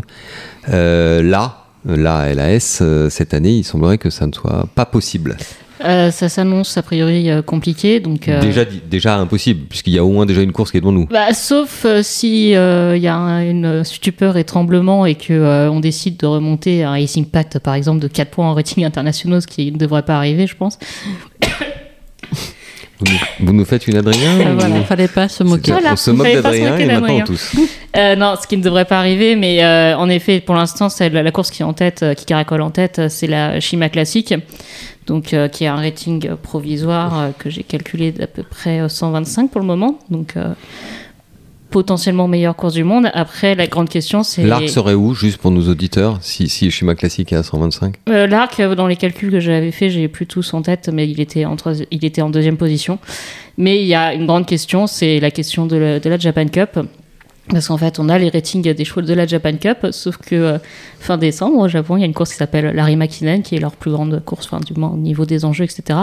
Euh, 0.68 1.22
là, 1.22 1.64
la 1.84 2.34
LAS, 2.34 2.80
euh, 2.82 3.08
cette 3.10 3.34
année, 3.34 3.52
il 3.52 3.64
semblerait 3.64 3.98
que 3.98 4.10
ça 4.10 4.26
ne 4.26 4.32
soit 4.32 4.66
pas 4.74 4.84
possible. 4.86 5.36
Euh, 5.84 6.10
ça 6.10 6.30
s'annonce 6.30 6.76
a 6.78 6.82
priori 6.82 7.30
euh, 7.30 7.42
compliqué, 7.42 8.00
donc. 8.00 8.28
euh, 8.28 8.40
Déjà, 8.40 8.64
déjà 8.64 9.16
impossible, 9.18 9.66
puisqu'il 9.68 9.92
y 9.92 9.98
a 9.98 10.04
au 10.04 10.10
moins 10.10 10.24
déjà 10.24 10.40
une 10.40 10.50
course 10.52 10.70
qui 10.70 10.78
est 10.78 10.80
devant 10.80 10.90
nous. 10.92 11.04
Bah, 11.06 11.34
sauf 11.34 11.84
si 12.00 12.46
il 12.46 12.50
y 12.52 12.56
a 13.06 13.14
un- 13.14 13.42
une 13.48 13.84
stupeur 13.84 14.38
et 14.38 14.44
tremblement 14.44 15.04
et 15.04 15.14
que 15.16 15.68
on 15.68 15.78
décide 15.80 16.16
de 16.16 16.26
remonter 16.26 16.82
un 16.82 16.92
Racing 16.92 17.26
Pact 17.26 17.58
par 17.58 17.74
exemple 17.74 18.00
de 18.00 18.08
4 18.08 18.30
points 18.30 18.48
en 18.50 18.54
rating 18.54 18.84
internationaux, 18.86 19.40
ce 19.42 19.46
qui 19.46 19.70
ne 19.70 19.76
devrait 19.76 20.02
pas 20.02 20.16
arriver, 20.16 20.46
je 20.46 20.56
pense. 20.56 20.78
Vous 22.98 23.12
nous, 23.12 23.46
vous 23.46 23.52
nous 23.52 23.64
faites 23.64 23.86
une 23.88 23.96
Adrien 23.96 24.40
Euh, 24.40 24.54
ou- 24.54 24.58
voilà. 24.58 24.82
Fallait 24.84 25.08
pas 25.08 25.28
se 25.28 25.42
moquer. 25.44 25.72
Voilà, 25.72 25.92
On 25.92 25.96
se 25.96 26.10
moque 26.10 26.26
fallait 26.26 26.40
pas 26.42 26.52
se 26.52 26.58
d'Adrien 26.58 26.70
moquer 26.72 26.82
et 26.84 26.86
maintenant 27.00 27.24
tous. 27.24 27.52
Euh, 27.96 28.14
non, 28.14 28.34
ce 28.38 28.46
qui 28.46 28.58
ne 28.58 28.62
devrait 28.62 28.84
pas 28.84 28.98
arriver, 28.98 29.36
mais 29.36 29.64
euh, 29.64 29.96
en 29.96 30.10
effet, 30.10 30.40
pour 30.40 30.54
l'instant, 30.54 30.90
c'est 30.90 31.08
la, 31.08 31.22
la 31.22 31.30
course 31.30 31.50
qui 31.50 31.62
est 31.62 31.64
en 31.64 31.72
tête, 31.72 32.02
euh, 32.02 32.12
qui 32.12 32.26
caracole 32.26 32.60
en 32.60 32.68
tête, 32.70 32.98
euh, 32.98 33.08
c'est 33.08 33.26
la 33.26 33.58
Shima 33.58 33.88
Classic, 33.88 34.34
donc 35.06 35.32
euh, 35.32 35.48
qui 35.48 35.64
a 35.64 35.72
un 35.72 35.76
rating 35.76 36.28
provisoire 36.42 37.18
euh, 37.18 37.28
que 37.38 37.48
j'ai 37.48 37.62
calculé 37.62 38.12
d'à 38.12 38.26
peu 38.26 38.42
près 38.42 38.80
euh, 38.80 38.90
125 38.90 39.50
pour 39.50 39.62
le 39.62 39.66
moment, 39.66 39.98
donc 40.10 40.34
euh, 40.36 40.52
potentiellement 41.76 42.26
meilleure 42.26 42.56
course 42.56 42.72
du 42.72 42.84
monde. 42.84 43.10
Après, 43.12 43.54
la 43.54 43.66
grande 43.66 43.90
question, 43.90 44.22
c'est 44.22 44.44
L'arc 44.44 44.66
serait 44.66 44.94
où, 44.94 45.12
juste 45.12 45.36
pour 45.36 45.50
nos 45.50 45.68
auditeurs, 45.68 46.16
si, 46.22 46.48
si 46.48 46.70
Shima 46.70 46.94
Classique 46.94 47.34
est 47.34 47.36
à 47.36 47.42
125 47.42 47.96
Euh, 48.08 48.26
L'arc, 48.26 48.58
euh, 48.60 48.74
dans 48.74 48.86
les 48.86 48.96
calculs 48.96 49.30
que 49.30 49.40
j'avais 49.40 49.72
fait, 49.72 49.90
j'ai 49.90 50.08
plus 50.08 50.26
tous 50.26 50.54
en 50.54 50.62
tête, 50.62 50.88
mais 50.90 51.06
il 51.06 51.20
était 51.20 51.44
en, 51.44 51.54
il 51.90 52.02
était 52.02 52.22
en 52.22 52.30
deuxième 52.30 52.56
position. 52.56 52.98
Mais 53.58 53.82
il 53.82 53.86
y 53.86 53.94
a 53.94 54.14
une 54.14 54.24
grande 54.24 54.46
question, 54.46 54.86
c'est 54.86 55.20
la 55.20 55.30
question 55.30 55.66
de 55.66 55.76
la, 55.76 56.00
de 56.00 56.08
la 56.08 56.18
Japan 56.18 56.46
Cup. 56.46 56.78
Parce 57.50 57.68
qu'en 57.68 57.76
fait, 57.76 57.98
on 57.98 58.08
a 58.08 58.16
les 58.18 58.30
ratings 58.30 58.62
des 58.72 58.84
chevaux 58.86 59.02
de 59.02 59.12
la 59.12 59.26
Japan 59.26 59.58
Cup, 59.58 59.88
sauf 59.90 60.16
que 60.16 60.34
euh, 60.34 60.58
fin 60.98 61.18
décembre, 61.18 61.58
au 61.58 61.68
Japon, 61.68 61.98
il 61.98 62.00
y 62.00 62.04
a 62.04 62.06
une 62.06 62.14
course 62.14 62.30
qui 62.30 62.38
s'appelle 62.38 62.74
Larry 62.74 62.96
Makinen, 62.96 63.42
qui 63.42 63.54
est 63.54 63.60
leur 63.60 63.76
plus 63.76 63.90
grande 63.90 64.24
course, 64.24 64.46
enfin, 64.50 64.60
du 64.64 64.72
moins 64.80 64.92
au 64.92 64.96
niveau 64.96 65.26
des 65.26 65.44
enjeux, 65.44 65.64
etc. 65.64 65.98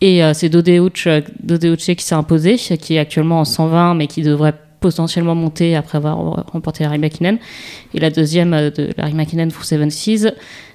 Et 0.00 0.22
euh, 0.22 0.32
c'est 0.32 0.48
Dodeuch, 0.48 1.08
Dodeuche 1.42 1.86
qui 1.96 2.04
s'est 2.04 2.14
imposé, 2.14 2.54
qui 2.54 2.94
est 2.94 2.98
actuellement 3.00 3.40
en 3.40 3.44
120, 3.44 3.94
mais 3.94 4.06
qui 4.06 4.22
devrait 4.22 4.54
potentiellement 4.82 5.34
monter 5.34 5.74
après 5.74 5.96
avoir 5.96 6.44
remporté 6.52 6.84
Larry 6.84 6.98
Makinen. 6.98 7.38
Et 7.94 8.00
la 8.00 8.10
deuxième 8.10 8.52
euh, 8.52 8.70
de 8.70 8.90
Larry 8.98 9.14
Makinen, 9.14 9.50
Full 9.50 9.64
Seven 9.64 9.90
Seas, 9.90 10.32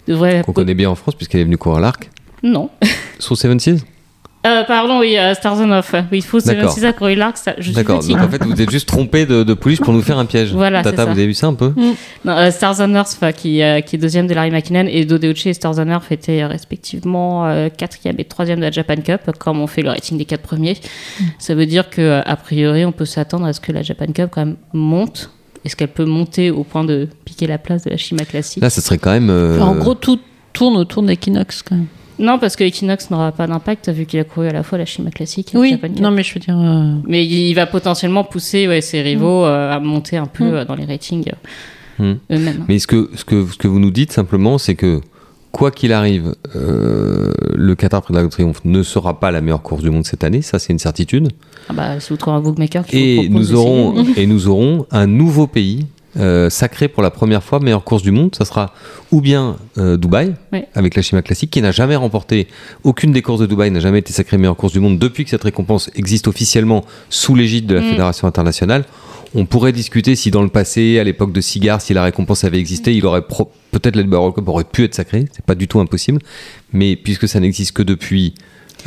devrait... 0.08 0.42
Qu'on 0.44 0.54
connaît 0.54 0.74
bien 0.74 0.90
en 0.90 0.96
France, 0.96 1.14
puisqu'elle 1.14 1.42
est 1.42 1.46
venue 1.46 1.58
courir 1.58 1.78
à 1.78 1.82
l'arc. 1.82 2.10
Non. 2.42 2.72
Seven 3.20 3.60
Seas? 3.60 3.84
Euh, 4.46 4.64
pardon, 4.64 5.00
oui, 5.00 5.18
euh, 5.18 5.34
Stars 5.34 5.58
on 5.60 5.72
Off. 5.72 5.94
Oui, 6.12 6.22
Full 6.22 6.42
Seven. 6.42 6.70
Seas 6.70 6.88
a 6.88 6.94
couru 6.94 7.16
l'arc, 7.16 7.36
ça- 7.38 7.56
je 7.58 7.64
suis 7.64 7.74
D'accord, 7.74 8.02
donc 8.02 8.18
en 8.18 8.30
fait, 8.30 8.42
vous 8.46 8.62
êtes 8.62 8.70
juste 8.70 8.88
trompé 8.88 9.26
de, 9.26 9.44
de 9.44 9.54
pouliche 9.54 9.82
pour 9.82 9.92
nous 9.94 10.02
faire 10.02 10.18
un 10.20 10.26
piège. 10.26 10.54
Voilà, 10.54 10.84
Tata, 10.84 10.92
c'est 10.92 10.96
ça. 10.98 11.06
vous 11.06 11.18
avez 11.18 11.26
vu 11.28 11.34
ça 11.34 11.48
un 11.48 11.54
peu 11.54 11.74
Non, 12.24 12.32
euh, 12.34 12.52
Stars 12.52 12.76
on 12.80 12.94
Earth, 12.96 13.18
qui, 13.36 13.62
euh, 13.62 13.82
qui 13.82 13.96
est 13.98 14.00
deuxième 14.00 14.28
de 14.28 14.34
Larry 14.34 14.52
McKinnon, 14.52 14.86
et 14.88 15.04
Dodeuche 15.06 15.48
et 15.48 15.54
Stars 15.54 15.74
on 15.80 15.88
Earth 15.90 16.12
étaient 16.12 16.46
respectivement 16.46 17.46
euh, 17.48 17.68
quatrième 17.70 18.16
et 18.20 18.24
troisième 18.26 18.60
de 18.60 18.66
la 18.66 18.72
Japan 18.72 18.96
Cup, 19.04 19.22
comme 19.38 19.60
on 19.60 19.68
fait 19.68 19.82
le 19.82 19.90
rating 19.90 20.18
des 20.18 20.26
quatre 20.26 20.44
premiers. 20.44 20.78
Ça 21.40 21.54
veut 21.56 21.66
dire 21.66 21.90
que 21.90 22.22
a 22.26 22.36
priori, 22.38 22.86
on 22.86 22.92
peut 22.94 23.06
s'attendre 23.06 23.46
à 23.48 23.54
ce 23.54 23.60
que 23.60 23.72
la 23.74 23.82
Japan 23.82 24.06
Cup 24.14 24.30
quand 24.32 24.46
même 24.46 24.56
monte. 24.72 25.32
Est-ce 25.66 25.76
qu'elle 25.76 25.90
peut 25.90 26.06
monter 26.06 26.52
au 26.52 26.64
point 26.64 26.86
de 26.86 27.10
piquer 27.26 27.48
la 27.48 27.58
place 27.58 27.84
de 27.84 27.90
la 27.90 27.98
Shima 27.98 28.24
Classic? 28.24 28.62
Là, 28.64 28.70
ce 28.70 28.80
serait 28.80 28.98
quand 29.00 29.12
même. 29.12 29.30
euh, 29.30 29.60
En 29.60 29.76
gros, 29.76 29.96
tout 29.96 30.20
tourne 30.54 30.78
autour 30.78 31.04
d'Equinox 31.04 31.64
quand 31.64 31.76
même. 31.76 31.88
Non, 32.20 32.40
parce 32.40 32.56
que 32.56 32.64
Equinox 32.64 33.10
n'aura 33.12 33.32
pas 33.32 33.46
d'impact 33.48 33.90
vu 33.90 34.06
qu'il 34.06 34.20
a 34.20 34.24
couru 34.24 34.48
à 34.48 34.52
la 34.54 34.64
fois 34.64 34.78
la 34.78 34.86
Shima 34.86 35.12
Classic 35.12 35.48
et 35.50 35.54
la 35.54 35.60
Oui, 35.62 35.70
Japan 35.72 35.90
Cup. 35.90 36.00
non 36.00 36.12
mais 36.12 36.24
je 36.24 36.34
veux 36.34 36.40
dire. 36.40 36.58
euh, 36.60 36.94
Mais 37.08 37.26
il 37.26 37.54
va 37.54 37.66
potentiellement 37.68 38.24
pousser 38.24 38.68
ouais, 38.68 38.82
ses 38.82 39.02
rivaux 39.02 39.46
euh, 39.46 39.76
à 39.76 39.80
monter 39.80 40.18
un 40.18 40.26
peu 40.26 40.46
Mm. 40.46 40.54
euh, 40.56 40.66
dans 40.66 40.76
les 40.76 40.86
ratings 40.86 41.32
Hmm. 42.00 42.14
eux-mêmes. 42.32 42.64
Mais 42.68 42.78
ce 42.78 42.86
que, 42.86 43.10
ce, 43.16 43.26
que, 43.26 43.48
ce 43.52 43.58
que 43.58 43.68
vous 43.68 43.80
nous 43.80 43.90
dites 43.90 44.12
simplement, 44.12 44.60
c'est 44.60 44.76
que 44.76 45.02
quoi 45.52 45.72
qu'il 45.72 45.92
arrive, 45.94 46.36
euh, 46.56 47.32
le 47.56 47.74
Qatar 47.74 48.04
Prix 48.04 48.14
de 48.14 48.28
Triomphe 48.28 48.62
ne 48.66 48.84
sera 48.84 49.20
pas 49.20 49.32
la 49.32 49.42
meilleure 49.42 49.64
course 49.64 49.82
du 49.82 49.90
monde 49.90 50.06
cette 50.06 50.24
année, 50.24 50.44
ça 50.44 50.60
c'est 50.60 50.72
une 50.74 50.78
certitude. 50.78 51.30
Ah 51.70 51.74
bah, 51.74 52.00
c'est 52.00 52.12
autre 52.14 52.30
un 52.30 52.40
bookmaker 52.40 52.86
qui 52.86 52.98
Et 52.98 53.16
vous 53.16 53.24
propose 53.32 53.52
nous, 53.52 53.58
aurons, 53.58 54.06
et 54.16 54.28
nous 54.28 54.48
aurons 54.48 54.86
un 54.92 55.08
nouveau 55.08 55.48
pays 55.48 55.88
euh, 56.20 56.50
sacré 56.50 56.88
pour 56.88 57.04
la 57.04 57.12
première 57.12 57.44
fois 57.44 57.60
meilleure 57.60 57.84
course 57.84 58.02
du 58.04 58.12
monde. 58.12 58.36
Ça 58.36 58.46
sera 58.46 58.74
ou 59.12 59.22
bien 59.22 59.58
euh, 59.78 59.98
Dubaï, 59.98 60.34
Oui. 60.52 60.64
avec 60.76 60.96
la 60.96 61.02
Shima 61.02 61.22
Classique, 61.22 61.52
qui 61.52 61.62
n'a 61.62 61.72
jamais 61.72 61.96
remporté, 61.96 62.48
aucune 62.84 63.12
des 63.12 63.22
courses 63.22 63.40
de 63.40 63.46
Dubaï 63.46 63.72
n'a 63.72 63.80
jamais 63.80 64.00
été 64.00 64.14
sacrée 64.14 64.38
meilleure 64.38 64.56
course 64.58 64.74
du 64.74 64.80
monde 64.80 64.98
depuis 65.00 65.24
que 65.24 65.30
cette 65.30 65.44
récompense 65.44 65.90
existe 65.96 66.28
officiellement 66.28 66.84
sous 67.10 67.36
l'égide 67.36 67.66
de 67.68 67.76
la 67.76 67.82
Mm. 67.82 67.90
Fédération 67.90 68.28
internationale. 68.28 68.86
On 69.36 69.46
pourrait 69.46 69.74
discuter 69.74 70.16
si 70.16 70.32
dans 70.32 70.42
le 70.42 70.48
passé, 70.50 71.00
à 71.00 71.04
l'époque 71.04 71.34
de 71.34 71.42
Cigar, 71.42 71.82
si 71.82 71.94
la 71.94 72.04
récompense 72.04 72.44
avait 72.46 72.60
existé, 72.60 72.96
il 72.96 73.06
aurait 73.06 73.22
peut-être 73.72 73.96
l'Edinburgh 73.96 74.22
World 74.22 74.36
Cup 74.36 74.48
aurait 74.48 74.64
pu 74.64 74.84
être 74.86 74.96
sacré. 74.96 75.26
C'est 75.34 75.44
pas 75.46 75.54
du 75.56 75.68
tout 75.68 75.80
impossible. 75.80 76.20
Mais 76.74 76.96
puisque 76.96 77.28
ça 77.28 77.40
n'existe 77.40 77.74
que 77.74 77.84
depuis 77.84 78.34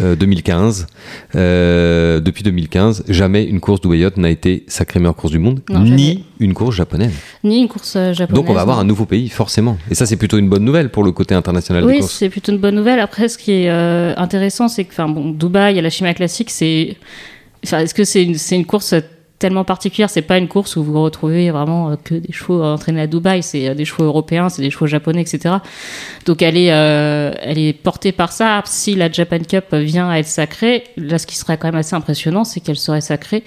euh, 0.00 0.14
2015, 0.16 0.86
euh, 1.34 2.20
depuis 2.20 2.42
2015, 2.42 3.04
jamais 3.08 3.44
une 3.44 3.60
course 3.60 3.80
d'Ouayot 3.80 4.10
n'a 4.16 4.30
été 4.30 4.64
sacrée 4.68 5.00
meilleure 5.00 5.16
course 5.16 5.32
du 5.32 5.38
monde, 5.38 5.60
Non, 5.68 5.80
ni 5.80 6.24
une 6.38 6.54
course 6.54 6.76
japonaise. 6.76 7.12
Ni 7.44 7.60
une 7.62 7.68
course 7.68 7.94
euh, 7.96 8.12
japonaise. 8.12 8.40
Donc 8.42 8.50
on 8.50 8.54
va 8.54 8.60
avoir 8.62 8.78
un 8.78 8.84
nouveau 8.84 9.04
pays, 9.06 9.28
forcément. 9.28 9.78
Et 9.90 9.94
ça, 9.94 10.06
c'est 10.06 10.16
plutôt 10.16 10.38
une 10.38 10.48
bonne 10.48 10.64
nouvelle 10.64 10.90
pour 10.90 11.02
le 11.02 11.12
côté 11.12 11.34
international 11.34 11.82
des 11.84 11.88
Oui, 11.92 11.98
courses. 12.00 12.12
c'est 12.14 12.28
plutôt 12.28 12.52
une 12.52 12.58
bonne 12.58 12.74
nouvelle. 12.76 13.00
Après, 13.00 13.28
ce 13.28 13.36
qui 13.38 13.52
est 13.52 13.70
euh, 13.70 14.14
intéressant, 14.16 14.68
c'est 14.68 14.84
que, 14.84 14.92
enfin, 14.92 15.08
bon, 15.08 15.30
Dubaï 15.30 15.78
et 15.78 15.82
la 15.82 15.90
Shima 15.90 16.14
Classique, 16.14 16.50
c'est, 16.50 16.96
enfin, 17.64 17.80
est-ce 17.80 17.94
que 17.94 18.04
c'est 18.04 18.22
une, 18.24 18.36
c'est 18.36 18.56
une 18.56 18.66
course 18.66 18.94
tellement 19.40 19.64
particulière 19.64 20.08
C'est 20.08 20.22
pas 20.22 20.38
une 20.38 20.46
course 20.46 20.76
où 20.76 20.84
vous 20.84 21.02
retrouvez 21.02 21.50
vraiment 21.50 21.90
euh, 21.90 21.94
que 22.02 22.14
des 22.14 22.32
chevaux 22.32 22.62
entraînés 22.62 23.00
à 23.00 23.06
Dubaï. 23.08 23.42
C'est 23.42 23.68
euh, 23.68 23.74
des 23.74 23.84
chevaux 23.84 24.04
européens, 24.04 24.48
c'est 24.48 24.62
des 24.62 24.70
chevaux 24.70 24.86
japonais, 24.86 25.22
etc. 25.22 25.56
Donc, 26.26 26.42
elle 26.42 26.56
est, 26.56 26.70
euh, 26.72 27.32
elle 27.42 27.58
est 27.58 27.72
portée 27.72 28.12
par 28.12 28.30
ça. 28.30 28.62
Si 28.66 28.94
la 28.94 29.10
Japan 29.10 29.38
Cup 29.40 29.74
vient 29.74 30.08
à 30.08 30.18
être 30.18 30.28
sacrée, 30.28 30.84
là, 30.96 31.18
ce 31.18 31.26
qui 31.26 31.36
serait 31.36 31.56
quand 31.58 31.66
même 31.68 31.74
assez 31.80 31.96
impressionnant, 31.96 32.44
c'est 32.44 32.60
qu'elle 32.60 32.76
serait 32.76 33.00
sacrée 33.00 33.42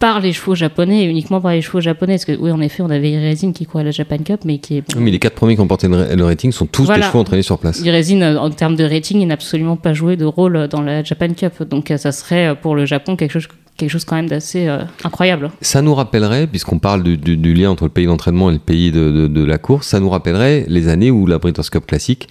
par 0.00 0.20
les 0.20 0.32
chevaux 0.32 0.54
japonais 0.54 1.04
et 1.04 1.06
uniquement 1.06 1.40
par 1.40 1.52
les 1.52 1.62
chevaux 1.62 1.80
japonais. 1.80 2.14
Parce 2.14 2.26
que, 2.26 2.32
oui, 2.32 2.50
en 2.50 2.60
effet, 2.60 2.82
on 2.82 2.90
avait 2.90 3.10
Irezine 3.12 3.54
qui 3.54 3.64
courait 3.64 3.84
la 3.84 3.90
Japan 3.92 4.18
Cup, 4.18 4.40
mais 4.44 4.58
qui 4.58 4.76
est. 4.76 4.80
bon, 4.82 4.86
Oui, 4.98 5.04
Mais 5.04 5.10
les 5.10 5.18
quatre 5.18 5.34
premiers 5.36 5.54
qui 5.54 5.60
ont 5.62 5.66
porté 5.66 5.88
le 5.88 5.96
ra- 5.96 6.14
le 6.14 6.24
rating 6.24 6.52
sont 6.52 6.66
tous 6.66 6.84
Voilà. 6.84 7.06
des 7.06 7.08
chevaux 7.10 7.20
entraînés 7.20 7.42
sur 7.42 7.58
place. 7.58 7.80
Irezine, 7.80 8.22
euh, 8.22 8.38
en 8.38 8.50
termes 8.50 8.76
de 8.76 8.84
rating, 8.84 9.20
il 9.20 9.26
n'a 9.26 9.34
absolument 9.34 9.76
pas 9.76 9.94
joué 9.94 10.16
de 10.16 10.26
rôle 10.26 10.68
dans 10.68 10.82
la 10.82 11.02
Japan 11.02 11.28
Cup. 11.34 11.62
Donc, 11.62 11.90
euh, 11.90 11.96
ça 11.96 12.12
serait 12.12 12.48
euh, 12.48 12.54
pour 12.54 12.74
le 12.74 12.84
Japon 12.84 13.16
quelque 13.16 13.30
chose, 13.32 13.48
quelque 13.76 13.90
chose 13.90 14.04
quand 14.04 14.16
même 14.16 14.28
d'assez 14.28 14.68
euh, 14.68 14.84
incroyable. 15.04 15.50
Ça 15.60 15.82
nous 15.82 15.94
rappellerait, 15.94 16.46
puisqu'on 16.46 16.78
parle 16.78 17.02
du, 17.02 17.16
du- 17.16 17.36
du 17.36 17.54
lien 17.54 17.70
entre 17.70 17.84
le 17.84 17.90
pays 17.90 18.06
d'entraînement 18.06 18.50
et 18.50 18.54
le 18.54 18.58
pays 18.60 18.92
de, 18.92 19.10
de- 19.10 19.26
de 19.26 19.44
la 19.44 19.58
course, 19.58 19.88
ça 19.88 19.98
nous 20.00 20.08
rappellerait 20.10 20.64
les 20.68 20.88
années 20.88 21.10
où 21.10 21.26
la 21.26 21.38
British 21.38 21.70
Cup 21.70 21.86
classique 21.86 22.28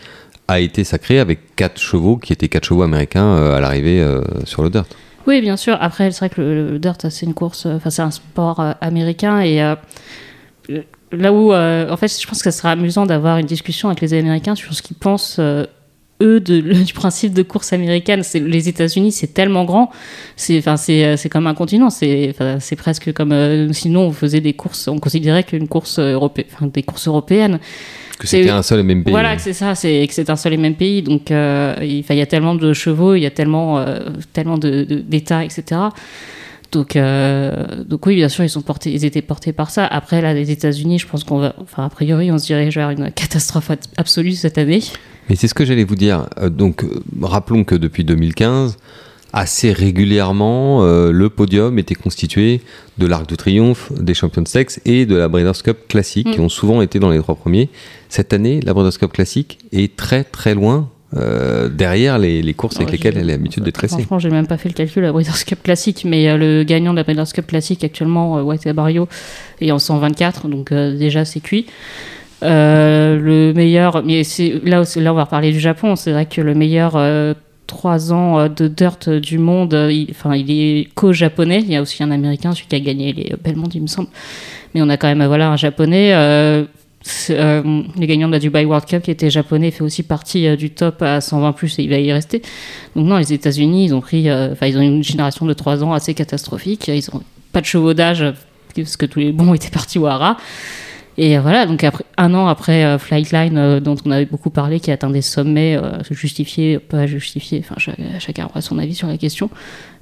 a 0.47 0.59
été 0.59 0.83
sacrée 0.83 1.19
avec 1.19 1.55
quatre 1.55 1.79
chevaux 1.81 2.17
qui 2.17 2.33
étaient 2.33 2.49
quatre 2.49 2.65
chevaux 2.65 2.83
américains 2.83 3.25
euh, 3.25 3.55
à 3.57 3.59
l'arrivée 3.61 4.01
euh, 4.01 4.21
sur 4.45 4.63
le 4.63 4.69
dirt. 4.69 4.85
Oui, 5.27 5.39
bien 5.41 5.55
sûr. 5.57 5.77
Après, 5.79 6.11
c'est 6.11 6.19
vrai 6.19 6.29
que 6.29 6.41
le, 6.41 6.71
le 6.71 6.79
dirt, 6.79 6.97
c'est 7.09 7.25
une 7.25 7.33
course, 7.33 7.65
enfin, 7.65 7.89
c'est 7.89 8.01
un 8.01 8.11
sport 8.11 8.61
américain 8.81 9.39
et 9.41 9.59
là 11.11 11.31
où, 11.33 11.53
en 11.53 11.97
fait, 11.97 12.07
je 12.21 12.27
pense 12.27 12.41
que 12.43 12.51
ça 12.51 12.57
sera 12.57 12.71
amusant 12.71 13.05
d'avoir 13.05 13.37
une 13.37 13.45
discussion 13.45 13.89
avec 13.89 14.01
les 14.01 14.13
Américains 14.13 14.55
sur 14.55 14.73
ce 14.73 14.81
qu'ils 14.81 14.97
pensent. 14.97 15.39
Euh, 16.21 16.25
eux 16.25 16.39
de, 16.39 16.61
du 16.83 16.93
principe 16.93 17.33
de 17.33 17.41
course 17.43 17.73
américaine, 17.73 18.23
c'est 18.23 18.39
les 18.39 18.69
États-Unis, 18.69 19.11
c'est 19.11 19.33
tellement 19.33 19.65
grand, 19.65 19.91
c'est 20.35 20.57
enfin 20.57 20.77
c'est 20.77 21.03
euh, 21.05 21.17
c'est 21.17 21.29
comme 21.29 21.47
un 21.47 21.53
continent, 21.53 21.89
c'est 21.89 22.35
c'est 22.59 22.75
presque 22.75 23.11
comme 23.13 23.31
euh, 23.31 23.73
sinon 23.73 24.01
on 24.07 24.11
faisait 24.11 24.41
des 24.41 24.53
courses, 24.53 24.87
on 24.87 24.99
considérait 24.99 25.43
qu'une 25.43 25.67
course 25.67 25.99
européenne, 25.99 26.47
enfin 26.53 26.67
des 26.67 26.83
courses 26.83 27.07
européennes, 27.07 27.59
Que 28.19 28.27
c'était 28.27 28.49
un 28.49 28.61
seul 28.61 28.79
et 28.79 28.83
même 28.83 29.03
pays. 29.03 29.11
voilà, 29.11 29.35
que 29.35 29.41
c'est 29.41 29.53
ça, 29.53 29.75
c'est 29.75 30.05
que 30.07 30.13
c'est 30.13 30.29
un 30.29 30.35
seul 30.35 30.53
et 30.53 30.57
même 30.57 30.75
pays. 30.75 31.01
Donc, 31.01 31.31
euh, 31.31 31.75
il, 31.81 32.05
y 32.15 32.21
a 32.21 32.25
tellement 32.25 32.55
de 32.55 32.71
chevaux, 32.73 33.15
il 33.15 33.21
y 33.21 33.25
a 33.25 33.31
tellement, 33.31 33.79
euh, 33.79 33.99
tellement 34.33 34.57
d'États, 34.57 35.43
etc. 35.43 35.81
Donc, 36.71 36.95
euh, 36.95 37.83
donc 37.85 38.05
oui, 38.05 38.15
bien 38.15 38.29
sûr, 38.29 38.43
ils 38.43 38.49
sont 38.49 38.61
portés, 38.61 38.91
ils 38.91 39.05
étaient 39.05 39.21
portés 39.21 39.53
par 39.53 39.69
ça. 39.69 39.85
Après, 39.85 40.21
là, 40.21 40.33
les 40.33 40.49
États-Unis, 40.51 40.99
je 40.99 41.07
pense 41.07 41.23
qu'on 41.23 41.37
va, 41.39 41.55
enfin, 41.61 41.85
a 41.85 41.89
priori, 41.89 42.31
on 42.31 42.37
se 42.37 42.45
dirige 42.47 42.75
vers 42.75 42.89
une 42.89 43.11
catastrophe 43.11 43.71
at- 43.71 43.77
absolue 43.97 44.31
cette 44.33 44.57
année. 44.57 44.81
Mais 45.29 45.35
c'est 45.35 45.47
ce 45.47 45.53
que 45.53 45.65
j'allais 45.65 45.83
vous 45.83 45.95
dire. 45.95 46.27
Euh, 46.39 46.49
donc, 46.49 46.83
euh, 46.83 46.89
rappelons 47.21 47.63
que 47.63 47.75
depuis 47.75 48.03
2015, 48.03 48.77
assez 49.31 49.71
régulièrement, 49.73 50.83
euh, 50.83 51.11
le 51.11 51.29
podium 51.29 51.79
était 51.79 51.95
constitué 51.95 52.61
de 52.99 53.07
l'Arc 53.07 53.27
de 53.27 53.35
Triomphe, 53.35 53.91
des 53.99 54.13
Champions 54.13 54.45
Sex 54.45 54.79
et 54.85 55.05
de 55.05 55.15
la 55.15 55.27
Breeders' 55.27 55.63
Cup 55.63 55.87
classique, 55.87 56.27
Mm. 56.27 56.31
qui 56.31 56.39
ont 56.39 56.49
souvent 56.49 56.81
été 56.81 56.99
dans 56.99 57.09
les 57.09 57.19
trois 57.19 57.35
premiers. 57.35 57.69
Cette 58.09 58.33
année, 58.33 58.59
la 58.61 58.73
Breeders' 58.73 58.99
Cup 58.99 59.11
classique 59.13 59.57
est 59.71 59.95
très 59.95 60.23
très 60.23 60.53
loin 60.53 60.89
euh, 61.15 61.69
derrière 61.69 62.17
les, 62.19 62.41
les 62.41 62.53
courses 62.55 62.75
avec 62.77 62.87
Ouais, 62.87 62.91
lesquelles 62.93 63.17
elle 63.17 63.29
est 63.29 63.33
habituée 63.33 63.61
d'être 63.61 63.75
tressée. 63.75 63.97
Franchement, 63.97 64.17
j'ai 64.19 64.29
même 64.31 64.47
pas 64.47 64.57
fait 64.57 64.69
le 64.69 64.73
calcul 64.73 65.03
la 65.03 65.11
Breeders' 65.11 65.45
Cup 65.45 65.61
classique, 65.63 66.05
mais 66.05 66.27
euh, 66.29 66.37
le 66.37 66.63
gagnant 66.63 66.91
de 66.91 66.97
la 66.97 67.03
Breeders' 67.03 67.31
Cup 67.33 67.47
classique 67.47 67.83
actuellement, 67.83 68.41
White 68.41 68.67
Barrio, 68.69 69.07
est 69.61 69.71
en 69.71 69.79
124, 69.79 70.47
donc 70.47 70.71
déjà 70.73 71.23
c'est 71.25 71.39
cuit. 71.39 71.65
Euh, 72.43 73.17
le 73.19 73.53
meilleur, 73.53 74.03
mais 74.03 74.23
là, 74.63 74.81
on 74.81 75.13
va 75.13 75.23
reparler 75.23 75.51
du 75.51 75.59
Japon. 75.59 75.95
C'est 75.95 76.11
vrai 76.11 76.25
que 76.25 76.41
le 76.41 76.53
meilleur 76.53 76.93
euh, 76.95 77.33
3 77.67 78.11
ans 78.11 78.39
euh, 78.39 78.47
de 78.49 78.67
dirt 78.67 79.09
du 79.09 79.37
monde, 79.37 79.73
il, 79.89 80.07
enfin 80.11 80.35
il 80.35 80.51
est 80.51 80.89
co-japonais. 80.93 81.61
Il 81.61 81.71
y 81.71 81.75
a 81.75 81.81
aussi 81.81 82.03
un 82.03 82.11
américain, 82.11 82.53
celui 82.53 82.67
qui 82.67 82.75
a 82.75 82.79
gagné 82.79 83.13
les 83.13 83.33
Belmont, 83.41 83.69
il 83.73 83.81
me 83.81 83.87
semble. 83.87 84.09
Mais 84.73 84.81
on 84.81 84.89
a 84.89 84.97
quand 84.97 85.07
même 85.07 85.25
voilà 85.25 85.49
un 85.49 85.57
japonais. 85.57 86.13
euh, 86.13 86.65
euh, 87.31 87.81
le 87.99 88.05
gagnant 88.05 88.27
de 88.27 88.31
la 88.33 88.39
Dubai 88.39 88.63
World 88.63 88.85
Cup 88.85 89.03
qui 89.03 89.11
était 89.11 89.29
japonais 89.29 89.71
fait 89.71 89.83
aussi 89.83 90.03
partie 90.03 90.55
du 90.55 90.69
top 90.69 91.01
à 91.01 91.19
120 91.19 91.51
plus 91.51 91.77
et 91.77 91.83
il 91.83 91.89
va 91.89 91.97
y 91.97 92.13
rester. 92.13 92.41
Donc 92.95 93.07
non, 93.07 93.17
les 93.17 93.33
États-Unis, 93.33 93.85
ils 93.85 93.93
ont 93.93 93.99
pris, 93.99 94.31
enfin 94.31 94.67
ils 94.67 94.77
ont 94.77 94.81
une 94.81 95.03
génération 95.03 95.45
de 95.45 95.53
3 95.53 95.83
ans 95.83 95.91
assez 95.91 96.13
catastrophique. 96.13 96.87
Ils 96.87 97.09
ont 97.13 97.21
pas 97.51 97.59
de 97.59 97.65
chevaudage 97.65 98.23
parce 98.73 98.97
que 98.97 99.05
tous 99.05 99.19
les 99.19 99.31
bons 99.31 99.53
étaient 99.53 99.69
partis 99.69 99.99
au 99.99 100.07
Hara. 100.07 100.37
Et 101.17 101.37
voilà, 101.37 101.65
donc 101.67 101.85
un 102.17 102.33
an 102.33 102.47
après 102.47 102.83
euh, 102.85 102.97
Flightline, 102.97 103.57
euh, 103.57 103.79
dont 103.79 103.95
on 104.05 104.11
avait 104.11 104.25
beaucoup 104.25 104.49
parlé, 104.49 104.79
qui 104.79 104.89
atteint 104.91 105.09
des 105.11 105.21
sommets, 105.21 105.77
euh, 105.77 106.01
justifiés, 106.09 106.79
pas 106.79 107.05
justifiés, 107.05 107.63
enfin 107.63 107.75
cha- 107.77 107.93
chacun 108.19 108.45
aura 108.45 108.61
son 108.61 108.79
avis 108.79 108.95
sur 108.95 109.07
la 109.07 109.17
question. 109.17 109.49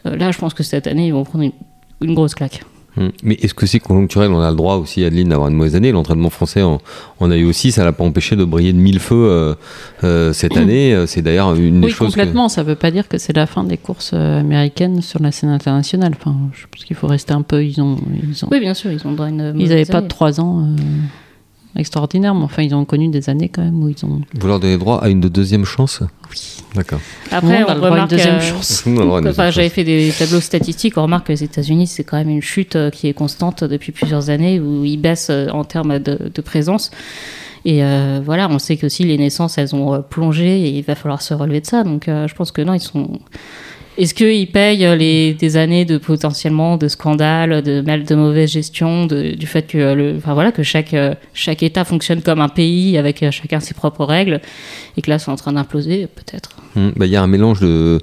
Euh, 0.06 0.16
là, 0.16 0.32
je 0.32 0.38
pense 0.38 0.54
que 0.54 0.64
cette 0.64 0.88
année, 0.88 1.08
ils 1.08 1.14
vont 1.14 1.24
prendre 1.26 1.52
une 2.02 2.14
grosse 2.14 2.34
claque. 2.34 2.62
Mm. 2.98 3.08
Mais 3.24 3.36
est-ce 3.36 3.54
que 3.54 3.66
c'est 3.66 3.80
conjoncturel 3.80 4.32
On 4.32 4.42
a 4.42 4.50
le 4.50 4.56
droit 4.58 4.76
aussi, 4.76 5.04
Adeline, 5.06 5.30
d'avoir 5.30 5.48
une 5.50 5.56
mauvaise 5.56 5.76
année. 5.76 5.92
L'entraînement 5.92 6.30
français 6.30 6.62
en, 6.62 6.82
en 7.20 7.32
a 7.32 7.38
eu 7.38 7.46
aussi. 7.46 7.72
Ça 7.72 7.86
l'a 7.86 7.94
pas 7.94 8.04
empêché 8.04 8.36
de 8.36 8.44
briller 8.44 8.74
de 8.74 8.78
mille 8.78 9.00
feux 9.00 9.16
euh, 9.16 9.56
euh, 10.04 10.34
cette 10.34 10.58
année. 10.58 10.94
Euh, 10.94 11.06
C'est 11.06 11.22
d'ailleurs 11.22 11.54
une 11.56 11.82
des 11.82 11.88
Oui, 11.88 11.94
choses. 11.94 12.08
que- 12.14 12.20
complètement. 12.20 12.50
Ça 12.50 12.64
veut 12.64 12.76
pas 12.76 12.92
dire 12.92 13.08
que 13.08 13.18
c'est 13.18 13.34
la 13.36 13.46
fin 13.48 13.64
des 13.64 13.78
courses 13.78 14.14
américaines 14.14 15.02
sur 15.02 15.22
la 15.22 15.32
scène 15.32 15.50
internationale. 15.50 16.14
Enfin, 16.20 16.36
je 16.54 16.66
pense 16.70 16.84
qu'il 16.84 16.96
faut 16.96 17.08
rester 17.08 17.34
un 17.34 17.44
peu. 17.44 17.64
Ils 17.64 17.80
ont, 17.82 17.98
ils 18.24 18.44
ont, 18.44 18.50
Oui, 18.52 18.60
bien 18.60 18.74
sûr, 18.74 18.92
ils 18.92 19.06
ont 19.08 19.16
une. 19.26 19.54
ils 19.58 19.70
n'avaient 19.70 19.86
pas 19.86 20.00
année. 20.00 20.08
trois 20.10 20.42
ans 20.42 20.60
euh, 20.62 20.76
extraordinaires, 21.76 22.36
mais 22.36 22.44
enfin, 22.44 22.64
ils 22.64 22.74
ont 22.76 22.86
connu 22.86 23.10
des 23.10 23.30
années 23.30 23.50
quand 23.50 23.64
même 23.64 23.82
où 23.84 23.90
ils 23.90 24.06
ont. 24.06 24.22
Vous 24.34 24.48
leur 24.48 24.60
donnez 24.60 24.78
droit 24.78 25.00
à 25.02 25.10
une 25.10 25.22
de 25.22 25.28
deuxième 25.28 25.66
chance? 25.66 26.02
Oui. 26.30 26.58
D'accord. 26.76 27.00
Après, 27.32 27.60
le 27.60 27.66
monde 27.66 27.70
a 27.70 27.72
on 27.72 27.76
le 27.76 27.80
droit 27.80 27.88
à 27.88 27.92
une 27.92 27.94
remarque. 27.94 28.10
deuxième 28.12 28.36
euh, 28.36 28.42
chance. 28.42 28.84
On 28.88 29.26
Enfin, 29.28 29.52
j'avais 29.52 29.68
fait 29.70 29.84
des 29.84 30.12
tableaux 30.18 30.40
statistiques. 30.40 30.98
On 30.98 31.04
remarque 31.04 31.28
que 31.28 31.34
les 31.34 31.44
États-Unis, 31.44 31.88
c'est 31.88 32.06
quand 32.06 32.18
même 32.18 32.30
une 32.30 32.42
chute 32.42 32.76
euh, 32.78 32.90
qui 32.90 33.08
est 33.08 33.14
constante 33.14 33.64
depuis 33.66 33.92
plusieurs 33.92 34.30
années, 34.30 34.60
où 34.60 34.86
ils 34.86 34.96
baissent 34.98 35.30
euh, 35.30 35.50
en 35.50 35.66
termes 35.66 36.00
de, 36.00 36.32
de 36.34 36.42
présence. 36.42 36.92
Et 37.66 37.84
euh, 37.84 38.22
voilà, 38.24 38.48
on 38.50 38.58
sait 38.60 38.78
que 38.78 38.86
aussi 38.86 39.04
les 39.04 39.18
naissances, 39.18 39.58
elles 39.58 39.76
ont 39.76 40.02
plongé 40.02 40.62
et 40.62 40.70
il 40.70 40.84
va 40.84 40.96
falloir 40.96 41.22
se 41.22 41.34
relever 41.34 41.62
de 41.62 41.66
ça. 41.68 41.84
Donc, 41.84 42.08
euh, 42.08 42.28
je 42.28 42.36
pense 42.36 42.52
que 42.52 42.62
non, 42.62 42.74
ils 42.74 42.80
sont. 42.80 43.20
Est-ce 43.98 44.14
qu'ils 44.14 44.48
payent 44.52 44.86
euh, 44.86 44.96
les, 44.96 45.34
des 45.34 45.58
années 45.58 45.84
de 45.86 45.98
potentiellement 45.98 46.78
de 46.78 46.88
scandales, 46.88 47.62
de 47.62 47.82
mal, 47.82 48.04
de 48.04 48.16
mauvaise 48.16 48.50
gestion, 48.52 49.06
de- 49.06 49.32
du 49.36 49.46
fait 49.48 49.68
que 49.68 49.78
euh, 49.78 49.96
le, 49.96 50.16
enfin 50.18 50.34
voilà, 50.34 50.52
que 50.52 50.64
chaque 50.64 50.94
euh, 50.94 51.14
chaque 51.34 51.62
État 51.62 51.84
fonctionne 51.84 52.22
comme 52.22 52.40
un 52.40 52.48
pays 52.50 52.98
avec 52.98 53.24
chacun 53.32 53.60
ses 53.60 53.74
propres 53.74 54.06
règles 54.06 54.40
et 54.98 55.02
que 55.02 55.10
là, 55.10 55.20
c'est 55.20 55.30
en 55.30 55.36
train 55.36 55.54
d'imploser, 55.54 56.08
peut-être? 56.08 56.52
Mm. 56.76 56.90
Bah, 56.96 57.06
Il 57.06 57.12
y 57.12 57.16
a 57.18 57.22
un 57.22 57.28
mélange 57.28 57.60
de 57.60 58.00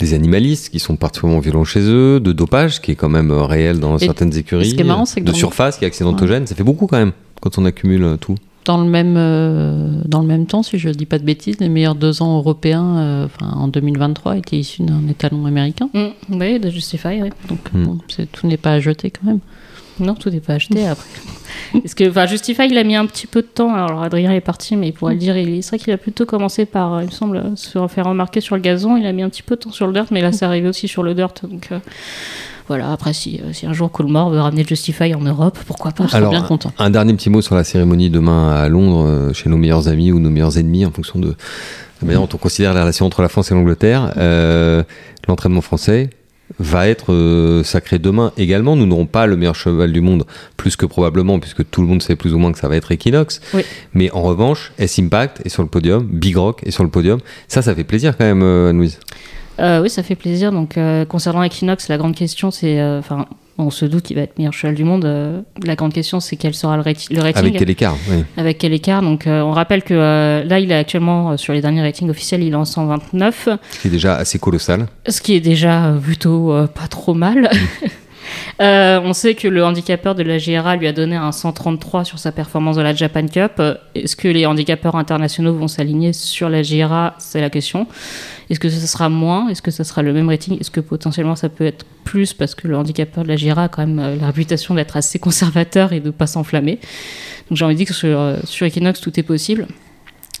des 0.00 0.14
animalistes 0.14 0.70
qui 0.70 0.80
sont 0.80 0.96
particulièrement 0.96 1.38
violents 1.40 1.62
chez 1.64 1.80
eux, 1.82 2.18
de 2.18 2.32
dopage 2.32 2.80
qui 2.80 2.90
est 2.90 2.96
quand 2.96 3.08
même 3.08 3.30
réel 3.30 3.78
dans 3.78 3.96
certaines 3.98 4.36
écuries, 4.36 4.70
ce 4.70 4.74
qui 4.74 4.80
est 4.80 4.84
marrant, 4.84 5.04
c'est 5.04 5.20
que 5.20 5.26
de 5.26 5.32
surface 5.32 5.78
qui 5.78 5.84
est 5.84 5.86
accidentogène. 5.86 6.44
Ça 6.48 6.56
fait 6.56 6.64
beaucoup 6.64 6.88
quand 6.88 6.98
même 6.98 7.12
quand 7.40 7.56
on 7.58 7.64
accumule 7.64 8.16
tout. 8.20 8.34
Dans 8.64 8.78
le 8.78 8.88
même, 8.88 9.16
euh, 9.16 9.90
dans 10.04 10.20
le 10.20 10.26
même 10.28 10.46
temps, 10.46 10.62
si 10.62 10.78
je 10.78 10.88
ne 10.88 10.94
dis 10.94 11.06
pas 11.06 11.18
de 11.18 11.24
bêtises, 11.24 11.58
les 11.58 11.68
meilleurs 11.68 11.96
deux 11.96 12.22
ans 12.22 12.36
européens 12.36 12.96
euh, 12.98 13.26
enfin, 13.26 13.50
en 13.56 13.66
2023 13.66 14.36
étaient 14.36 14.56
issus 14.58 14.82
d'un 14.82 15.08
étalon 15.08 15.46
américain. 15.46 15.88
Mm, 15.92 16.06
oui, 16.40 16.60
de 16.60 16.70
Justify, 16.70 17.20
oui. 17.22 17.30
Donc 17.48 17.58
Mm. 17.72 17.82
bon, 17.84 17.98
c'est- 18.08 18.30
tout 18.30 18.46
n'est 18.46 18.56
pas 18.56 18.74
à 18.74 18.80
jeter 18.80 19.10
quand 19.10 19.26
même. 19.26 19.40
Non, 20.00 20.14
tout 20.14 20.30
n'est 20.30 20.40
pas 20.40 20.54
acheté 20.54 20.86
après. 20.86 21.08
Parce 21.74 21.94
que 21.94 22.08
enfin, 22.08 22.26
Justify, 22.26 22.66
il 22.70 22.78
a 22.78 22.84
mis 22.84 22.96
un 22.96 23.04
petit 23.06 23.26
peu 23.26 23.42
de 23.42 23.46
temps. 23.46 23.74
Alors 23.74 24.02
Adrien 24.02 24.32
est 24.32 24.40
parti, 24.40 24.74
mais 24.76 24.88
il 24.88 24.92
pourrait 24.92 25.14
le 25.14 25.18
dire. 25.20 25.36
Il- 25.36 25.62
C'est 25.62 25.70
vrai 25.76 25.78
qu'il 25.84 25.92
a 25.92 25.98
plutôt 25.98 26.24
commencé 26.24 26.64
par, 26.64 26.94
euh, 26.94 27.02
il 27.02 27.06
me 27.06 27.10
semble, 27.10 27.42
se 27.56 27.86
faire 27.88 28.06
remarquer 28.06 28.40
sur 28.40 28.54
le 28.56 28.62
gazon. 28.62 28.96
Il 28.96 29.04
a 29.06 29.12
mis 29.12 29.22
un 29.22 29.28
petit 29.28 29.42
peu 29.42 29.56
de 29.56 29.60
temps 29.60 29.70
sur 29.72 29.86
le 29.86 29.92
dirt, 29.92 30.06
mais 30.10 30.22
là, 30.22 30.32
c'est 30.32 30.44
arrivé 30.46 30.68
aussi 30.68 30.86
sur 30.88 31.02
le 31.02 31.14
dirt. 31.14 31.34
Donc 31.48 31.68
euh, 31.72 31.78
voilà, 32.68 32.92
après, 32.92 33.12
si, 33.12 33.40
euh, 33.42 33.52
si 33.52 33.66
un 33.66 33.72
jour 33.72 33.90
Coolmore 33.90 34.30
veut 34.30 34.40
ramener 34.40 34.64
Justify 34.64 35.14
en 35.14 35.20
Europe, 35.20 35.58
pourquoi 35.66 35.92
pas 35.92 36.04
On 36.04 36.08
sera 36.08 36.18
Alors, 36.18 36.30
bien 36.30 36.42
content. 36.42 36.72
Un 36.78 36.90
dernier 36.90 37.14
petit 37.14 37.30
mot 37.30 37.42
sur 37.42 37.54
la 37.54 37.64
cérémonie 37.64 38.10
demain 38.10 38.52
à 38.52 38.68
Londres, 38.68 39.04
euh, 39.06 39.32
chez 39.32 39.50
nos 39.50 39.56
meilleurs 39.56 39.88
amis 39.88 40.12
ou 40.12 40.20
nos 40.20 40.30
meilleurs 40.30 40.58
ennemis, 40.58 40.86
en 40.86 40.90
fonction 40.90 41.18
de 41.18 41.34
la 42.00 42.06
manière 42.06 42.20
dont 42.20 42.28
on 42.34 42.38
considère 42.38 42.74
les 42.74 42.80
relations 42.80 43.06
entre 43.06 43.22
la 43.22 43.28
France 43.28 43.50
et 43.50 43.54
l'Angleterre. 43.54 44.12
Euh, 44.16 44.82
L'entraînement 45.28 45.60
français 45.60 46.10
va 46.58 46.88
être 46.88 47.12
euh, 47.12 47.62
sacré 47.64 47.98
demain 47.98 48.32
également. 48.36 48.76
Nous 48.76 48.86
n'aurons 48.86 49.06
pas 49.06 49.26
le 49.26 49.36
meilleur 49.36 49.54
cheval 49.54 49.92
du 49.92 50.00
monde, 50.00 50.24
plus 50.56 50.76
que 50.76 50.84
probablement, 50.84 51.38
puisque 51.38 51.68
tout 51.70 51.80
le 51.80 51.86
monde 51.86 52.02
sait 52.02 52.16
plus 52.16 52.34
ou 52.34 52.38
moins 52.38 52.52
que 52.52 52.58
ça 52.58 52.68
va 52.68 52.76
être 52.76 52.92
Equinox. 52.92 53.40
Oui. 53.54 53.62
Mais 53.94 54.10
en 54.10 54.22
revanche, 54.22 54.72
S-Impact 54.78 55.42
est 55.44 55.48
sur 55.48 55.62
le 55.62 55.68
podium, 55.68 56.04
Big 56.04 56.36
Rock 56.36 56.60
est 56.64 56.70
sur 56.70 56.84
le 56.84 56.90
podium. 56.90 57.20
Ça, 57.48 57.62
ça 57.62 57.74
fait 57.74 57.84
plaisir 57.84 58.16
quand 58.16 58.24
même, 58.24 58.42
Anne-Louise. 58.42 58.98
Euh, 59.02 59.14
oui, 59.58 59.90
ça 59.90 60.02
fait 60.02 60.14
plaisir. 60.16 60.52
Donc, 60.52 60.76
euh, 60.76 61.04
concernant 61.04 61.42
Equinox, 61.42 61.88
la 61.88 61.98
grande 61.98 62.14
question, 62.14 62.50
c'est. 62.50 62.80
euh, 62.80 62.98
Enfin, 62.98 63.26
on 63.58 63.68
se 63.70 63.84
doute 63.84 64.04
qu'il 64.04 64.16
va 64.16 64.22
être 64.22 64.38
meilleur 64.38 64.54
cheval 64.54 64.74
du 64.74 64.82
monde. 64.82 65.04
euh, 65.04 65.40
la 65.62 65.76
grande 65.76 65.92
question, 65.92 66.20
c'est 66.20 66.36
quel 66.36 66.54
sera 66.54 66.76
le, 66.78 66.82
rati- 66.82 67.12
le 67.14 67.20
rating. 67.20 67.40
Avec 67.42 67.58
quel 67.58 67.70
écart 67.70 67.94
oui. 68.10 68.24
Avec 68.38 68.56
quel 68.58 68.72
écart 68.72 69.02
Donc, 69.02 69.26
euh, 69.26 69.42
on 69.42 69.52
rappelle 69.52 69.82
que 69.82 69.92
euh, 69.94 70.42
là, 70.44 70.58
il 70.58 70.72
est 70.72 70.74
actuellement, 70.74 71.32
euh, 71.32 71.36
sur 71.36 71.52
les 71.52 71.60
derniers 71.60 71.82
ratings 71.82 72.08
officiels, 72.08 72.42
il 72.42 72.52
est 72.52 72.56
en 72.56 72.64
129. 72.64 73.48
Ce 73.70 73.78
qui 73.80 73.88
est 73.88 73.90
déjà 73.90 74.16
assez 74.16 74.38
colossal. 74.38 74.86
Ce 75.06 75.20
qui 75.20 75.34
est 75.34 75.40
déjà 75.40 75.84
euh, 75.86 75.98
plutôt 75.98 76.50
euh, 76.52 76.66
pas 76.66 76.88
trop 76.88 77.12
mal. 77.14 77.50
Euh, 78.60 79.00
on 79.02 79.12
sait 79.12 79.34
que 79.34 79.48
le 79.48 79.64
handicapeur 79.64 80.14
de 80.14 80.22
la 80.22 80.38
GRA 80.38 80.76
lui 80.76 80.86
a 80.86 80.92
donné 80.92 81.16
un 81.16 81.32
133 81.32 82.04
sur 82.04 82.18
sa 82.18 82.32
performance 82.32 82.76
de 82.76 82.82
la 82.82 82.94
Japan 82.94 83.26
Cup. 83.26 83.60
Est-ce 83.94 84.16
que 84.16 84.28
les 84.28 84.46
handicapeurs 84.46 84.96
internationaux 84.96 85.54
vont 85.54 85.68
s'aligner 85.68 86.12
sur 86.12 86.48
la 86.48 86.62
GRA 86.62 87.14
C'est 87.18 87.40
la 87.40 87.50
question. 87.50 87.86
Est-ce 88.50 88.60
que 88.60 88.68
ce 88.68 88.86
sera 88.86 89.08
moins? 89.08 89.48
Est-ce 89.48 89.62
que 89.62 89.70
ce 89.70 89.84
sera 89.84 90.02
le 90.02 90.12
même 90.12 90.28
rating? 90.28 90.58
Est-ce 90.60 90.70
que 90.70 90.80
potentiellement 90.80 91.36
ça 91.36 91.48
peut 91.48 91.64
être 91.64 91.86
plus? 92.04 92.34
Parce 92.34 92.54
que 92.54 92.68
le 92.68 92.76
handicapeur 92.76 93.24
de 93.24 93.28
la 93.28 93.36
GRA 93.36 93.64
a 93.64 93.68
quand 93.68 93.86
même 93.86 93.98
euh, 93.98 94.16
la 94.20 94.26
réputation 94.26 94.74
d'être 94.74 94.96
assez 94.96 95.18
conservateur 95.18 95.92
et 95.92 96.00
de 96.00 96.06
ne 96.06 96.10
pas 96.10 96.26
s'enflammer. 96.26 96.78
Donc 97.48 97.58
j'ai 97.58 97.64
envie 97.64 97.74
de 97.74 97.78
dire 97.78 97.86
que 97.86 97.94
sur, 97.94 98.18
euh, 98.18 98.36
sur 98.44 98.66
Equinox, 98.66 99.00
tout 99.00 99.18
est 99.18 99.22
possible. 99.22 99.66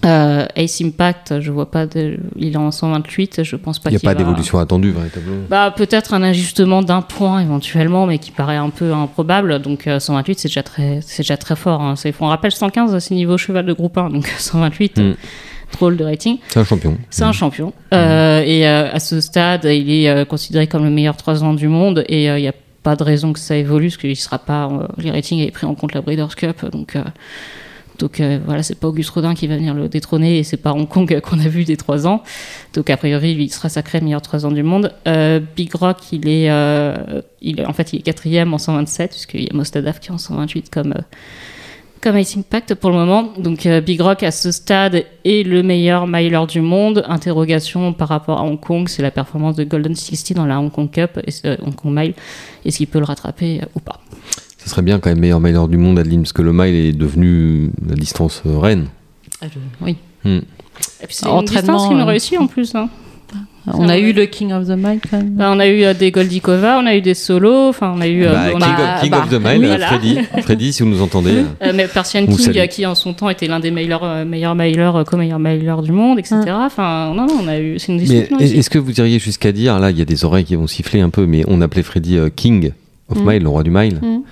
Euh, 0.04 0.46
Ace 0.56 0.80
Impact, 0.80 1.40
je 1.40 1.52
vois 1.52 1.70
pas 1.70 1.86
de... 1.86 2.18
Il 2.36 2.54
est 2.54 2.56
en 2.56 2.70
128, 2.72 3.44
je 3.44 3.54
pense 3.56 3.78
pas 3.78 3.90
Il 3.90 3.92
n'y 3.92 3.96
a 3.96 4.00
qu'il 4.00 4.06
pas 4.08 4.14
va- 4.14 4.18
d'évolution 4.18 4.58
attendue, 4.58 4.90
véritablement. 4.90 5.44
bah, 5.48 5.72
peut-être 5.76 6.12
un 6.14 6.22
ajustement 6.24 6.82
d'un 6.82 7.02
point 7.02 7.40
éventuellement, 7.40 8.06
mais 8.06 8.18
qui 8.18 8.32
paraît 8.32 8.56
un 8.56 8.70
peu 8.70 8.92
improbable. 8.92 9.60
Donc 9.60 9.86
euh, 9.86 10.00
128, 10.00 10.38
c'est 10.40 10.48
déjà 10.48 10.62
très, 10.64 10.98
c'est 11.02 11.22
déjà 11.22 11.36
très 11.36 11.54
fort. 11.54 11.80
Hein. 11.82 11.94
C'est- 11.96 12.12
On 12.20 12.26
rappelle 12.26 12.50
115, 12.52 12.98
c'est 12.98 13.14
niveau 13.14 13.38
cheval 13.38 13.64
de 13.64 13.72
groupe 13.72 13.96
1, 13.96 14.10
donc 14.10 14.26
128, 14.38 14.98
Mm. 14.98 15.14
drôle 15.72 15.96
de 15.96 16.04
rating. 16.04 16.38
C'est 16.48 16.58
un 16.60 16.64
champion. 16.64 16.98
C'est 17.08 17.22
un 17.24 17.32
champion. 17.32 17.72
Euh, 17.94 18.42
et 18.44 18.66
euh, 18.68 18.90
à 18.92 18.98
ce 18.98 19.20
stade, 19.20 19.64
il 19.66 19.88
est 19.90 20.08
euh, 20.08 20.24
considéré 20.24 20.66
comme 20.66 20.82
le 20.84 20.90
meilleur 20.90 21.16
3 21.16 21.44
ans 21.44 21.54
du 21.54 21.68
monde, 21.68 22.04
et 22.08 22.28
euh, 22.28 22.38
il 22.38 22.42
n'y 22.42 22.48
a 22.48 22.54
pas 22.82 22.96
de 22.96 23.04
raison 23.04 23.32
que 23.32 23.38
ça 23.38 23.54
évolue, 23.56 23.86
parce 23.86 23.98
qu'il 23.98 24.16
sera 24.16 24.40
pas. 24.40 24.66
euh, 24.66 24.88
les 24.98 25.12
ratings 25.12 25.40
avaient 25.42 25.52
pris 25.52 25.66
en 25.66 25.74
compte 25.76 25.94
la 25.94 26.00
Breeders' 26.00 26.34
Cup, 26.34 26.64
donc. 26.72 26.96
Donc 27.98 28.20
euh, 28.20 28.38
voilà, 28.44 28.62
c'est 28.62 28.78
pas 28.78 28.88
Auguste 28.88 29.10
Rodin 29.10 29.34
qui 29.34 29.46
va 29.46 29.56
venir 29.56 29.74
le 29.74 29.88
détrôner 29.88 30.38
et 30.38 30.42
c'est 30.42 30.56
pas 30.56 30.72
Hong 30.72 30.88
Kong 30.88 31.20
qu'on 31.20 31.38
a 31.38 31.48
vu 31.48 31.64
des 31.64 31.76
3 31.76 32.06
ans. 32.06 32.22
Donc 32.74 32.90
a 32.90 32.96
priori, 32.96 33.34
lui, 33.34 33.44
il 33.44 33.52
sera 33.52 33.68
sacré 33.68 34.00
meilleur 34.00 34.22
3 34.22 34.46
ans 34.46 34.50
du 34.50 34.62
monde. 34.62 34.92
Euh, 35.06 35.40
Big 35.56 35.74
Rock, 35.74 35.98
il 36.12 36.28
est, 36.28 36.50
euh, 36.50 37.22
il 37.40 37.60
est, 37.60 37.66
en 37.66 37.72
fait, 37.72 37.92
il 37.92 38.00
est 38.00 38.02
quatrième 38.02 38.52
en 38.54 38.58
127, 38.58 39.10
puisqu'il 39.10 39.44
y 39.44 39.50
a 39.50 39.54
Mostadaf 39.54 40.00
qui 40.00 40.08
est 40.08 40.12
en 40.12 40.18
128 40.18 40.70
comme, 40.70 40.92
euh, 40.92 41.02
comme 42.00 42.18
Ice 42.18 42.36
Impact 42.36 42.74
pour 42.74 42.90
le 42.90 42.96
moment. 42.96 43.32
Donc 43.38 43.68
Big 43.68 44.00
Rock, 44.00 44.22
à 44.22 44.30
ce 44.30 44.50
stade, 44.50 45.04
est 45.24 45.46
le 45.46 45.62
meilleur 45.62 46.06
miler 46.06 46.44
du 46.48 46.60
monde. 46.60 47.04
Interrogation 47.06 47.92
par 47.92 48.08
rapport 48.08 48.40
à 48.40 48.42
Hong 48.42 48.58
Kong, 48.58 48.88
c'est 48.88 49.02
la 49.02 49.10
performance 49.10 49.56
de 49.56 49.64
Golden 49.64 49.94
60 49.94 50.36
dans 50.36 50.46
la 50.46 50.58
Hong 50.58 50.72
Kong 50.72 50.90
Cup, 50.90 51.20
Hong 51.44 51.74
Kong 51.74 51.94
Mile. 51.94 52.14
Est-ce 52.64 52.78
qu'il 52.78 52.88
peut 52.88 52.98
le 52.98 53.04
rattraper 53.04 53.60
ou 53.74 53.80
pas 53.80 54.00
Ce 54.62 54.70
serait 54.70 54.82
bien 54.82 54.98
quand 55.00 55.10
même 55.10 55.18
meilleur 55.20 55.40
mailer 55.40 55.66
du 55.68 55.76
monde, 55.76 55.98
Adeline, 55.98 56.22
parce 56.22 56.32
que 56.32 56.42
le 56.42 56.52
mile 56.52 56.74
est 56.74 56.92
devenu 56.92 57.70
la 57.88 57.94
distance 57.96 58.42
euh, 58.46 58.58
reine. 58.58 58.86
Oui. 59.80 59.96
Hmm. 60.24 60.38
Et 61.02 61.06
puis 61.06 61.16
c'est 61.16 61.28
une 61.28 61.44
distance 61.44 61.88
qu'il 61.88 61.96
nous 61.96 62.02
euh, 62.02 62.06
réussit 62.06 62.38
en 62.38 62.46
plus. 62.46 62.74
Hein. 62.74 62.88
On 63.66 63.86
Ça, 63.86 63.92
a 63.92 63.96
ouais. 63.96 64.00
eu 64.00 64.12
le 64.12 64.26
King 64.26 64.52
of 64.52 64.66
the 64.66 64.70
Mile 64.76 64.98
quand 65.08 65.16
même. 65.18 65.30
Bah, 65.34 65.52
on 65.54 65.60
a 65.60 65.66
eu 65.68 65.84
euh, 65.84 65.94
des 65.94 66.10
Goldikova, 66.10 66.80
on 66.82 66.86
a 66.86 66.96
eu 66.96 67.00
des 67.00 67.14
solos, 67.14 67.68
enfin 67.68 67.92
on 67.96 68.00
a 68.00 68.08
eu. 68.08 68.24
euh, 68.24 68.32
Bah, 68.32 68.40
on 68.54 68.58
King, 68.58 68.62
a- 68.68 68.94
of, 68.96 69.00
King 69.02 69.10
bah, 69.10 69.18
of 69.24 69.28
the 69.30 69.40
Mile, 69.40 69.58
oui, 69.60 69.66
voilà. 69.66 69.86
Freddy. 69.86 70.18
Freddy, 70.42 70.72
si 70.72 70.82
vous 70.82 70.88
nous 70.88 71.00
entendez. 71.02 71.44
euh, 71.62 71.72
mais 71.74 71.86
Persian 71.86 72.26
King, 72.26 72.68
qui 72.68 72.84
en 72.86 72.94
son 72.96 73.14
temps 73.14 73.30
était 73.30 73.46
l'un 73.46 73.60
des 73.60 73.70
meilleurs, 73.70 74.02
euh, 74.04 74.24
meilleurs 74.24 74.54
mailers, 74.56 74.96
euh, 74.96 75.04
co-meilleurs 75.04 75.38
mailers 75.38 75.82
du 75.82 75.92
monde, 75.92 76.18
etc. 76.18 76.36
Enfin, 76.48 77.12
non, 77.14 77.26
non, 77.26 77.34
on 77.44 77.48
a 77.48 77.58
eu. 77.60 77.78
C'est 77.78 77.92
une 77.92 77.98
Mais 77.98 78.04
discussion 78.04 78.36
aussi. 78.36 78.58
est-ce 78.58 78.70
que 78.70 78.78
vous 78.80 78.92
iriez 78.98 79.18
jusqu'à 79.20 79.52
dire, 79.52 79.78
là, 79.78 79.90
il 79.92 79.98
y 79.98 80.02
a 80.02 80.06
des 80.06 80.24
oreilles 80.24 80.44
qui 80.44 80.56
vont 80.56 80.66
siffler 80.66 81.00
un 81.00 81.10
peu, 81.10 81.26
mais 81.26 81.44
on 81.46 81.60
appelait 81.60 81.82
Freddy 81.84 82.16
euh, 82.18 82.30
King 82.34 82.72
of 83.08 83.18
Mm. 83.18 83.28
Mile, 83.30 83.42
le 83.42 83.48
roi 83.48 83.62
du 83.62 83.70
Mile. 83.70 83.98
Mm. 84.02 84.22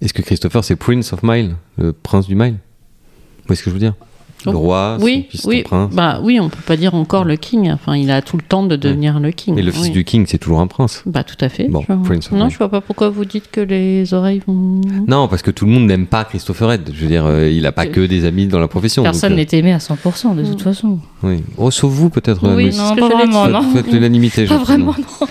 Est-ce 0.00 0.12
que 0.12 0.22
Christopher, 0.22 0.64
c'est 0.64 0.76
Prince 0.76 1.12
of 1.12 1.22
Mile, 1.22 1.56
le 1.78 1.92
prince 1.92 2.26
du 2.26 2.34
Mile? 2.34 2.54
Vous 2.54 3.46
voyez 3.46 3.56
ce 3.56 3.62
que 3.62 3.70
je 3.70 3.74
veux 3.74 3.80
dire? 3.80 3.94
Le 4.52 4.56
roi, 4.58 4.96
son 4.98 5.04
Oui, 5.04 5.26
fils, 5.30 5.42
son 5.42 5.48
oui. 5.48 5.62
prince. 5.62 5.94
Bah 5.94 6.20
oui, 6.22 6.38
on 6.40 6.48
peut 6.48 6.62
pas 6.66 6.76
dire 6.76 6.94
encore 6.94 7.24
le 7.24 7.36
King. 7.36 7.70
Enfin, 7.72 7.96
il 7.96 8.10
a 8.10 8.20
tout 8.22 8.36
le 8.36 8.42
temps 8.42 8.62
de 8.64 8.76
devenir 8.76 9.20
le 9.20 9.30
King. 9.30 9.54
Mais 9.54 9.62
le 9.62 9.70
fils 9.72 9.84
Oui. 9.84 9.90
du 9.90 10.04
King, 10.04 10.24
c'est 10.28 10.38
toujours 10.38 10.60
un 10.60 10.66
prince. 10.66 11.02
Bah 11.06 11.24
tout 11.24 11.36
à 11.40 11.48
fait. 11.48 11.68
Bon, 11.68 11.80
Je 11.80 11.92
vois- 11.92 12.02
Prince 12.04 12.26
of 12.26 12.38
non, 12.38 12.48
je 12.48 12.58
vois 12.58 12.68
pas 12.68 12.80
pourquoi 12.80 13.08
vous 13.08 13.24
dites 13.24 13.50
que 13.50 13.60
les 13.60 14.12
oreilles 14.14 14.42
vont. 14.46 14.80
Non, 15.08 15.28
parce 15.28 15.42
que 15.42 15.50
tout 15.50 15.64
le 15.66 15.72
monde 15.72 15.86
n'aime 15.86 16.06
pas 16.06 16.24
Christopher 16.24 16.68
Red. 16.68 16.90
Je 16.94 17.00
veux 17.02 17.08
dire, 17.08 17.24
euh, 17.26 17.48
il 17.50 17.64
a 17.66 17.72
pas 17.72 17.86
que 17.86 18.00
des 18.00 18.24
amis 18.24 18.46
dans 18.46 18.58
la 18.60 18.68
profession. 18.68 19.02
Personne 19.02 19.32
euh, 19.32 19.36
n'est 19.36 19.48
aimé 19.52 19.72
à 19.72 19.78
100% 19.78 20.34
de 20.36 20.44
toute 20.44 20.62
façon. 20.62 20.98
oui. 21.22 21.42
Oh, 21.56 21.70
sauf 21.70 21.90
vous, 21.92 22.10
peut-être. 22.10 22.40
Oui, 22.54 22.74
non, 22.76 22.96
pas 22.96 23.08
vraiment, 23.08 23.48
non. 23.48 23.62
Faites 23.72 23.90
l'unanimité. 23.92 24.44
Pas 24.44 24.58
je 24.58 24.64
vraiment, 24.64 24.94
non. 24.98 25.26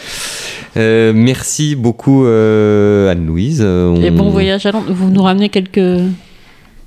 Euh, 0.76 1.14
merci 1.16 1.76
beaucoup, 1.76 2.26
euh, 2.26 3.11
Anne-Louise. 3.11 3.61
Euh, 3.64 3.95
Et 3.97 4.09
on- 4.09 4.16
bon 4.16 4.30
voyage 4.30 4.66
à 4.66 4.72
Londres. 4.72 4.88
Vous 4.89 5.09
nous 5.11 5.22
ramenez 5.22 5.49
quelques 5.49 6.01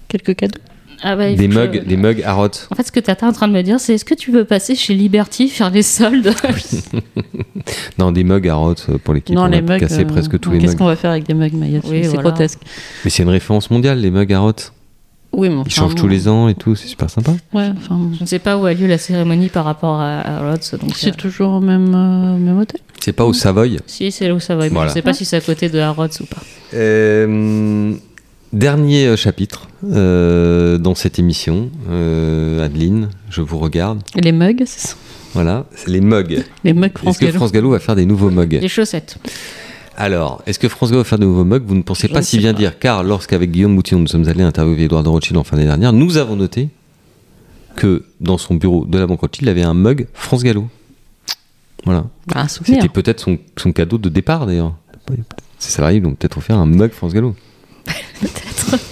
quelques 0.09 0.35
cadeaux. 0.35 0.59
Ah 1.03 1.15
bah, 1.17 1.33
Des 1.33 1.49
que- 1.49 1.55
mugs, 1.55 1.85
des 1.87 1.97
mugs 1.97 2.23
Harrod. 2.25 2.53
En 2.71 2.75
fait, 2.75 2.83
ce 2.85 2.93
que 2.93 3.01
tu 3.01 3.11
es 3.11 3.25
en 3.25 3.33
train 3.33 3.49
de 3.49 3.53
me 3.53 3.63
dire, 3.63 3.79
c'est 3.81 3.95
est-ce 3.95 4.05
que 4.05 4.15
tu 4.15 4.31
veux 4.31 4.45
passer 4.45 4.75
chez 4.75 4.95
Liberty 4.95 5.49
faire 5.49 5.71
les 5.71 5.83
soldes 5.83 6.33
Non, 7.99 8.13
des 8.13 8.25
mugs 8.25 8.49
Harrod 8.49 8.79
euh, 8.89 8.99
pour 8.99 9.15
l'équipe. 9.15 9.35
non, 9.35 9.43
on 9.43 9.47
les 9.47 9.59
a 9.59 9.61
mugs. 9.63 9.81
cassé 9.81 10.01
euh, 10.03 10.05
presque 10.07 10.39
tous 10.41 10.51
les 10.53 10.59
Qu'est-ce 10.59 10.73
mugs. 10.73 10.79
qu'on 10.79 10.87
va 10.87 10.97
faire 10.97 11.11
avec 11.11 11.25
des 11.25 11.35
mugs 11.35 11.53
Maya 11.55 11.81
Oui, 11.85 12.01
C'est 12.03 12.09
voilà. 12.09 12.23
grotesque. 12.31 12.61
Mais 13.05 13.11
c'est 13.11 13.23
une 13.23 13.29
référence 13.29 13.71
mondiale, 13.71 13.99
les 14.01 14.11
mugs 14.11 14.33
Harrod. 14.33 14.61
Oui, 15.33 15.49
mais 15.49 15.55
Ils 15.57 15.59
enfin, 15.61 15.71
changent 15.71 15.95
bon. 15.97 16.01
tous 16.03 16.09
les 16.09 16.29
ans 16.29 16.49
et 16.49 16.55
tout, 16.55 16.75
c'est 16.77 16.87
super 16.87 17.11
sympa. 17.11 17.33
Ouais, 17.53 17.69
enfin, 17.77 18.11
Je 18.17 18.23
ne 18.23 18.27
sais 18.27 18.39
pas 18.39 18.57
où 18.57 18.65
a 18.65 18.73
lieu 18.73 18.87
la 18.87 18.97
cérémonie 18.97 19.49
par 19.49 19.65
rapport 19.67 20.01
à, 20.01 20.21
à 20.21 20.51
Rhodes. 20.51 20.61
Donc, 20.81 20.93
c'est 20.95 21.09
euh, 21.11 21.15
toujours 21.17 21.55
au 21.55 21.61
même 21.61 21.93
euh, 21.95 22.39
même 22.39 22.59
hôtel. 22.59 22.81
C'est 23.01 23.13
pas 23.13 23.25
au 23.25 23.33
Savoy. 23.35 23.79
si, 23.87 24.11
c'est 24.13 24.29
là 24.29 24.35
où 24.35 24.41
ça 24.41 24.57
va. 24.57 24.63
Mais 24.65 24.69
Voilà. 24.71 24.87
je 24.89 24.93
ne 24.93 24.95
sais 24.95 25.03
pas 25.03 25.13
si 25.13 25.25
c'est 25.27 25.37
à 25.37 25.41
côté 25.43 25.69
de 25.69 25.79
Harrods 25.79 26.07
ou 26.21 26.25
pas. 26.25 26.41
Euh, 26.75 27.93
dernier 28.53 29.07
euh, 29.07 29.17
chapitre 29.17 29.69
euh, 29.85 30.79
dans 30.79 30.95
cette 30.95 31.19
émission. 31.19 31.71
Euh, 31.91 32.65
Adeline, 32.65 33.09
je 33.31 33.43
vous 33.43 33.59
regarde. 33.59 34.03
Et 34.17 34.21
les 34.21 34.33
mugs, 34.33 34.63
c'est 34.67 34.89
ça? 34.89 34.97
Voilà, 35.35 35.67
c'est 35.75 35.91
les 35.91 36.01
mugs. 36.01 36.45
les 36.65 36.73
mugs 36.73 36.93
Est-ce 36.93 36.99
France 37.03 37.19
que 37.19 37.27
Gallo. 37.27 37.37
France 37.37 37.53
Gallo 37.53 37.71
va 37.71 37.79
faire 37.79 37.97
des 37.97 38.07
nouveaux 38.07 38.31
mugs? 38.31 38.59
Les 38.61 38.69
chaussettes. 38.69 39.19
Alors, 39.97 40.43
est-ce 40.47 40.59
que 40.59 40.69
France 40.69 40.91
Gallo 40.91 41.01
va 41.03 41.05
faire 41.05 41.19
de 41.19 41.25
nouveaux 41.25 41.45
mugs? 41.45 41.63
Vous 41.67 41.75
ne 41.75 41.83
pensez 41.83 42.09
Je 42.09 42.13
pas 42.13 42.21
ne 42.21 42.25
si 42.25 42.39
bien 42.39 42.53
pas. 42.53 42.59
dire, 42.59 42.79
car 42.79 43.03
lorsqu'avec 43.03 43.51
Guillaume 43.51 43.75
Moutillon, 43.75 44.01
nous 44.01 44.07
sommes 44.07 44.29
allés 44.29 44.43
interviewer 44.43 44.85
Edouard 44.85 45.03
de 45.03 45.09
Rothschild 45.09 45.37
en 45.37 45.45
fin 45.45 45.57
d'année 45.57 45.69
dernière, 45.69 45.93
nous 45.93 46.17
avons 46.17 46.37
noté 46.37 46.69
que 47.77 48.05
dans 48.21 48.39
son 48.39 48.55
bureau 48.55 48.87
de 48.87 48.99
la 48.99 49.07
Banque 49.07 49.21
Rothschild, 49.21 49.47
il 49.47 49.51
avait 49.51 49.63
un 49.63 49.75
mug 49.75 50.07
France 50.15 50.43
Gallo. 50.43 50.69
Voilà. 51.85 52.05
Bah. 52.27 52.47
C'était 52.49 52.89
peut-être 52.89 53.21
son, 53.21 53.39
son 53.57 53.73
cadeau 53.73 53.99
de 53.99 54.09
départ 54.09 54.47
d'ailleurs. 54.47 54.75
Ses 55.59 55.71
salariés 55.71 56.01
donc 56.01 56.19
peut-être 56.19 56.39
offert 56.39 56.57
un 56.59 56.67
mug 56.67 56.93
France 56.93 57.15
Gallo. 57.15 57.35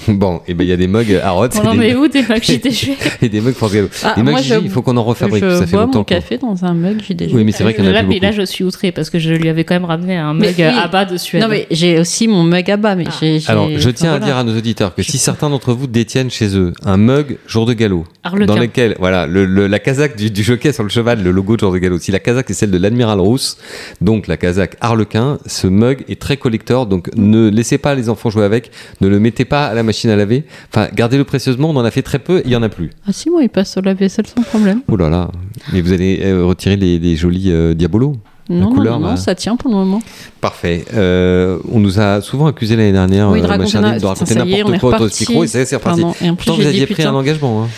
Bon, 0.07 0.41
et 0.47 0.55
ben 0.55 0.63
il 0.65 0.69
y 0.71 0.73
a 0.73 0.77
des 0.77 0.87
mugs 0.87 1.19
Harrods 1.23 1.49
On 1.61 1.65
et, 1.65 1.69
en 1.69 1.75
des- 1.81 1.87
est 1.89 1.95
où 1.97 2.07
des 2.07 2.23
mugs 2.23 2.43
JTG 2.43 2.97
et 3.23 3.29
des 3.29 3.41
mugs 3.41 3.55
France 3.55 3.73
Gallo. 3.73 3.89
Ah, 4.05 4.13
des 4.17 4.23
mugs 4.23 4.31
moi, 4.33 4.43
je- 4.43 4.55
il 4.63 4.71
faut 4.71 4.83
qu'on 4.83 4.97
en 4.97 5.03
refabrique. 5.03 5.43
je 5.43 5.51
ça 5.59 5.67
fait 5.67 5.73
bois 5.73 5.87
longtemps. 5.87 5.99
mon 6.01 6.05
café 6.05 6.39
dans 6.39 6.65
un 6.65 6.75
mug, 6.75 7.03
j'ai 7.07 7.15
déjà. 7.15 7.35
Oui, 7.35 7.43
mais 7.45 7.51
c'est 7.53 7.65
vrai 7.65 7.75
qu'il 7.75 7.85
y 7.85 7.87
en 7.87 7.91
a 7.91 7.95
là, 7.95 8.01
plus 8.01 8.09
mais 8.09 8.15
beaucoup. 8.17 8.27
là, 8.27 8.33
je 8.33 8.43
suis 8.43 8.63
outrée 8.65 8.93
parce 8.93 9.11
que 9.11 9.19
je 9.19 9.33
lui 9.33 9.49
avais 9.49 9.65
quand 9.65 9.75
même 9.75 9.85
ramené 9.87 10.17
un 10.17 10.35
mug 10.35 10.55
oui. 10.57 10.63
à 10.65 10.87
bas 10.89 11.05
de 11.07 11.17
Suède. 11.17 11.43
Non, 11.43 11.49
mais 11.49 11.67
j'ai 11.71 11.99
aussi 11.99 12.29
mon 12.29 12.45
mug 12.45 12.71
à 12.71 12.77
bas, 12.77 12.95
mais 12.95 13.05
j'ai. 13.21 13.41
j'ai- 13.41 13.51
Alors, 13.51 13.69
je 13.75 13.91
tiens 13.91 14.13
enfin, 14.15 14.23
à 14.23 14.25
dire 14.27 14.37
à 14.37 14.45
nos 14.45 14.57
auditeurs 14.57 14.95
que 14.95 15.03
si 15.03 15.19
certains 15.19 15.51
d'entre 15.51 15.73
vous 15.73 15.87
détiennent 15.87 16.31
chez 16.31 16.57
eux 16.57 16.73
un 16.85 16.97
mug 16.97 17.39
jour 17.47 17.67
de 17.67 17.73
galop, 17.73 18.05
dans 18.47 18.57
lequel, 18.57 18.95
voilà, 19.01 19.27
le, 19.27 19.45
le- 19.47 19.67
la 19.67 19.79
casaque 19.79 20.17
du, 20.17 20.31
du 20.31 20.43
jockey 20.45 20.73
sur 20.73 20.83
le 20.85 20.89
cheval, 20.91 21.23
le 21.23 21.31
logo 21.31 21.57
de 21.57 21.61
jour 21.61 21.73
de 21.73 21.79
galop, 21.79 21.99
si 21.99 22.13
la 22.13 22.21
casaque 22.21 22.51
est 22.51 22.55
celle 22.55 22.71
de 22.71 22.79
l'admiral 22.79 23.19
Rousse, 23.21 23.57
donc 24.01 24.27
la 24.29 24.37
casaque 24.37 24.77
Harlequin, 24.81 25.39
ce 25.47 25.67
mug 25.67 26.05
est 26.09 26.21
très 26.21 26.37
collector, 26.37 26.87
donc 26.87 27.09
ne 27.17 27.49
laissez 27.49 27.79
pas 27.79 27.95
les 27.95 28.09
enfants 28.09 28.31
jouer 28.31 28.45
avec, 28.45 28.71
ne 29.01 29.09
le 29.09 29.14
mettez 29.19 29.45
pas 29.45 29.67
à 29.67 29.75
la 29.75 29.83
machine 29.83 30.11
à 30.11 30.17
laver, 30.17 30.45
enfin, 30.73 30.89
gardez-le 30.95 31.25
précieusement, 31.25 31.71
on 31.71 31.77
en 31.77 31.85
a 31.85 31.91
fait 31.91 32.03
très 32.03 32.19
peu, 32.19 32.43
il 32.45 32.51
y 32.51 32.57
en 32.57 32.63
a 32.63 32.69
plus. 32.69 32.91
Ah 33.07 33.13
si, 33.13 33.31
moi, 33.31 33.43
il 33.43 33.49
passe 33.49 33.73
sur 33.73 33.83
la 33.83 33.95
vaisselle 33.95 34.27
sans 34.27 34.43
problème. 34.43 34.81
Oh 34.89 34.97
là 34.97 35.09
là, 35.09 35.31
mais 35.73 35.81
vous 35.81 35.93
allez 35.93 36.21
euh, 36.23 36.45
retirer 36.45 36.77
les, 36.77 36.99
les 36.99 37.17
jolis 37.17 37.51
euh, 37.51 37.75
diabolos 37.75 38.17
Non, 38.49 38.71
couleur, 38.73 38.99
non, 39.01 39.07
non, 39.07 39.13
bah. 39.15 39.17
ça 39.17 39.35
tient 39.35 39.57
pour 39.57 39.71
le 39.71 39.77
moment. 39.77 40.01
Parfait. 40.41 40.85
Euh, 40.95 41.59
on 41.71 41.81
nous 41.81 41.99
a 42.01 42.21
souvent 42.21 42.47
accusé 42.47 42.77
l'année 42.77 42.93
dernière, 42.93 43.31
Oui, 43.31 43.41
de 43.41 43.45
euh, 43.47 43.49
raconter 43.49 43.79
na- 43.81 43.99
de 43.99 44.05
raconter 44.07 44.35
n'importe 44.35 44.79
quoi 44.81 44.95
autour 44.97 45.11
ce 45.11 45.21
micro, 45.21 45.45
et 45.45 45.47
ça 45.47 45.65
c'est 45.65 45.77
reparti. 45.77 46.03
Pourtant, 46.03 46.55
vous 46.55 46.63
j'ai 46.63 46.69
aviez 46.69 46.87
pris 46.87 46.95
putain. 46.97 47.11
un 47.11 47.15
engagement. 47.15 47.63
Hein. 47.65 47.69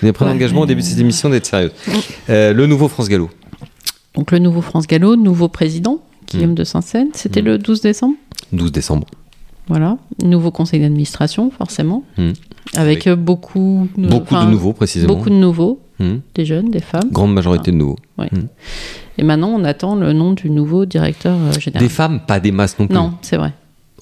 Vous 0.00 0.06
avez 0.06 0.12
pris 0.12 0.24
un 0.24 0.30
engagement 0.32 0.62
au 0.62 0.66
début 0.66 0.80
de 0.82 0.86
cette 0.86 0.98
émission 0.98 1.28
d'être 1.28 1.46
sérieux. 1.46 1.72
Euh, 2.30 2.52
le 2.54 2.66
nouveau 2.66 2.88
France 2.88 3.08
Gallo. 3.08 3.28
Donc 4.14 4.32
le 4.32 4.38
nouveau 4.38 4.60
France 4.62 4.86
Gallo, 4.86 5.14
nouveau 5.14 5.48
président, 5.48 6.00
Guillaume 6.28 6.54
de 6.54 6.64
Saint-Seine. 6.64 7.08
C'était 7.12 7.42
Mm. 7.42 7.46
le 7.46 7.58
12 7.58 7.80
décembre? 7.82 8.14
12 8.52 8.72
décembre. 8.72 9.06
Voilà. 9.70 9.96
Nouveau 10.22 10.50
conseil 10.50 10.80
d'administration, 10.80 11.50
forcément. 11.50 12.04
Mm. 12.18 12.30
Avec 12.76 13.06
euh, 13.06 13.16
beaucoup, 13.16 13.88
de- 13.96 14.06
Beaucoup 14.08 14.34
de 14.34 14.44
nouveaux, 14.44 14.74
précisément. 14.74 15.14
Beaucoup 15.14 15.30
de 15.30 15.34
nouveaux, 15.36 15.80
Hmm. 15.98 16.20
des 16.34 16.46
jeunes, 16.46 16.70
des 16.70 16.80
femmes. 16.80 17.10
Grande 17.12 17.34
majorité 17.34 17.70
de 17.72 17.76
nouveaux. 17.76 17.96
Et 19.18 19.22
maintenant, 19.22 19.48
on 19.50 19.64
attend 19.64 19.96
le 19.96 20.12
nom 20.14 20.32
du 20.32 20.48
nouveau 20.50 20.86
directeur 20.86 21.36
euh, 21.36 21.52
général. 21.60 21.82
Des 21.86 21.90
femmes, 21.90 22.20
pas 22.26 22.40
des 22.40 22.52
masses 22.52 22.78
non 22.78 22.86
plus. 22.86 22.94
Non, 22.94 23.12
c'est 23.22 23.36
vrai. 23.36 23.52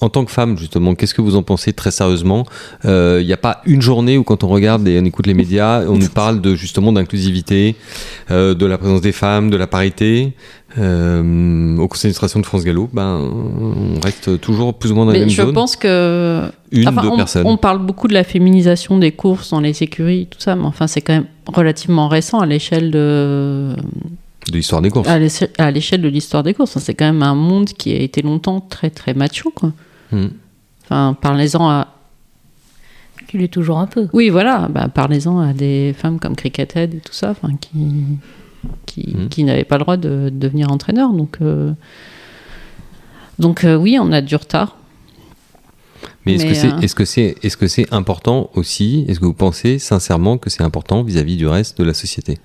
En 0.01 0.07
tant 0.07 0.23
que 0.23 0.31
femme, 0.31 0.57
justement, 0.57 0.95
qu'est-ce 0.95 1.13
que 1.13 1.21
vous 1.21 1.35
en 1.35 1.43
pensez 1.43 1.73
très 1.73 1.91
sérieusement? 1.91 2.45
Il 2.85 3.25
n'y 3.25 3.33
a 3.33 3.37
pas 3.37 3.61
une 3.65 3.81
journée 3.81 4.17
où, 4.17 4.23
quand 4.23 4.45
on 4.45 4.47
regarde 4.47 4.87
et 4.87 4.97
on 4.97 5.03
écoute 5.03 5.27
les 5.27 5.33
médias, 5.33 5.83
on 5.89 5.97
nous 5.97 6.07
parle 6.23 6.39
de 6.39 6.55
justement 6.55 6.93
d'inclusivité, 6.93 7.75
euh, 8.31 8.53
de 8.53 8.65
la 8.65 8.77
présence 8.77 9.01
des 9.01 9.11
femmes, 9.11 9.49
de 9.49 9.57
la 9.57 9.67
parité? 9.67 10.31
Euh, 10.77 11.77
au 11.77 11.87
conseil 11.87 12.09
d'administration 12.09 12.39
de 12.39 12.45
France 12.45 12.63
Gallo, 12.63 12.89
ben, 12.93 13.17
on 13.19 13.99
reste 14.01 14.39
toujours 14.39 14.73
plus 14.75 14.91
ou 14.91 14.95
moins 14.95 15.05
dans 15.05 15.11
les 15.11 15.19
Mais 15.19 15.25
mêmes 15.25 15.33
je 15.33 15.41
zones. 15.41 15.53
pense 15.53 15.75
que. 15.75 16.43
Une, 16.71 16.87
Enfin, 16.87 17.01
deux 17.01 17.07
on, 17.09 17.17
personnes. 17.17 17.47
on 17.47 17.57
parle 17.57 17.79
beaucoup 17.83 18.07
de 18.07 18.13
la 18.13 18.23
féminisation 18.23 18.99
des 18.99 19.11
courses 19.11 19.49
dans 19.49 19.59
les 19.61 19.81
écuries, 19.81 20.27
tout 20.29 20.39
ça, 20.39 20.55
mais 20.55 20.65
enfin, 20.65 20.85
c'est 20.85 21.01
quand 21.01 21.13
même 21.13 21.25
relativement 21.47 22.07
récent 22.07 22.39
à 22.39 22.45
l'échelle 22.45 22.91
de. 22.91 23.75
De 24.47 24.53
l'histoire 24.55 24.81
des 24.81 24.89
courses. 24.91 25.07
à 25.07 25.71
l'échelle- 25.71 26.01
de 26.01 26.07
l'histoire 26.07 26.43
des 26.43 26.53
courses. 26.53 26.77
C'est 26.79 26.93
quand 26.93 27.05
même 27.05 27.23
un 27.23 27.35
monde 27.35 27.69
qui 27.69 27.91
a 27.93 27.99
été 27.99 28.21
longtemps 28.21 28.61
très 28.61 28.89
très 28.91 29.13
macho, 29.13 29.51
quoi. 29.53 29.71
Hmm. 30.11 30.27
Enfin, 30.85 31.15
parlez-en 31.19 31.67
à. 31.67 31.87
Qu'il 33.27 33.41
est 33.43 33.47
toujours 33.53 33.77
un 33.79 33.85
peu. 33.87 34.07
Oui, 34.13 34.29
voilà, 34.29 34.67
bah, 34.71 34.87
parlez-en 34.87 35.39
à 35.39 35.53
des 35.53 35.93
femmes 35.97 36.19
comme 36.19 36.35
Crickethead 36.35 36.95
et 36.95 36.99
tout 36.99 37.13
ça, 37.13 37.29
enfin, 37.31 37.49
qui, 37.61 37.77
qui, 38.85 39.15
qui 39.29 39.43
n'avaient 39.43 39.63
pas 39.63 39.77
le 39.77 39.83
droit 39.83 39.97
de, 39.97 40.29
de 40.29 40.29
devenir 40.29 40.71
entraîneur. 40.71 41.11
Donc, 41.13 41.37
euh, 41.41 41.71
donc 43.39 43.63
euh, 43.63 43.75
oui, 43.75 43.97
on 44.01 44.11
a 44.11 44.21
du 44.21 44.35
retard. 44.35 44.75
Mais 46.25 46.35
est-ce 46.35 46.45
que 46.45 46.53
c'est 46.53 46.73
euh, 46.73 46.79
est-ce 46.81 46.95
que 46.95 47.05
c'est 47.05 47.35
est-ce 47.43 47.57
que 47.57 47.67
c'est 47.67 47.91
important 47.93 48.49
aussi 48.55 49.05
Est-ce 49.07 49.19
que 49.19 49.25
vous 49.25 49.33
pensez 49.33 49.79
sincèrement 49.79 50.37
que 50.37 50.49
c'est 50.49 50.63
important 50.63 51.03
vis-à-vis 51.03 51.37
du 51.37 51.47
reste 51.47 51.77
de 51.79 51.83
la 51.83 51.93
société? 51.93 52.37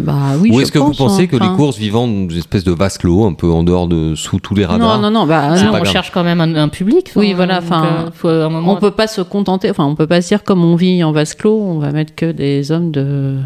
Bah 0.00 0.36
oui, 0.40 0.50
Ou 0.50 0.60
est-ce 0.62 0.72
que 0.72 0.78
pense, 0.78 0.96
vous 0.96 1.04
pensez 1.04 1.24
hein. 1.24 1.26
que 1.26 1.36
les 1.36 1.44
Enfin, 1.44 1.56
courses 1.56 1.76
vivant 1.76 2.06
dans 2.06 2.14
une 2.30 2.38
espèce 2.38 2.64
de 2.64 2.72
vase 2.72 2.96
clos, 2.96 3.24
un 3.26 3.34
peu 3.34 3.50
en 3.50 3.62
dehors 3.62 3.88
de 3.88 4.14
sous 4.14 4.40
tous 4.40 4.54
les 4.54 4.64
radars 4.64 4.96
Non, 4.98 5.02
non, 5.02 5.10
non, 5.20 5.26
bah, 5.26 5.50
non, 5.50 5.68
on 5.68 5.70
grave. 5.72 5.84
cherche 5.84 6.10
quand 6.10 6.24
même 6.24 6.40
un, 6.40 6.54
un 6.54 6.68
public. 6.68 7.08
enfin, 7.10 7.20
Oui, 7.20 7.34
voilà, 7.34 7.58
enfin, 7.58 8.10
euh, 8.24 8.48
on 8.48 8.76
peut 8.76 8.90
pas 8.92 9.06
se 9.06 9.20
contenter, 9.20 9.68
enfin, 9.70 9.84
on 9.84 9.94
peut 9.94 10.06
pas 10.06 10.22
se 10.22 10.28
dire 10.28 10.44
comme 10.44 10.64
on 10.64 10.76
vit 10.76 11.04
en 11.04 11.12
vase 11.12 11.34
clos, 11.34 11.60
on 11.60 11.78
va 11.78 11.92
mettre 11.92 12.14
que 12.14 12.32
des 12.32 12.72
hommes 12.72 12.90
de 12.90 13.36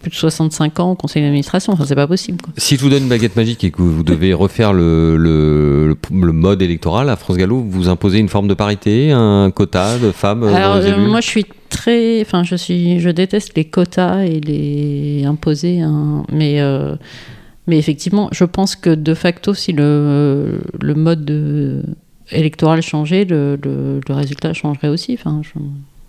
plus 0.00 0.10
de 0.10 0.14
65 0.16 0.80
ans 0.80 0.90
au 0.92 0.94
conseil 0.94 1.22
d'administration. 1.22 1.72
Enfin, 1.72 1.84
c'est 1.86 1.94
pas 1.94 2.06
possible. 2.06 2.40
Quoi. 2.42 2.52
Si 2.56 2.76
je 2.76 2.80
vous 2.82 2.90
donne 2.90 3.04
une 3.04 3.08
baguette 3.08 3.36
magique 3.36 3.62
et 3.64 3.70
que 3.70 3.80
vous 3.82 4.02
devez 4.02 4.34
refaire 4.34 4.72
le, 4.72 5.16
le, 5.16 5.96
mode 6.32 6.60
électoral 6.62 7.08
à 7.08 7.16
France 7.16 7.36
Gallo, 7.36 7.64
vous 7.68 7.88
imposez 7.88 8.18
une 8.18 8.28
forme 8.28 8.48
de 8.48 8.54
parité, 8.54 9.12
un 9.12 9.50
quota 9.50 9.98
de 9.98 10.10
femmes 10.10 10.42
euh, 10.42 10.54
Alors, 10.54 10.74
dans 10.76 10.80
les 10.80 10.86
euh, 10.90 10.96
élus 10.96 11.08
moi, 11.08 11.20
je 11.20 11.28
suis 11.28 11.46
très, 11.68 12.20
enfin, 12.22 12.42
je 12.42 12.56
suis, 12.56 13.00
je 13.00 13.10
déteste 13.10 13.52
les 13.56 13.64
quotas 13.64 14.24
et 14.24 14.40
les 14.40 15.24
imposer, 15.24 15.80
hein, 15.80 16.24
mais. 16.32 16.60
euh, 16.60 16.96
mais 17.68 17.78
effectivement, 17.78 18.28
je 18.32 18.42
pense 18.44 18.74
que 18.74 18.90
de 18.90 19.14
facto, 19.14 19.54
si 19.54 19.70
le, 19.72 20.58
le 20.80 20.94
mode 20.94 21.24
de- 21.24 21.84
électoral 22.32 22.82
changeait, 22.82 23.24
le, 23.24 23.56
le- 23.62 24.00
le 24.08 24.14
résultat 24.14 24.52
changerait 24.52 24.88
aussi. 24.88 25.14
Enfin, 25.16 25.42
je- 25.44 25.60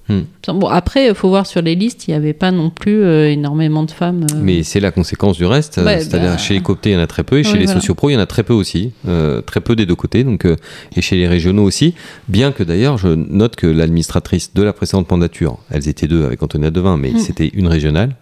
Hmm. 0.09 0.21
Bon, 0.59 0.67
après, 0.67 1.07
il 1.07 1.15
faut 1.15 1.29
voir 1.29 1.45
sur 1.47 1.61
les 1.61 1.75
listes, 1.75 2.07
il 2.07 2.11
n'y 2.11 2.17
avait 2.17 2.33
pas 2.33 2.51
non 2.51 2.69
plus 2.69 3.03
euh, 3.03 3.31
énormément 3.31 3.83
de 3.83 3.91
femmes. 3.91 4.25
euh, 4.33 4.37
Mais 4.41 4.61
c'est 4.63 4.81
la 4.81 4.91
conséquence 4.91 5.37
du 5.37 5.45
reste, 5.45 5.77
euh, 5.77 5.85
Ouais, 5.85 6.01
c'est-à-dire 6.01 6.31
bah- 6.31 6.37
chez 6.37 6.53
les 6.55 6.59
cooptés 6.61 6.89
il 6.89 6.93
y 6.93 6.95
en 6.97 6.99
a 6.99 7.07
très 7.07 7.23
peu, 7.23 7.39
et 7.39 7.43
chez 7.43 7.57
les 7.57 7.65
voilà. 7.65 7.79
sociopros 7.79 8.09
il 8.09 8.13
y 8.13 8.17
en 8.17 8.19
a 8.19 8.25
très 8.25 8.43
peu 8.43 8.51
aussi, 8.53 8.91
euh, 9.07 9.39
très 9.41 9.61
peu 9.61 9.77
des 9.77 9.85
deux 9.85 9.95
côtés, 9.95 10.25
donc, 10.25 10.45
et 10.45 11.01
chez 11.01 11.15
les 11.15 11.27
régionaux 11.27 11.63
aussi, 11.63 11.93
bien 12.27 12.51
que 12.51 12.63
d'ailleurs 12.63 12.97
je 12.97 13.07
note 13.07 13.55
que 13.55 13.65
l'administratrice 13.65 14.53
de 14.53 14.61
la 14.61 14.73
précédente 14.73 15.09
mandature, 15.09 15.57
elles 15.71 15.87
étaient 15.87 16.07
deux 16.07 16.25
avec 16.25 16.43
Antonia 16.43 16.69
Devin, 16.69 16.97
mais 16.97 17.11
Mm. 17.11 17.19
c'était 17.19 17.47
une 17.53 17.67
régionale, 17.67 18.15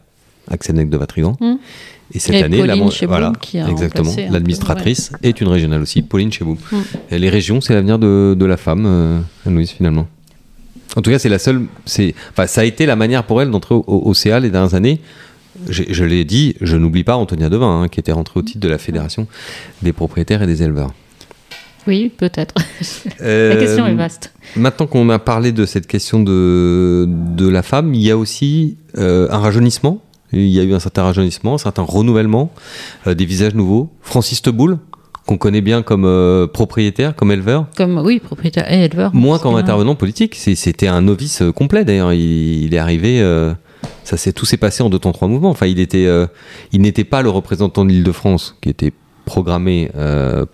Axel 0.52 0.88
de 0.88 0.98
Vatrigan. 0.98 1.36
Mm. 1.42 1.54
Et 2.14 2.20
cette 2.20 2.36
Et 2.36 2.44
année, 2.44 2.58
Pauline 2.60 2.92
Cheboum 2.92 3.08
voilà, 3.08 3.34
qui 3.42 3.58
a 3.58 3.68
exactement, 3.70 4.14
l'administratrice 4.30 5.14
est 5.24 5.40
une 5.42 5.48
régionale 5.48 5.82
aussi, 5.82 6.02
Pauline 6.02 6.32
Cheboum. 6.32 6.58
Les 7.10 7.30
régions, 7.30 7.62
c'est 7.62 7.74
l'avenir 7.74 7.98
de, 7.98 8.36
de 8.38 8.46
la 8.46 8.58
femme, 8.58 9.24
Anne-Louise, 9.48 9.72
finalement. 9.72 10.08
En 10.96 11.02
tout 11.02 11.10
cas, 11.12 11.20
c'est 11.20 11.30
la 11.30 11.40
seule. 11.40 11.64
C'est, 11.86 12.14
enfin, 12.32 12.48
ça 12.48 12.62
a 12.62 12.64
été 12.66 12.86
la 12.86 12.96
manière 12.96 13.24
pour 13.24 13.42
elle 13.42 13.50
d'entrer 13.50 13.76
au, 13.76 13.84
au- 13.88 14.10
au 14.10 14.14
CA 14.14 14.40
les 14.40 14.50
dernières 14.50 14.74
années. 14.76 15.00
Je 15.70 16.04
l'ai 16.06 16.24
dit, 16.24 16.56
je 16.62 16.76
n'oublie 16.78 17.04
pas 17.04 17.16
Antonia 17.18 17.50
Devin, 17.50 17.82
hein, 17.84 17.88
qui 17.88 18.00
était 18.00 18.14
rentrée 18.14 18.40
au 18.40 18.44
titre 18.44 18.60
de 18.62 18.68
la 18.70 18.78
Fédération 18.78 19.28
des 19.82 19.94
propriétaires 19.94 20.42
et 20.42 20.48
des 20.48 20.64
éleveurs. 20.64 20.92
Oui, 21.88 22.12
peut-être. 22.16 22.56
La 23.20 23.26
Euh, 23.26 23.60
question 23.60 23.86
est 23.88 23.94
vaste. 23.96 24.34
Maintenant 24.56 24.88
qu'on 24.88 25.10
a 25.10 25.20
parlé 25.20 25.52
de 25.52 25.66
cette 25.66 25.88
question 25.88 26.22
de, 26.24 27.06
de 27.08 27.48
la 27.48 27.64
femme, 27.64 27.94
il 27.94 28.02
y 28.02 28.12
a 28.12 28.18
aussi 28.18 28.78
euh, 28.98 29.28
un 29.32 29.40
rajeunissement. 29.40 30.02
Il 30.32 30.46
y 30.48 30.60
a 30.60 30.64
eu 30.64 30.74
un 30.74 30.80
certain 30.80 31.04
rajeunissement, 31.04 31.56
un 31.56 31.58
certain 31.58 31.82
renouvellement, 31.82 32.52
euh, 33.08 33.14
des 33.14 33.26
visages 33.26 33.54
nouveaux. 33.56 33.90
Francis 34.02 34.42
Teboul, 34.42 34.78
qu'on 35.28 35.38
connaît 35.38 35.62
bien 35.62 35.82
comme 35.84 36.06
euh, 36.06 36.48
propriétaire, 36.48 37.16
comme 37.16 37.32
éleveur, 37.32 37.68
Comme, 37.78 37.98
oui, 38.00 38.20
propriétaire 38.20 38.72
et 38.72 38.84
éleveur. 38.86 39.14
moins 39.14 39.40
qu'en 39.40 39.56
intervenant 39.56 39.96
politique. 39.96 40.36
C'était 40.36 40.88
un 40.88 41.02
novice 41.02 41.42
euh, 41.42 41.52
complet 41.52 41.86
d'ailleurs. 41.86 42.12
Il, 42.14 42.64
il 42.66 42.74
est 42.74 42.80
arrivé. 42.80 43.22
euh, 43.22 43.54
ça 44.04 44.18
s'est 44.18 44.34
tout 44.34 44.46
s'est 44.46 44.58
passé 44.58 44.84
en 44.84 44.90
deux 44.90 45.00
temps 45.00 45.12
trois 45.12 45.28
mouvements. 45.28 45.50
Enfin, 45.52 45.68
il 45.68 45.80
était, 45.80 46.06
euh, 46.06 46.26
il 46.72 46.82
n'était 46.82 47.04
pas 47.04 47.22
le 47.22 47.30
représentant 47.30 47.86
de 47.86 47.90
l'Île-de-France 47.92 48.58
qui 48.62 48.70
était 48.70 48.94
programmé 49.26 49.90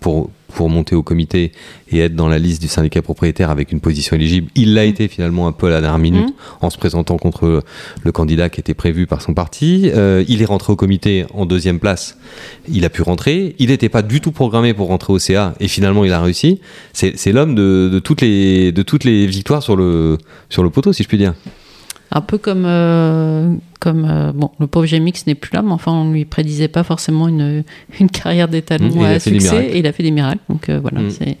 pour 0.00 0.30
pour 0.54 0.68
monter 0.70 0.94
au 0.94 1.02
comité 1.02 1.52
et 1.90 1.98
être 2.00 2.14
dans 2.14 2.28
la 2.28 2.38
liste 2.38 2.60
du 2.60 2.68
syndicat 2.68 3.02
propriétaire 3.02 3.50
avec 3.50 3.70
une 3.72 3.80
position 3.80 4.16
éligible. 4.16 4.48
Il 4.54 4.74
l'a 4.74 4.84
été 4.84 5.08
finalement 5.08 5.46
un 5.46 5.52
peu 5.52 5.66
à 5.66 5.70
la 5.70 5.80
dernière 5.80 5.98
minute 5.98 6.26
Mhm. 6.26 6.32
en 6.62 6.70
se 6.70 6.78
présentant 6.78 7.16
contre 7.18 7.62
le 8.02 8.12
candidat 8.12 8.48
qui 8.48 8.60
était 8.60 8.74
prévu 8.74 9.06
par 9.06 9.22
son 9.22 9.34
parti. 9.34 9.90
Euh, 9.94 10.24
il 10.28 10.42
est 10.42 10.46
rentré 10.46 10.72
au 10.72 10.76
comité 10.76 11.24
en 11.34 11.46
deuxième 11.46 11.78
place. 11.78 12.18
Il 12.68 12.84
a 12.84 12.90
pu 12.90 13.02
rentrer. 13.02 13.54
Il 13.58 13.68
n'était 13.68 13.88
pas 13.88 14.02
du 14.02 14.20
tout 14.20 14.32
programmé 14.32 14.74
pour 14.74 14.88
rentrer 14.88 15.12
au 15.12 15.18
CA 15.18 15.54
et 15.60 15.68
finalement 15.68 16.04
il 16.04 16.12
a 16.12 16.20
réussi. 16.20 16.60
C'est 16.92 17.16
c'est 17.16 17.32
l'homme 17.32 17.54
de, 17.54 17.88
de 17.92 17.98
toutes 17.98 18.20
les 18.20 18.72
de 18.72 18.82
toutes 18.82 19.04
les 19.04 19.26
victoires 19.26 19.62
sur 19.62 19.76
le 19.76 20.18
sur 20.48 20.62
le 20.62 20.70
poteau, 20.70 20.92
si 20.92 21.02
je 21.02 21.08
puis 21.08 21.18
dire. 21.18 21.34
Un 22.10 22.20
peu 22.22 22.38
comme, 22.38 22.64
euh, 22.66 23.52
comme 23.80 24.06
euh, 24.08 24.32
bon, 24.32 24.50
le 24.58 24.66
pauvre 24.66 24.86
Gémix 24.86 25.26
n'est 25.26 25.34
plus 25.34 25.50
là, 25.52 25.60
mais 25.62 25.72
enfin, 25.72 25.92
on 25.92 26.10
lui 26.10 26.24
prédisait 26.24 26.68
pas 26.68 26.82
forcément 26.82 27.28
une, 27.28 27.64
une 28.00 28.08
carrière 28.08 28.48
d'étalon 28.48 28.88
Mmh, 28.88 29.04
à 29.04 29.20
succès, 29.20 29.66
et 29.72 29.78
il 29.78 29.86
a 29.86 29.92
fait 29.92 30.02
des 30.02 30.10
miracles. 30.10 30.40
Donc 30.48 30.68
euh, 30.68 30.78
voilà, 30.80 31.00
Mmh. 31.00 31.10
c'est 31.10 31.36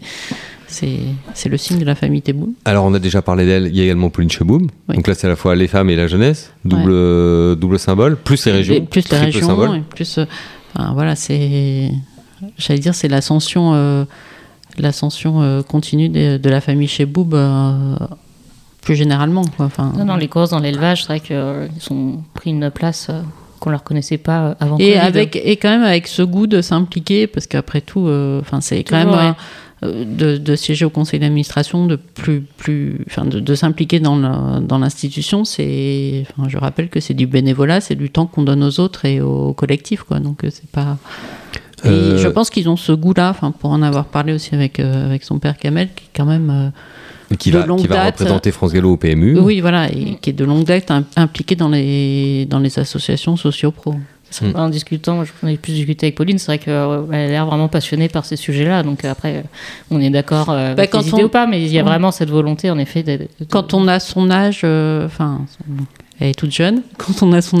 c'est 0.66 0.98
c'est 1.32 1.48
le 1.48 1.56
signe 1.56 1.78
de 1.78 1.84
la 1.86 1.94
famille 1.94 2.20
Teboul. 2.20 2.50
Alors 2.66 2.84
on 2.84 2.92
a 2.92 2.98
déjà 2.98 3.22
parlé 3.22 3.46
d'elle. 3.46 3.68
Il 3.68 3.76
y 3.76 3.80
a 3.80 3.84
également 3.84 4.10
Pauline 4.10 4.30
Cheboum. 4.30 4.66
Oui. 4.88 4.96
Donc 4.96 5.06
là 5.08 5.14
c'est 5.14 5.26
à 5.26 5.30
la 5.30 5.36
fois 5.36 5.54
les 5.56 5.66
femmes 5.68 5.88
et 5.88 5.96
la 5.96 6.06
jeunesse, 6.06 6.52
double 6.66 6.90
euh, 6.90 7.54
double 7.54 7.78
symbole, 7.78 8.16
plus 8.16 8.44
les 8.44 8.52
régions, 8.52 8.74
Et 8.74 8.80
plus 8.82 9.08
les 9.10 9.16
régions, 9.18 9.74
et 9.74 9.80
plus. 9.80 10.18
enfin, 10.74 10.92
voilà, 10.92 11.16
c'est. 11.16 11.90
J'allais 12.58 12.80
dire, 12.80 12.94
c'est 12.94 13.08
l'ascension. 13.08 14.06
L'ascension 14.78 15.62
continue 15.66 16.08
de, 16.08 16.36
de 16.36 16.50
la 16.50 16.60
famille 16.60 16.88
euh, 17.00 17.96
plus 18.82 18.96
généralement. 18.96 19.44
Quoi. 19.56 19.66
Enfin, 19.66 19.92
Non, 19.96 20.04
non, 20.04 20.16
les 20.16 20.28
courses 20.28 20.50
dans 20.50 20.60
l'élevage, 20.60 21.02
c'est 21.02 21.08
vrai 21.08 21.20
qu'ils 21.20 21.92
ont 21.92 22.22
pris 22.34 22.50
une 22.50 22.70
place 22.70 23.08
euh, 23.10 23.20
qu'on 23.60 23.70
leur 23.70 23.82
connaissait 23.82 24.18
pas 24.18 24.40
euh, 24.40 24.54
avant 24.60 24.76
et 24.78 24.92
Covid. 24.92 24.98
avec 24.98 25.36
et 25.42 25.56
quand 25.56 25.70
même 25.70 25.82
avec 25.82 26.06
ce 26.06 26.22
goût 26.22 26.46
de 26.46 26.60
s'impliquer 26.62 27.26
parce 27.26 27.46
qu'après 27.46 27.80
tout 27.80 28.06
euh, 28.06 28.40
enfin 28.40 28.60
c'est 28.60 28.84
quand 28.84 28.96
même 28.96 29.10
ouais. 29.10 29.32
euh, 29.82 30.04
de, 30.04 30.36
de 30.36 30.54
siéger 30.54 30.84
au 30.84 30.90
conseil 30.90 31.18
d'administration 31.18 31.86
de 31.86 31.96
plus 31.96 32.42
plus 32.56 33.04
enfin 33.08 33.24
de, 33.24 33.40
de 33.40 33.54
s'impliquer 33.56 33.98
dans 33.98 34.14
le- 34.14 34.60
dans 34.60 34.78
l'institution 34.78 35.44
c'est 35.44 36.24
enfin 36.30 36.48
je 36.48 36.56
rappelle 36.56 36.88
que 36.88 37.00
c'est 37.00 37.14
du 37.14 37.26
bénévolat 37.26 37.80
c'est 37.80 37.96
du 37.96 38.10
temps 38.10 38.26
qu'on 38.26 38.44
donne 38.44 38.62
aux 38.62 38.78
autres 38.78 39.04
et 39.06 39.20
au 39.20 39.52
collectif 39.54 40.04
quoi 40.04 40.20
donc 40.20 40.44
euh, 40.44 40.50
c'est 40.52 40.70
pas 40.70 40.96
et 41.84 41.88
Euh, 41.88 42.18
je 42.18 42.28
pense 42.28 42.50
qu'ils 42.50 42.68
ont 42.68 42.76
ce 42.76 42.90
goût-là, 42.92 43.30
enfin 43.30 43.50
pour 43.52 43.70
en 43.70 43.82
avoir 43.82 44.04
parlé 44.06 44.32
aussi 44.32 44.52
avec 44.54 44.78
euh, 44.80 45.06
avec 45.06 45.22
son 45.24 45.38
père 45.40 45.56
Kamel, 45.56 45.88
qui 45.94 46.04
est 46.04 46.16
quand 46.16 46.24
même 46.24 46.50
euh, 46.50 46.70
qui 47.36 47.50
de 47.50 47.58
va, 47.58 47.66
longue 47.66 47.80
qui 47.80 47.86
va 47.86 47.96
date. 47.96 48.18
représenter 48.18 48.50
France 48.52 48.72
Gallo 48.72 48.92
au 48.92 48.96
PMU. 48.96 49.38
oui 49.38 49.60
voilà 49.60 49.90
et 49.92 50.16
qui 50.20 50.30
est 50.30 50.32
de 50.32 50.44
longue 50.44 50.64
date 50.64 50.90
im- 50.90 51.04
impliqué 51.16 51.56
dans 51.56 51.68
les 51.68 52.46
dans 52.46 52.58
les 52.58 52.78
associations 52.78 53.36
socio-pro. 53.36 53.94
Mm. 54.42 54.56
En 54.56 54.68
discutant, 54.68 55.24
je 55.24 55.32
ai 55.48 55.56
plus 55.56 55.72
discuté 55.72 56.04
avec 56.04 56.14
Pauline, 56.14 56.38
c'est 56.38 56.46
vrai 56.48 56.58
qu'elle 56.58 56.74
a 56.74 57.26
l'air 57.28 57.46
vraiment 57.46 57.68
passionnée 57.68 58.10
par 58.10 58.26
ces 58.26 58.36
sujets-là. 58.36 58.82
Donc 58.82 59.02
euh, 59.06 59.10
après, 59.10 59.36
euh, 59.36 59.42
on 59.90 59.98
est 60.02 60.10
d'accord 60.10 60.50
euh, 60.50 60.74
Bah, 60.74 60.82
avec 60.82 60.90
quand 60.90 61.00
les 61.00 61.08
idées 61.08 61.22
on- 61.22 61.26
ou 61.26 61.28
pas, 61.30 61.46
mais 61.46 61.62
il 61.62 61.72
y 61.72 61.78
a 61.78 61.82
vraiment 61.82 62.10
cette 62.10 62.28
volonté, 62.28 62.70
en 62.70 62.78
effet, 62.78 63.02
de, 63.02 63.16
de- 63.16 63.28
quand 63.48 63.72
on 63.72 63.88
a 63.88 63.98
son 64.00 64.30
âge, 64.30 64.60
euh, 64.64 65.06
enfin, 65.06 65.46
son- 65.56 65.84
elle 66.20 66.28
est 66.28 66.34
toute 66.34 66.50
jeune, 66.52 66.82
quand 66.96 67.22
on 67.22 67.32
a 67.32 67.40
son, 67.42 67.60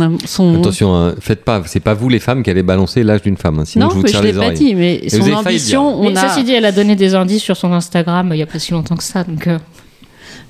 Attention, 0.56 0.94
hein, 0.94 1.14
faites 1.20 1.44
pas, 1.44 1.62
c'est 1.66 1.80
pas 1.80 1.94
vous 1.94 2.08
les 2.08 2.18
femmes 2.18 2.42
qui 2.42 2.50
allez 2.50 2.62
balancer 2.62 3.02
l'âge 3.04 3.22
d'une 3.22 3.36
femme, 3.36 3.58
hein, 3.60 3.64
sinon 3.64 3.86
non, 3.86 3.90
je 3.90 3.96
vous 3.96 4.02
mais 4.02 4.08
tire 4.10 4.18
je 4.20 4.24
l'ai 4.26 4.32
les 4.32 4.38
pas 4.38 4.50
dit, 4.50 4.74
mais 4.74 5.08
son 5.08 5.32
ambition, 5.32 6.02
Mais 6.02 6.08
on 6.12 6.16
a, 6.16 6.28
ceci 6.28 6.44
dit, 6.44 6.52
elle 6.52 6.64
a 6.64 6.72
donné 6.72 6.96
des 6.96 7.14
indices 7.14 7.42
sur 7.42 7.56
son 7.56 7.72
Instagram 7.72 8.30
il 8.32 8.38
y 8.38 8.42
a 8.42 8.46
pas 8.46 8.58
si 8.58 8.72
longtemps 8.72 8.96
que 8.96 9.04
ça. 9.04 9.24
Donc, 9.24 9.46
euh, 9.46 9.58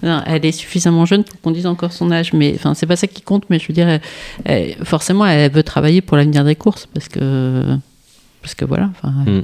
Non, 0.02 0.22
elle 0.26 0.46
est 0.46 0.52
suffisamment 0.52 1.04
jeune 1.06 1.24
pour 1.24 1.40
qu'on 1.40 1.50
dise 1.50 1.66
encore 1.66 1.92
son 1.92 2.12
âge, 2.12 2.32
mais 2.32 2.52
enfin, 2.54 2.72
c'est 2.74 2.86
pas 2.86 2.94
ça 2.94 3.09
qui 3.09 3.20
compte, 3.20 3.42
mais 3.50 3.59
je 3.59 3.66
veux 3.66 3.74
dire, 3.74 3.88
elle- 3.88 4.00
elle- 4.44 4.76
forcément, 4.84 5.26
elle 5.26 5.50
veut 5.50 5.64
travailler 5.64 6.00
pour 6.02 6.16
l'avenir 6.16 6.44
des 6.44 6.54
courses, 6.54 6.86
parce 6.94 7.09
que, 7.09 7.76
parce 8.40 8.54
que 8.54 8.64
voilà, 8.64 8.90
enfin, 8.92 9.12
Mm. 9.26 9.42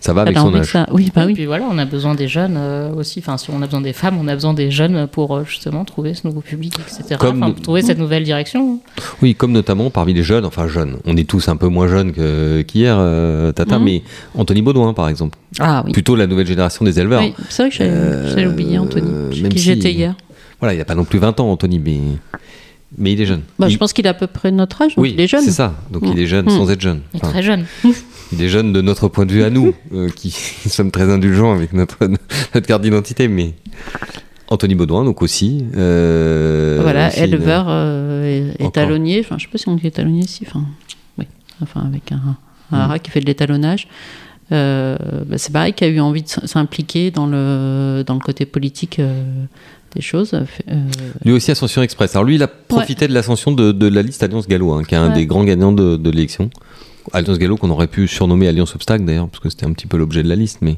Ça 0.00 0.12
va 0.12 0.22
elle 0.22 0.28
avec 0.28 0.38
a 0.38 0.40
son 0.40 0.54
âge. 0.54 0.72
ça, 0.72 0.86
oui, 0.92 1.10
bah 1.14 1.22
et 1.24 1.26
oui. 1.26 1.34
puis 1.34 1.46
voilà, 1.46 1.66
on 1.70 1.78
a 1.78 1.84
besoin 1.84 2.14
des 2.14 2.26
jeunes 2.26 2.56
euh, 2.56 2.92
aussi. 2.94 3.20
Enfin, 3.20 3.36
si 3.36 3.50
on 3.50 3.62
a 3.62 3.66
besoin 3.66 3.80
des 3.80 3.92
femmes, 3.92 4.16
on 4.20 4.26
a 4.28 4.34
besoin 4.34 4.52
des 4.54 4.70
jeunes 4.70 5.06
pour 5.06 5.36
euh, 5.36 5.44
justement 5.44 5.84
trouver 5.84 6.14
ce 6.14 6.26
nouveau 6.26 6.40
public, 6.40 6.74
etc. 6.80 7.16
Comme 7.20 7.38
Enfin, 7.38 7.48
nous- 7.48 7.54
pour 7.54 7.62
trouver 7.62 7.82
cette 7.82 7.98
nouvelle 7.98 8.24
direction. 8.24 8.80
Oui, 9.22 9.34
comme 9.34 9.52
notamment 9.52 9.90
parmi 9.90 10.12
les 10.14 10.22
jeunes, 10.22 10.44
enfin 10.44 10.66
jeunes, 10.68 10.96
on 11.06 11.16
est 11.16 11.28
tous 11.28 11.48
un 11.48 11.56
peu 11.56 11.68
moins 11.68 11.86
jeunes 11.88 12.12
qu'hier, 12.64 12.96
euh, 12.98 13.52
Tata, 13.52 13.78
Mhm. 13.78 13.84
mais 13.84 14.02
Anthony 14.36 14.62
Baudouin 14.62 14.92
par 14.94 15.08
exemple, 15.08 15.38
Ah 15.60 15.82
oui. 15.86 15.92
plutôt 15.92 16.16
la 16.16 16.26
nouvelle 16.26 16.46
génération 16.46 16.84
des 16.84 16.98
éleveurs. 16.98 17.20
Oui, 17.22 17.34
c'est 17.48 17.62
vrai 17.62 17.70
que 17.70 17.76
j'avais 17.76 18.44
Euh, 18.44 18.50
oublié 18.52 18.78
Anthony, 18.78 19.30
qui 19.50 19.58
si- 19.58 19.64
j'étais 19.64 19.92
hier. 19.92 20.14
Voilà, 20.58 20.74
il 20.74 20.78
n'a 20.78 20.84
pas 20.84 20.94
non 20.94 21.04
plus 21.04 21.18
20 21.18 21.38
ans, 21.40 21.50
Anthony, 21.50 21.78
mais, 21.78 22.00
mais 22.98 23.12
il 23.12 23.20
est 23.20 23.26
jeune. 23.26 23.42
Bah, 23.58 23.66
Il- 23.68 23.72
je 23.72 23.78
pense 23.78 23.92
qu'il 23.92 24.06
a 24.06 24.10
à 24.10 24.14
peu 24.14 24.26
près 24.26 24.50
notre 24.50 24.82
âge, 24.82 24.94
donc 24.96 25.02
oui, 25.04 25.12
il 25.14 25.20
est 25.20 25.26
jeune. 25.28 25.42
c'est 25.42 25.52
ça. 25.52 25.74
Donc 25.90 26.02
il 26.06 26.18
est 26.20 26.26
jeune 26.26 26.46
Mm. 26.46 26.50
sans 26.50 26.70
être 26.70 26.80
jeune. 26.80 27.00
Il 27.14 27.16
est 27.18 27.20
Enfin, 27.24 27.32
très 27.32 27.42
jeune. 27.42 27.64
il 28.32 28.42
est 28.42 28.48
jeune 28.48 28.72
de 28.72 28.80
notre 28.80 29.08
point 29.08 29.26
de 29.26 29.32
vue 29.32 29.42
à 29.42 29.50
nous, 29.50 29.74
euh, 29.94 30.08
qui 30.08 30.30
sommes 30.68 30.90
très 30.90 31.10
indulgents 31.10 31.52
avec 31.52 31.72
notre, 31.72 31.98
notre 32.54 32.66
carte 32.66 32.82
d'identité, 32.82 33.28
mais 33.28 33.54
Anthony 34.48 34.74
Baudouin, 34.74 35.04
donc 35.04 35.22
aussi. 35.22 35.64
euh, 35.76 36.78
Voilà, 36.82 37.08
aussi 37.08 37.20
éleveur, 37.20 37.66
euh, 37.68 38.52
étalonnier. 38.58 39.20
Enfin, 39.20 39.36
je 39.38 39.44
sais 39.44 39.50
pas 39.50 39.58
si 39.58 39.68
on 39.68 39.76
dit 39.76 39.86
étalonnier 39.86 40.22
ici. 40.24 40.44
Enfin, 40.46 40.64
oui. 41.18 41.26
Enfin, 41.62 41.82
avec 41.86 42.10
un, 42.12 42.16
un 42.16 42.36
Mm. 42.76 42.80
haras 42.80 42.98
qui 43.00 43.10
fait 43.10 43.20
de 43.20 43.26
l'étalonnage. 43.26 43.88
Euh, 44.52 44.96
bah, 45.26 45.38
c'est 45.38 45.52
pareil, 45.52 45.72
qui 45.72 45.84
a 45.84 45.88
eu 45.88 46.00
envie 46.00 46.22
de 46.22 46.28
s'impliquer 46.28 47.10
dans 47.12 47.26
le, 47.26 48.02
dans 48.06 48.14
le 48.14 48.20
côté 48.20 48.46
politique 48.46 49.00
des 49.94 50.00
choses. 50.00 50.34
Euh, 50.34 50.84
Lui 51.24 51.32
aussi 51.32 51.50
Ascension 51.50 51.82
Express. 51.82 52.14
Alors 52.16 52.24
lui, 52.24 52.34
il 52.36 52.42
a 52.42 52.48
profité 52.48 53.06
de 53.08 53.12
l'ascension 53.14 53.52
de, 53.52 53.70
de 53.72 53.86
la 53.88 54.02
liste 54.02 54.22
Alliance 54.22 54.48
Gallo, 54.48 54.72
hein, 54.72 54.82
qui 54.84 54.94
est 54.94 54.98
un 54.98 55.10
des 55.10 55.26
grands 55.26 55.44
gagnants 55.44 55.72
de, 55.72 55.96
de 55.96 56.10
l'élection. 56.10 56.50
Alliance 57.12 57.38
Gallo 57.38 57.56
qu'on 57.56 57.70
aurait 57.70 57.86
pu 57.86 58.06
surnommer 58.08 58.48
Alliance 58.48 58.74
Obstacle 58.74 59.04
d'ailleurs, 59.04 59.28
parce 59.28 59.40
que 59.42 59.50
c'était 59.50 59.66
un 59.66 59.72
petit 59.72 59.86
peu 59.86 59.96
l'objet 59.96 60.22
de 60.22 60.28
la 60.28 60.36
liste, 60.36 60.58
mais 60.60 60.76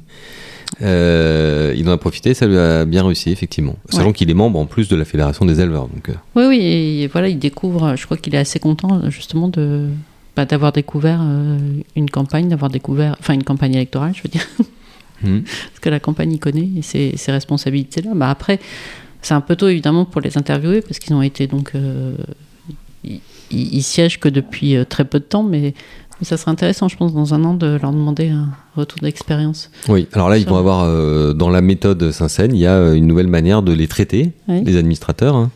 euh, 0.81 1.75
il 1.77 1.89
en 1.89 1.93
a 1.93 1.99
profité, 1.99 2.35
ça 2.35 2.47
lui 2.47 2.57
a 2.57 2.85
bien 2.85 3.05
réussi 3.05 3.31
effectivement. 3.31 3.77
Sachant 3.91 4.07
Ouais. 4.07 4.12
qu'il 4.12 4.31
est 4.31 4.35
membre 4.35 4.59
en 4.59 4.66
plus 4.66 4.89
de 4.89 4.97
la 4.97 5.05
Fédération 5.05 5.45
des 5.45 5.61
éleveurs. 5.61 5.89
Donc, 5.89 6.09
euh, 6.09 6.14
Oui, 6.35 6.45
oui, 6.47 6.61
et 6.62 7.07
voilà, 7.09 7.29
il 7.29 7.39
découvre, 7.39 7.95
je 7.97 8.05
crois 8.05 8.16
qu'il 8.16 8.35
est 8.35 8.39
assez 8.39 8.59
content 8.59 9.11
justement 9.11 9.49
de 9.49 9.89
bah, 10.35 10.47
d'avoir 10.47 10.73
découvert 10.73 11.20
euh, 11.23 11.59
une 11.95 12.09
campagne, 12.09 12.49
d'avoir 12.49 12.70
découvert, 12.70 13.16
enfin 13.20 13.35
une 13.35 13.45
campagne 13.45 13.75
électorale, 13.75 14.14
je 14.14 14.23
veux 14.23 14.31
dire, 14.31 14.47
hmm. 15.23 15.43
parce 15.68 15.81
que 15.81 15.91
la 15.91 16.01
campagne 16.01 16.33
il 16.33 16.39
connaît 16.39 16.68
et 16.77 16.83
ses, 16.83 17.16
ses 17.16 17.33
responsabilités-là. 17.33 18.12
Bah, 18.14 18.31
après, 18.31 18.59
c'est 19.20 19.35
un 19.35 19.43
peu 19.43 19.57
tôt 19.57 19.68
évidemment 19.68 20.05
pour 20.05 20.20
les 20.20 20.39
interviewer 20.39 20.81
parce 20.81 20.99
qu'ils 20.99 21.14
ont 21.14 21.23
été 21.23 21.47
donc. 21.47 21.73
ils, 23.05 23.83
siègent 23.83 24.18
que 24.18 24.29
depuis 24.29 24.77
très 24.89 25.05
peu 25.05 25.20
de 25.20 25.25
temps, 25.25 25.43
mais, 25.43 25.75
mais 26.23 26.27
ça 26.27 26.37
serait 26.37 26.53
intéressant, 26.53 26.87
je 26.87 26.97
pense, 26.97 27.12
dans 27.12 27.35
un 27.35 27.43
an 27.43 27.53
de 27.53 27.81
leur 27.83 27.91
demander 27.91 28.29
un 28.29 28.49
retour 28.75 28.99
d'expérience. 29.03 29.70
Oui, 29.89 30.07
alors 30.12 30.29
là, 30.31 30.39
ils 30.39 30.47
vont 30.47 30.57
avoir, 30.57 30.85
euh, 30.85 31.33
dans 31.35 31.51
la 31.51 31.61
méthode 31.61 32.11
Saint-Seine, 32.11 32.55
il 32.55 32.61
y 32.61 32.66
a 32.66 32.73
euh, 32.75 32.95
une 32.95 33.07
nouvelle 33.07 33.27
manière 33.27 33.62
de 33.62 33.73
les 33.73 33.87
traiter, 33.87 34.33
Oui. 34.49 34.62
les 34.64 34.77
administrateurs, 34.77 35.37
hein. 35.37 35.51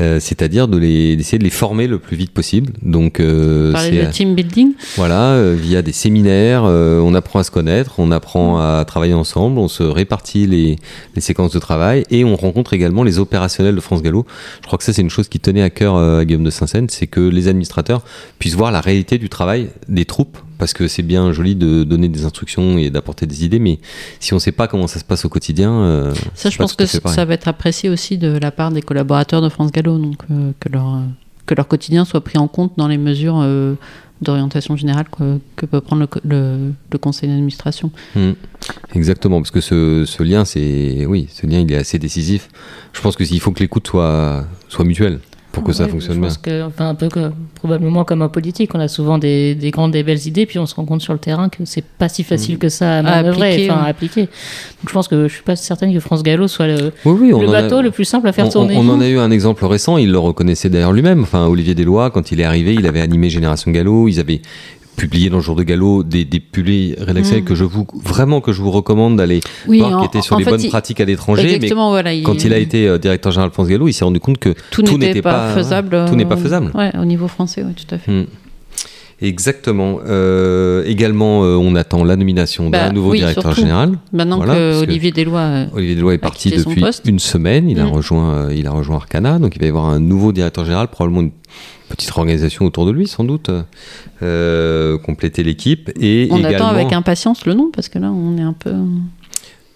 Euh, 0.00 0.20
c'est-à-dire 0.20 0.66
de 0.68 0.78
les- 0.78 1.16
d'essayer 1.16 1.38
de 1.38 1.44
les 1.44 1.50
former 1.50 1.86
le 1.86 1.98
plus 1.98 2.16
vite 2.16 2.32
possible. 2.32 2.72
Donc, 2.82 3.20
euh, 3.20 3.72
Parler 3.72 4.06
de 4.06 4.10
team 4.10 4.34
building, 4.34 4.72
Voilà, 4.96 5.52
via 5.54 5.82
des 5.82 5.92
séminaires, 5.92 6.62
on 6.64 7.14
apprend 7.14 7.40
à 7.40 7.44
se 7.44 7.50
connaître, 7.50 7.94
on 7.98 8.10
apprend 8.10 8.58
à 8.58 8.84
travailler 8.86 9.14
ensemble, 9.14 9.58
on 9.58 9.68
se 9.68 9.82
répartit 9.82 10.46
les, 10.46 10.76
les 11.14 11.20
séquences 11.20 11.52
de 11.52 11.58
travail 11.58 12.04
et 12.10 12.24
on 12.24 12.36
rencontre 12.36 12.72
également 12.72 13.02
les 13.02 13.18
opérationnels 13.18 13.74
de 13.74 13.80
France 13.80 14.02
Gallo. 14.02 14.24
Je 14.62 14.66
crois 14.66 14.78
que 14.78 14.84
ça, 14.84 14.92
c'est 14.92 15.02
une 15.02 15.10
chose 15.10 15.28
qui 15.28 15.40
tenait 15.40 15.62
à 15.62 15.70
cœur 15.70 15.96
à 15.96 16.24
Guillaume 16.24 16.44
de 16.44 16.50
Saint-Seine, 16.50 16.88
c'est 16.88 17.06
que 17.06 17.20
les 17.20 17.48
administrateurs 17.48 18.02
puissent 18.38 18.54
voir 18.54 18.72
la 18.72 18.80
réalité 18.80 19.18
du 19.18 19.28
travail 19.28 19.68
des 19.88 20.04
troupes, 20.04 20.38
parce 20.58 20.72
que 20.72 20.88
c'est 20.88 21.02
bien 21.02 21.32
joli 21.32 21.54
de 21.54 21.84
donner 21.84 22.08
des 22.08 22.24
instructions 22.24 22.78
et 22.78 22.90
d'apporter 22.90 23.26
des 23.26 23.44
idées, 23.44 23.58
mais 23.58 23.78
si 24.20 24.32
on 24.32 24.36
ne 24.36 24.40
sait 24.40 24.52
pas 24.52 24.68
comment 24.68 24.86
ça 24.86 24.98
se 24.98 25.04
passe 25.04 25.24
au 25.24 25.28
quotidien, 25.28 25.72
euh, 25.72 26.14
ça 26.34 26.50
je 26.50 26.58
pense 26.58 26.74
que 26.74 26.86
ça 26.86 27.24
va 27.24 27.34
être 27.34 27.48
apprécié 27.48 27.88
aussi 27.90 28.18
de 28.18 28.38
la 28.38 28.50
part 28.50 28.70
des 28.70 28.82
collaborateurs 28.82 29.42
de 29.42 29.48
France 29.48 29.72
Gallo, 29.72 29.98
donc 29.98 30.16
euh, 30.30 30.52
que 30.60 30.68
leur, 30.68 31.00
que 31.46 31.54
leur 31.54 31.68
quotidien 31.68 32.04
soit 32.04 32.22
pris 32.22 32.38
en 32.38 32.48
compte 32.48 32.72
dans 32.76 32.88
les 32.88 32.98
mesures 32.98 33.40
euh, 33.42 33.74
d'orientation 34.22 34.76
générale 34.76 35.04
que, 35.10 35.38
que 35.56 35.66
peut 35.66 35.82
prendre 35.82 36.00
le, 36.00 36.06
co- 36.06 36.20
le- 36.24 36.72
le 36.90 36.98
conseil 36.98 37.28
d'administration. 37.28 37.90
Hmm. 38.14 38.32
Exactement, 38.94 39.40
parce 39.40 39.50
que 39.50 39.60
ce, 39.60 40.04
ce 40.06 40.22
lien, 40.22 40.46
c'est 40.46 41.04
oui, 41.06 41.28
ce 41.30 41.46
lien, 41.46 41.60
il 41.60 41.70
est 41.70 41.76
assez 41.76 41.98
décisif. 41.98 42.48
Je 42.94 43.00
pense 43.02 43.14
que 43.14 43.24
s'il 43.26 43.40
faut 43.40 43.52
que 43.52 43.60
l'écoute 43.60 43.86
soit 43.86 44.46
soit 44.68 44.84
mutuelle 44.86 45.20
pour 45.56 45.64
que 45.64 45.72
ça 45.72 45.88
fonctionne 45.88 46.14
je 46.14 46.20
bien. 46.20 46.28
pense 46.28 46.38
que, 46.38 46.62
enfin, 46.64 46.88
un 46.90 46.94
peu 46.94 47.08
probablement 47.54 48.04
comme 48.04 48.22
en 48.22 48.28
politique, 48.28 48.70
on 48.74 48.80
a 48.80 48.88
souvent 48.88 49.18
des, 49.18 49.54
des 49.54 49.70
grandes, 49.70 49.92
des 49.92 50.02
belles 50.02 50.26
idées, 50.26 50.46
puis 50.46 50.58
on 50.58 50.66
se 50.66 50.74
rend 50.74 50.84
compte 50.84 51.02
sur 51.02 51.12
le 51.12 51.18
terrain 51.18 51.48
que 51.48 51.64
c'est 51.64 51.84
pas 51.84 52.08
si 52.08 52.22
facile 52.22 52.58
que 52.58 52.68
ça 52.68 52.98
à 52.98 53.02
manœuvrer, 53.02 53.52
appliquer, 53.54 53.70
enfin, 53.70 53.80
à 53.82 53.86
appliquer. 53.86 54.20
Donc 54.22 54.88
je 54.88 54.92
pense 54.92 55.08
que 55.08 55.28
je 55.28 55.32
suis 55.34 55.42
pas 55.42 55.56
certaine 55.56 55.92
que 55.92 56.00
France 56.00 56.22
Gallo 56.22 56.46
soit 56.48 56.66
le, 56.66 56.92
Oui, 57.04 57.16
oui, 57.20 57.32
on 57.34 57.40
le 57.40 57.48
en 57.48 57.52
a- 57.52 57.62
bateau 57.62 57.80
le 57.82 57.90
plus 57.90 58.04
simple 58.04 58.28
à 58.28 58.32
faire 58.32 58.46
on, 58.46 58.50
tourner. 58.50 58.76
on 58.76 58.88
en 58.88 59.00
a 59.00 59.08
eu 59.08 59.18
un 59.18 59.30
exemple 59.30 59.64
récent, 59.66 59.96
il 59.96 60.12
le 60.12 60.18
reconnaissait 60.18 60.68
d'ailleurs 60.68 60.92
lui-même. 60.92 61.22
Enfin, 61.22 61.46
Olivier 61.46 61.74
Deslois, 61.74 62.10
quand 62.10 62.30
il 62.30 62.40
est 62.40 62.44
arrivé, 62.44 62.74
il 62.74 62.86
avait 62.86 63.00
animé 63.00 63.30
Génération 63.30 63.70
Gallo, 63.70 64.08
ils 64.08 64.20
avaient 64.20 64.42
publié 64.96 65.30
dans 65.30 65.36
le 65.36 65.42
jour 65.42 65.54
de 65.56 65.62
Gallo 65.62 66.02
des, 66.02 66.24
des 66.24 66.42
rédactionnels 66.98 67.44
que 67.44 67.54
je 67.54 67.64
vous 67.64 67.86
vraiment 68.02 68.40
que 68.40 68.52
je 68.52 68.60
vous 68.62 68.70
recommande 68.70 69.16
d'aller 69.16 69.36
Mm. 69.36 69.68
Oui, 69.70 69.78
voir, 69.80 69.98
en- 69.98 70.00
qui 70.00 70.06
étaient 70.06 70.22
sur 70.22 70.36
les 70.38 70.44
fait, 70.44 70.50
bonnes 70.50 70.60
il- 70.62 70.68
pratiques 70.70 71.00
à 71.00 71.04
l'étranger. 71.04 71.58
Mais 71.60 71.68
voilà. 71.68 72.12
il- 72.14 72.22
quand 72.22 72.42
il 72.44 72.52
a 72.52 72.58
été 72.58 72.88
euh, 72.88 72.98
directeur 72.98 73.32
général 73.32 73.50
France 73.50 73.68
Gallo, 73.68 73.86
il 73.88 73.92
s'est 73.92 74.04
rendu 74.04 74.20
compte 74.20 74.38
que 74.38 74.54
tout 74.70 74.82
n'était 74.82 75.22
pas, 75.22 75.50
faisable. 75.54 76.04
Tout 76.08 76.16
n'est 76.16 76.24
pas 76.24 76.34
euh, 76.34 76.38
faisable. 76.38 76.70
Ouais, 76.74 76.90
au 77.00 77.04
niveau 77.04 77.28
français, 77.28 77.62
oui, 77.66 77.74
tout 77.74 77.94
à 77.94 77.98
fait. 77.98 78.10
Hmm. 78.10 78.24
Exactement. 79.22 79.98
Euh, 80.06 80.84
également, 80.86 81.42
euh, 81.42 81.56
on 81.56 81.74
attend 81.74 82.04
la 82.04 82.16
nomination 82.16 82.68
d'un 82.68 82.88
Bah, 82.88 82.92
nouveau 82.92 83.12
oui, 83.12 83.18
directeur 83.18 83.44
surtout. 83.44 83.60
général. 83.62 83.92
Maintenant 84.12 84.36
Voilà, 84.36 84.54
que 84.54 84.82
Olivier 84.82 85.10
Deslois. 85.10 85.40
euh, 85.40 85.66
Olivier 85.72 85.94
Delois 85.94 86.12
est 86.14 86.18
parti 86.18 86.50
depuis 86.50 86.84
une 87.06 87.18
semaine. 87.18 87.70
Il 87.70 87.80
a 87.80 87.84
Mm. 87.86 87.90
rejoint, 87.92 88.34
euh, 88.34 88.54
il 88.54 88.66
a 88.66 88.72
rejoint 88.72 88.96
Arcana, 88.96 89.38
donc 89.38 89.56
il 89.56 89.60
va 89.60 89.66
y 89.66 89.68
avoir 89.70 89.86
un 89.86 90.00
nouveau 90.00 90.32
directeur 90.32 90.64
général, 90.66 90.88
probablement 90.88 91.22
une 91.22 91.30
petite 91.96 92.10
organisation 92.16 92.64
autour 92.66 92.86
de 92.86 92.90
lui, 92.92 93.06
sans 93.06 93.24
doute, 93.24 93.50
euh, 94.22 94.98
compléter 94.98 95.42
l'équipe 95.42 95.90
et 96.00 96.28
on 96.30 96.38
également, 96.38 96.56
attend 96.56 96.68
avec 96.68 96.92
impatience 96.92 97.46
le 97.46 97.54
nom 97.54 97.70
parce 97.72 97.88
que 97.88 97.98
là, 97.98 98.10
on 98.10 98.36
est 98.38 98.42
un 98.42 98.52
peu. 98.52 98.72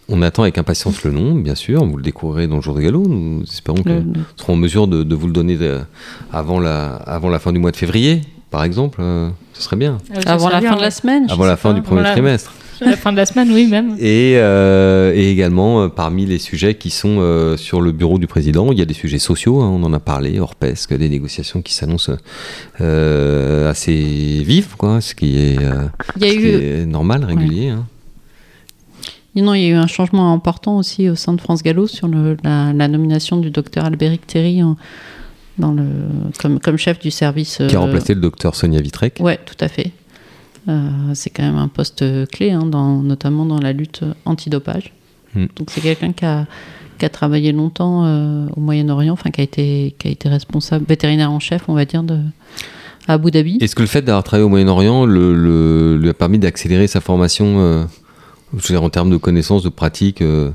on 0.08 0.22
attend 0.22 0.42
avec 0.42 0.58
impatience 0.58 1.04
le 1.04 1.12
nom, 1.12 1.34
bien 1.34 1.54
sûr. 1.54 1.84
Vous 1.84 1.96
le 1.96 2.02
découvrirez 2.02 2.46
dans 2.46 2.56
le 2.56 2.62
jour 2.62 2.74
de 2.74 2.80
galop. 2.80 3.06
Nous 3.06 3.42
espérons 3.44 3.82
que 3.82 3.88
le- 3.88 4.00
nous 4.02 4.14
serons 4.36 4.54
en 4.54 4.56
mesure 4.56 4.88
de, 4.88 5.02
de 5.02 5.14
vous 5.14 5.26
le 5.26 5.32
donner 5.32 5.56
de- 5.56 5.80
avant 6.32 6.58
la, 6.60 6.94
avant 6.96 7.28
la 7.28 7.38
fin 7.38 7.52
du 7.52 7.58
mois 7.58 7.70
de 7.70 7.76
février, 7.76 8.22
par 8.50 8.64
exemple. 8.64 8.98
euh, 9.02 9.28
ce 9.52 9.62
serait 9.62 9.76
bien. 9.76 9.98
Avant 10.26 10.44
serait 10.48 10.54
la 10.54 10.60
bien, 10.60 10.70
fin 10.70 10.76
de 10.76 10.82
la 10.82 10.90
semaine. 10.90 11.26
Avant 11.30 11.44
la 11.44 11.56
fin 11.56 11.70
pas. 11.70 11.74
du 11.76 11.82
premier 11.82 12.00
Voilà. 12.00 12.12
trimestre. 12.14 12.52
La 12.90 12.96
fin 12.96 13.12
de 13.12 13.16
la 13.18 13.26
semaine, 13.26 13.50
oui, 13.52 13.66
même. 13.66 13.96
Et, 13.98 14.34
euh, 14.36 15.12
et 15.14 15.30
également, 15.30 15.82
euh, 15.82 15.88
parmi 15.88 16.24
les 16.26 16.38
sujets 16.38 16.74
qui 16.74 16.90
sont 16.90 17.18
euh, 17.20 17.56
sur 17.56 17.80
le 17.80 17.92
bureau 17.92 18.18
du 18.18 18.26
président, 18.26 18.72
il 18.72 18.78
y 18.78 18.82
a 18.82 18.86
des 18.86 18.94
sujets 18.94 19.18
sociaux, 19.18 19.60
hein, 19.60 19.68
on 19.68 19.82
en 19.84 19.92
a 19.92 20.00
parlé, 20.00 20.40
hors 20.40 20.54
pesque, 20.54 20.94
des 20.94 21.08
négociations 21.08 21.60
qui 21.62 21.74
s'annoncent 21.74 22.12
assez 22.78 24.42
vives, 24.44 24.76
quoi, 24.76 25.00
ce 25.00 25.14
qui 25.14 25.36
est, 25.38 25.54
Il 26.16 26.22
y 26.22 26.26
a 26.26 26.30
ce 26.30 26.34
qui 26.36 26.42
eu. 26.42 26.48
est 26.48 26.86
normal, 26.86 27.24
régulier. 27.24 27.68
hein. 27.68 27.86
Non, 29.36 29.54
il 29.54 29.62
y 29.62 29.66
a 29.66 29.68
eu 29.68 29.74
un 29.74 29.86
changement 29.86 30.32
important 30.34 30.76
aussi 30.76 31.08
au 31.08 31.14
sein 31.14 31.32
de 31.32 31.40
France 31.40 31.62
Gallo 31.62 31.86
sur 31.86 32.08
le- 32.08 32.36
la, 32.42 32.72
la 32.72 32.88
nomination 32.88 33.36
du 33.38 33.50
docteur 33.50 33.84
Albéric 33.84 34.26
Théry 34.26 34.62
en- 34.62 34.76
dans 35.56 35.72
le, 35.72 35.84
comme, 36.40 36.58
comme 36.60 36.76
chef 36.76 36.98
du 36.98 37.10
service. 37.10 37.62
Qui 37.68 37.76
a 37.76 37.78
remplacé 37.78 38.14
le 38.14 38.20
docteur 38.20 38.54
Sonia 38.56 38.80
Vitrec. 38.80 39.18
Ouais, 39.20 39.38
tout 39.46 39.54
à 39.60 39.68
fait. 39.68 39.92
Euh, 40.68 40.90
c'est 41.14 41.30
quand 41.30 41.42
même 41.42 41.56
un 41.56 41.68
poste 41.68 42.04
clé, 42.30 42.50
hein, 42.50 42.66
dans, 42.66 43.02
notamment 43.02 43.46
dans 43.46 43.58
la 43.60 43.72
lutte 43.72 44.02
antidopage. 44.26 44.92
Mm. 45.34 45.46
Donc 45.56 45.70
c'est 45.70 45.80
quelqu'un 45.80 46.12
qui 46.12 46.24
a, 46.26 46.46
qui 46.98 47.04
a 47.06 47.08
travaillé 47.08 47.52
longtemps 47.52 48.04
euh, 48.04 48.46
au 48.56 48.60
Moyen-Orient, 48.60 49.12
enfin 49.14 49.30
qui 49.30 49.40
a 49.40 49.44
été 49.44 49.94
qui 49.98 50.08
a 50.08 50.10
été 50.10 50.28
responsable 50.28 50.84
vétérinaire 50.86 51.32
en 51.32 51.40
chef, 51.40 51.62
on 51.68 51.74
va 51.74 51.84
dire, 51.86 52.02
de 52.02 52.18
à 53.08 53.14
Abu 53.14 53.30
Dhabi. 53.30 53.56
Est-ce 53.60 53.74
que 53.74 53.80
le 53.80 53.88
fait 53.88 54.02
d'avoir 54.02 54.22
travaillé 54.22 54.44
au 54.44 54.50
Moyen-Orient 54.50 55.06
le, 55.06 55.34
le- 55.34 55.96
lui 55.96 56.08
a 56.10 56.14
permis 56.14 56.38
d'accélérer 56.38 56.86
sa 56.86 57.00
formation 57.00 57.58
euh, 57.60 57.84
je 58.52 58.58
veux 58.68 58.74
dire, 58.74 58.82
en 58.82 58.90
termes 58.90 59.10
de 59.10 59.16
connaissances, 59.16 59.62
de 59.62 59.68
pratiques 59.70 60.20
euh, 60.22 60.50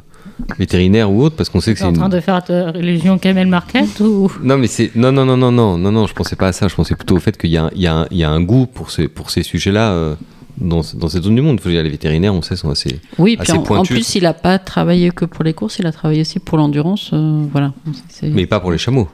vétérinaires 0.57 1.11
ou 1.11 1.21
autres 1.23 1.35
Parce 1.35 1.49
qu'on 1.49 1.61
sait 1.61 1.73
que 1.73 1.79
C'est 1.79 1.85
en 1.85 1.89
une... 1.89 1.95
train 1.97 2.09
de 2.09 2.19
faire 2.19 2.41
de 2.43 2.71
religion 2.77 3.17
Kamel 3.17 3.47
Market 3.47 3.99
ou 3.99 4.31
Non, 4.43 4.57
mais 4.57 4.67
c'est 4.67 4.95
non, 4.95 5.11
non, 5.11 5.25
non, 5.25 5.37
non, 5.37 5.51
non, 5.51 5.77
non, 5.77 5.91
non. 5.91 6.07
Je 6.07 6.13
pensais 6.13 6.35
pas 6.35 6.47
à 6.47 6.51
ça. 6.51 6.67
Je 6.67 6.75
pensais 6.75 6.95
plutôt 6.95 7.15
au 7.15 7.19
fait 7.19 7.37
qu'il 7.37 7.49
y, 7.51 7.57
a 7.57 7.65
un- 7.65 7.71
il 7.75 7.81
y, 7.81 7.87
a 7.87 7.95
un- 7.95 8.07
il 8.11 8.17
y 8.17 8.23
a 8.23 8.29
un 8.29 8.41
goût 8.41 8.65
pour 8.65 8.91
ces 8.91 9.07
pour 9.07 9.29
ces 9.29 9.43
sujets-là 9.43 9.91
euh, 9.91 10.15
dans, 10.57 10.81
dans 10.95 11.07
cette 11.09 11.23
zone 11.23 11.35
du 11.35 11.41
monde. 11.41 11.59
Les 11.65 11.89
vétérinaires, 11.89 12.33
on 12.33 12.41
sait, 12.41 12.55
sont 12.55 12.69
assez. 12.69 12.99
Oui, 13.17 13.37
puis 13.37 13.49
assez 13.51 13.57
en, 13.57 13.75
en 13.75 13.83
plus, 13.83 14.15
il 14.15 14.23
n'a 14.23 14.33
pas 14.33 14.59
travaillé 14.59 15.11
que 15.11 15.25
pour 15.25 15.43
les 15.43 15.53
courses, 15.53 15.79
il 15.79 15.87
a 15.87 15.91
travaillé 15.91 16.21
aussi 16.21 16.39
pour 16.39 16.57
l'endurance. 16.57 17.11
euh, 17.13 17.43
voilà. 17.51 17.73
Mais 18.23 18.45
pas 18.45 18.59
pour 18.59 18.71
les 18.71 18.77
chameaux. 18.77 19.07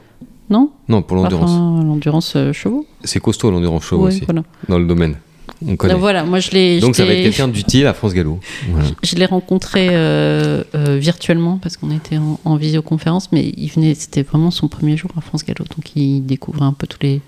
Non 0.50 0.70
Non, 0.88 1.00
pour 1.02 1.16
l'endurance. 1.16 1.50
Enfin, 1.50 1.82
l'endurance 1.84 2.34
euh, 2.36 2.52
chevaux. 2.52 2.84
C'est 3.04 3.20
costaud 3.20 3.50
l'endurance 3.50 3.90
Ouais, 3.92 3.98
aussi 3.98 4.24
voilà. 4.26 4.42
dans 4.68 4.78
le 4.78 4.84
domaine. 4.84 5.16
On 5.64 5.76
connaît. 5.76 5.92
Donc 5.92 6.00
voilà, 6.00 6.24
moi 6.24 6.40
je 6.40 6.50
l'ai. 6.50 6.80
Donc 6.80 6.94
je 6.94 6.98
ça 6.98 7.04
va 7.04 7.12
être 7.12 7.22
quelqu'un 7.24 7.48
d'utile 7.48 7.86
à 7.86 7.94
France 7.94 8.14
Gallo. 8.14 8.40
Voilà. 8.68 8.88
Je 9.02 9.14
l'ai 9.16 9.26
rencontré 9.26 9.88
euh, 9.90 10.62
euh, 10.74 10.96
virtuellement 10.98 11.58
parce 11.58 11.76
qu'on 11.76 11.90
était 11.90 12.16
en, 12.18 12.38
en 12.44 12.56
visioconférence, 12.56 13.30
mais 13.32 13.52
il 13.56 13.68
venait, 13.68 13.94
c'était 13.94 14.22
vraiment 14.22 14.50
son 14.50 14.68
premier 14.68 14.96
jour 14.96 15.10
à 15.16 15.20
France 15.20 15.44
Gallo, 15.44 15.64
donc 15.76 15.94
il 15.96 16.22
découvrait 16.26 16.64
un 16.64 16.72
peu 16.72 16.86
tous 16.86 16.98
les, 17.02 17.20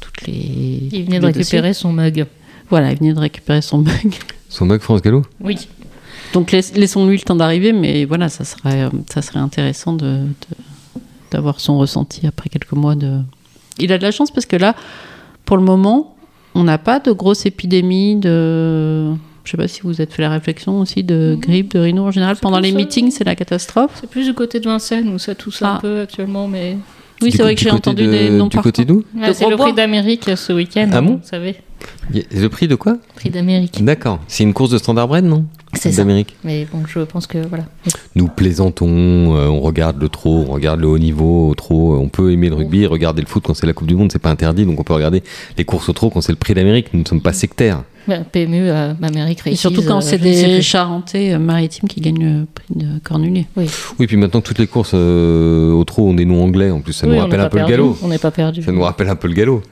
toutes 0.00 0.26
les. 0.26 0.88
il 0.92 1.04
venait 1.04 1.20
de 1.20 1.26
récupérer 1.26 1.74
son 1.74 1.92
mug. 1.92 2.26
Voilà, 2.70 2.92
il 2.92 2.98
venait 2.98 3.12
de 3.14 3.20
récupérer 3.20 3.62
son 3.62 3.78
bug. 3.78 4.14
Son 4.48 4.66
mug 4.66 4.80
France 4.80 5.02
Gallo? 5.02 5.22
Oui. 5.40 5.56
Donc 6.32 6.50
laiss- 6.50 6.74
laissons-lui 6.74 7.16
le 7.18 7.22
temps 7.22 7.36
d'arriver, 7.36 7.72
mais 7.72 8.04
voilà, 8.04 8.28
ça 8.28 8.44
serait, 8.44 8.82
euh, 8.84 8.90
ça 9.12 9.22
serait 9.22 9.38
intéressant 9.40 9.92
de, 9.92 10.24
de- 10.24 11.00
d'avoir 11.30 11.60
son 11.60 11.78
ressenti 11.78 12.26
après 12.26 12.48
quelques 12.48 12.72
mois 12.72 12.94
de. 12.94 13.18
Il 13.78 13.92
a 13.92 13.98
de 13.98 14.02
la 14.02 14.10
chance 14.12 14.30
parce 14.30 14.46
que 14.46 14.56
là, 14.56 14.74
pour 15.44 15.56
le 15.56 15.62
moment, 15.64 16.13
on 16.54 16.64
n'a 16.64 16.78
pas 16.78 17.00
de 17.00 17.12
grosse 17.12 17.46
épidémie 17.46 18.16
de. 18.16 19.12
Je 19.44 19.50
sais 19.50 19.56
pas 19.58 19.68
si 19.68 19.82
vous 19.82 20.00
êtes 20.00 20.12
fait 20.12 20.22
la 20.22 20.30
réflexion 20.30 20.80
aussi 20.80 21.02
de 21.04 21.36
grippe, 21.38 21.72
de 21.74 21.78
rhino 21.80 22.04
en 22.04 22.10
général. 22.10 22.36
Pendant 22.36 22.60
les 22.60 22.70
ça. 22.70 22.76
meetings, 22.78 23.10
c'est 23.10 23.24
la 23.24 23.34
catastrophe. 23.34 23.90
C'est 24.00 24.08
plus 24.08 24.24
du 24.24 24.32
côté 24.34 24.58
de 24.58 24.64
Vincennes 24.64 25.08
où 25.14 25.18
ça 25.18 25.34
touche 25.34 25.60
un 25.62 25.74
Ah. 25.74 25.78
peu 25.82 26.00
actuellement, 26.00 26.48
mais 26.48 26.78
Oui, 27.20 27.30
c'est 27.30 27.42
vrai 27.42 27.54
que 27.54 27.60
j'ai 27.60 27.70
entendu 27.70 28.06
de- 28.06 28.10
des 28.10 28.30
noms 28.30 28.46
Du 28.48 28.58
côté 28.58 28.84
d'où 28.84 29.04
c'est 29.34 29.48
le 29.48 29.56
prix 29.56 29.72
d'Amérique 29.74 30.30
ce 30.36 30.52
week-end, 30.52 30.88
Ah 30.92 31.00
bon 31.02 31.16
vous 31.16 31.20
savez. 31.28 31.56
Le 32.10 32.48
prix 32.48 32.66
de 32.68 32.74
quoi 32.74 32.96
Prix 33.16 33.28
d'Amérique. 33.30 33.84
D'accord. 33.84 34.18
C'est 34.28 34.42
une 34.44 34.54
course 34.54 34.70
de 34.70 34.78
standard 34.78 35.06
bread, 35.08 35.24
non? 35.24 35.44
C'est 35.76 35.92
ça. 35.92 36.02
D'Amérique. 36.02 36.36
Mais 36.44 36.66
bon, 36.70 36.82
je 36.86 37.00
pense 37.00 37.26
que 37.26 37.38
voilà. 37.46 37.64
Nous 38.14 38.28
plaisantons, 38.28 38.86
euh, 39.36 39.48
on 39.48 39.60
regarde 39.60 40.00
le 40.00 40.08
trop, 40.08 40.44
on 40.48 40.52
regarde 40.52 40.80
le 40.80 40.86
haut 40.86 40.98
niveau 40.98 41.48
au 41.48 41.54
trop. 41.54 41.96
On 41.96 42.08
peut 42.08 42.32
aimer 42.32 42.48
le 42.48 42.54
rugby, 42.56 42.86
regarder 42.86 43.22
le 43.22 43.26
foot 43.28 43.44
quand 43.46 43.54
c'est 43.54 43.66
la 43.66 43.72
Coupe 43.72 43.88
du 43.88 43.94
Monde, 43.94 44.10
c'est 44.12 44.18
pas 44.18 44.30
interdit. 44.30 44.64
Donc 44.64 44.78
on 44.80 44.84
peut 44.84 44.94
regarder 44.94 45.22
les 45.56 45.64
courses 45.64 45.88
au 45.88 45.92
trop 45.92 46.10
quand 46.10 46.20
c'est 46.20 46.32
le 46.32 46.36
prix 46.36 46.54
d'Amérique. 46.54 46.92
Nous 46.92 47.00
ne 47.00 47.06
sommes 47.06 47.22
pas 47.22 47.32
sectaires. 47.32 47.82
PMU, 48.32 48.68
euh, 48.68 48.92
Amérique 49.02 49.40
Et 49.46 49.50
Races, 49.50 49.60
surtout 49.60 49.82
quand 49.82 49.98
euh, 49.98 50.00
c'est 50.00 50.18
des. 50.18 50.60
Charentais 50.62 51.32
euh, 51.32 51.38
maritimes 51.38 51.88
qui 51.88 52.00
gagnent 52.00 52.40
le 52.40 52.46
prix 52.46 52.66
de 52.74 52.98
Cornulier. 53.02 53.46
Oui, 53.56 53.66
puis 54.06 54.16
maintenant 54.16 54.40
toutes 54.40 54.58
les 54.58 54.66
courses 54.66 54.92
euh, 54.94 55.72
au 55.72 55.84
trop 55.84 56.08
ont 56.08 56.14
des 56.14 56.24
noms 56.24 56.42
anglais. 56.42 56.70
En 56.70 56.80
plus, 56.80 56.92
ça 56.92 57.06
Oui, 57.06 57.14
nous 57.14 57.18
on 57.18 57.22
rappelle 57.22 57.40
un 57.40 57.48
peu 57.48 57.58
le 57.58 57.66
galop. 57.66 57.96
On 58.02 58.08
n'est 58.08 58.18
pas 58.18 58.30
perdu. 58.30 58.62
Ça 58.62 58.72
nous 58.72 58.82
rappelle 58.82 59.08
un 59.08 59.16
peu 59.16 59.28
le 59.28 59.34
galop. 59.34 59.62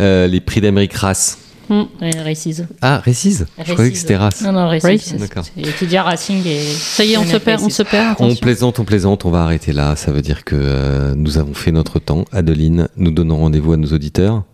Euh, 0.00 0.26
les 0.26 0.40
prix 0.40 0.60
d'Amérique 0.60 0.94
race. 0.94 1.38
Races. 1.68 2.62
Ah, 2.80 2.98
Récise 2.98 3.46
Je 3.64 3.72
croyais 3.72 3.90
que 3.92 3.98
c'était 3.98 4.16
race. 4.16 4.42
Non, 4.42 4.52
non, 4.52 4.68
Races. 4.68 4.82
Races. 4.84 5.14
D'accord. 5.16 5.44
C'est 5.44 5.60
Equidia 5.60 6.02
Racing 6.02 6.46
et. 6.46 6.60
Ça 6.62 7.04
y 7.04 7.12
est, 7.12 7.16
on 7.18 7.24
se 7.26 7.36
perd, 7.36 7.62
on 7.62 7.68
se 7.68 7.82
perd. 7.82 8.16
On 8.20 8.34
plaisante, 8.34 8.78
on 8.78 8.84
plaisante, 8.84 9.24
on 9.24 9.30
va 9.30 9.42
arrêter 9.42 9.72
là. 9.72 9.94
Ça 9.96 10.10
veut 10.12 10.22
dire 10.22 10.44
que 10.44 10.56
euh, 10.58 11.14
nous 11.14 11.38
avons 11.38 11.54
fait 11.54 11.72
notre 11.72 11.98
temps. 11.98 12.24
Adeline, 12.32 12.88
nous 12.96 13.10
donnons 13.10 13.36
rendez-vous 13.38 13.72
à 13.72 13.76
nos 13.76 13.88
auditeurs 13.88 14.44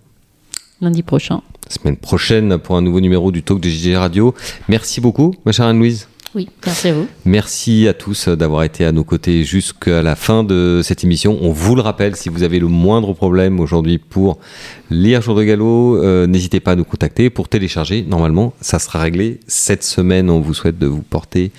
Lundi 0.81 1.03
prochain. 1.03 1.41
semaine 1.71 1.97
prochaine 1.97 2.59
pour 2.59 2.77
un 2.77 2.83
nouveau 2.83 3.01
numéro 3.01 3.31
du 3.31 3.43
Talk 3.43 3.61
de 3.61 3.69
JG 3.69 3.97
Radio. 3.97 4.35
Merci 4.69 5.01
beaucoup, 5.01 5.35
ma 5.47 5.53
chère 5.53 5.67
Anne-Louise. 5.67 6.09
Oui, 6.35 6.49
merci 6.67 6.89
à 6.89 6.95
vous. 6.95 7.07
Merci 7.25 7.87
à 7.87 7.95
tous 7.95 8.29
d'avoir 8.29 8.65
été 8.65 8.85
à 8.85 8.93
nos 8.93 9.05
côtés 9.05 9.45
jusqu'à 9.45 10.03
la 10.03 10.17
fin 10.17 10.43
de 10.43 10.81
cette 10.83 11.05
émission. 11.05 11.39
On 11.43 11.53
vous 11.53 11.77
le 11.77 11.81
rappelle, 11.81 12.17
si 12.17 12.29
vous 12.29 12.43
avez 12.43 12.59
le 12.59 12.67
moindre 12.67 13.13
problème 13.13 13.61
aujourd'hui 13.61 13.99
pour 13.99 14.39
lire 14.91 15.23
Jour 15.23 15.37
de 15.37 15.45
Galop, 15.45 15.97
euh, 15.97 16.27
n'hésitez 16.27 16.59
pas 16.59 16.73
à 16.73 16.77
nous 16.77 16.85
contacter 16.85 17.31
pour 17.31 17.49
télécharger. 17.49 18.05
Normalement, 18.07 18.53
ça 18.61 18.79
sera 18.81 18.99
réglé 18.99 19.39
cette 19.47 19.85
semaine. 19.85 20.29
On 20.29 20.41
vous 20.41 20.55
souhaite 20.55 20.79
de 20.79 20.87
vous 20.87 21.03
porter 21.03 21.53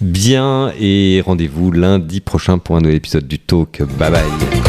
bien 0.00 0.72
et 0.80 1.22
rendez-vous 1.24 1.70
lundi 1.70 2.20
prochain 2.20 2.58
pour 2.58 2.76
un 2.76 2.80
nouvel 2.80 2.96
épisode 2.96 3.26
du 3.26 3.38
Talk. 3.38 3.82
Bye 3.98 4.10
bye. 4.10 4.63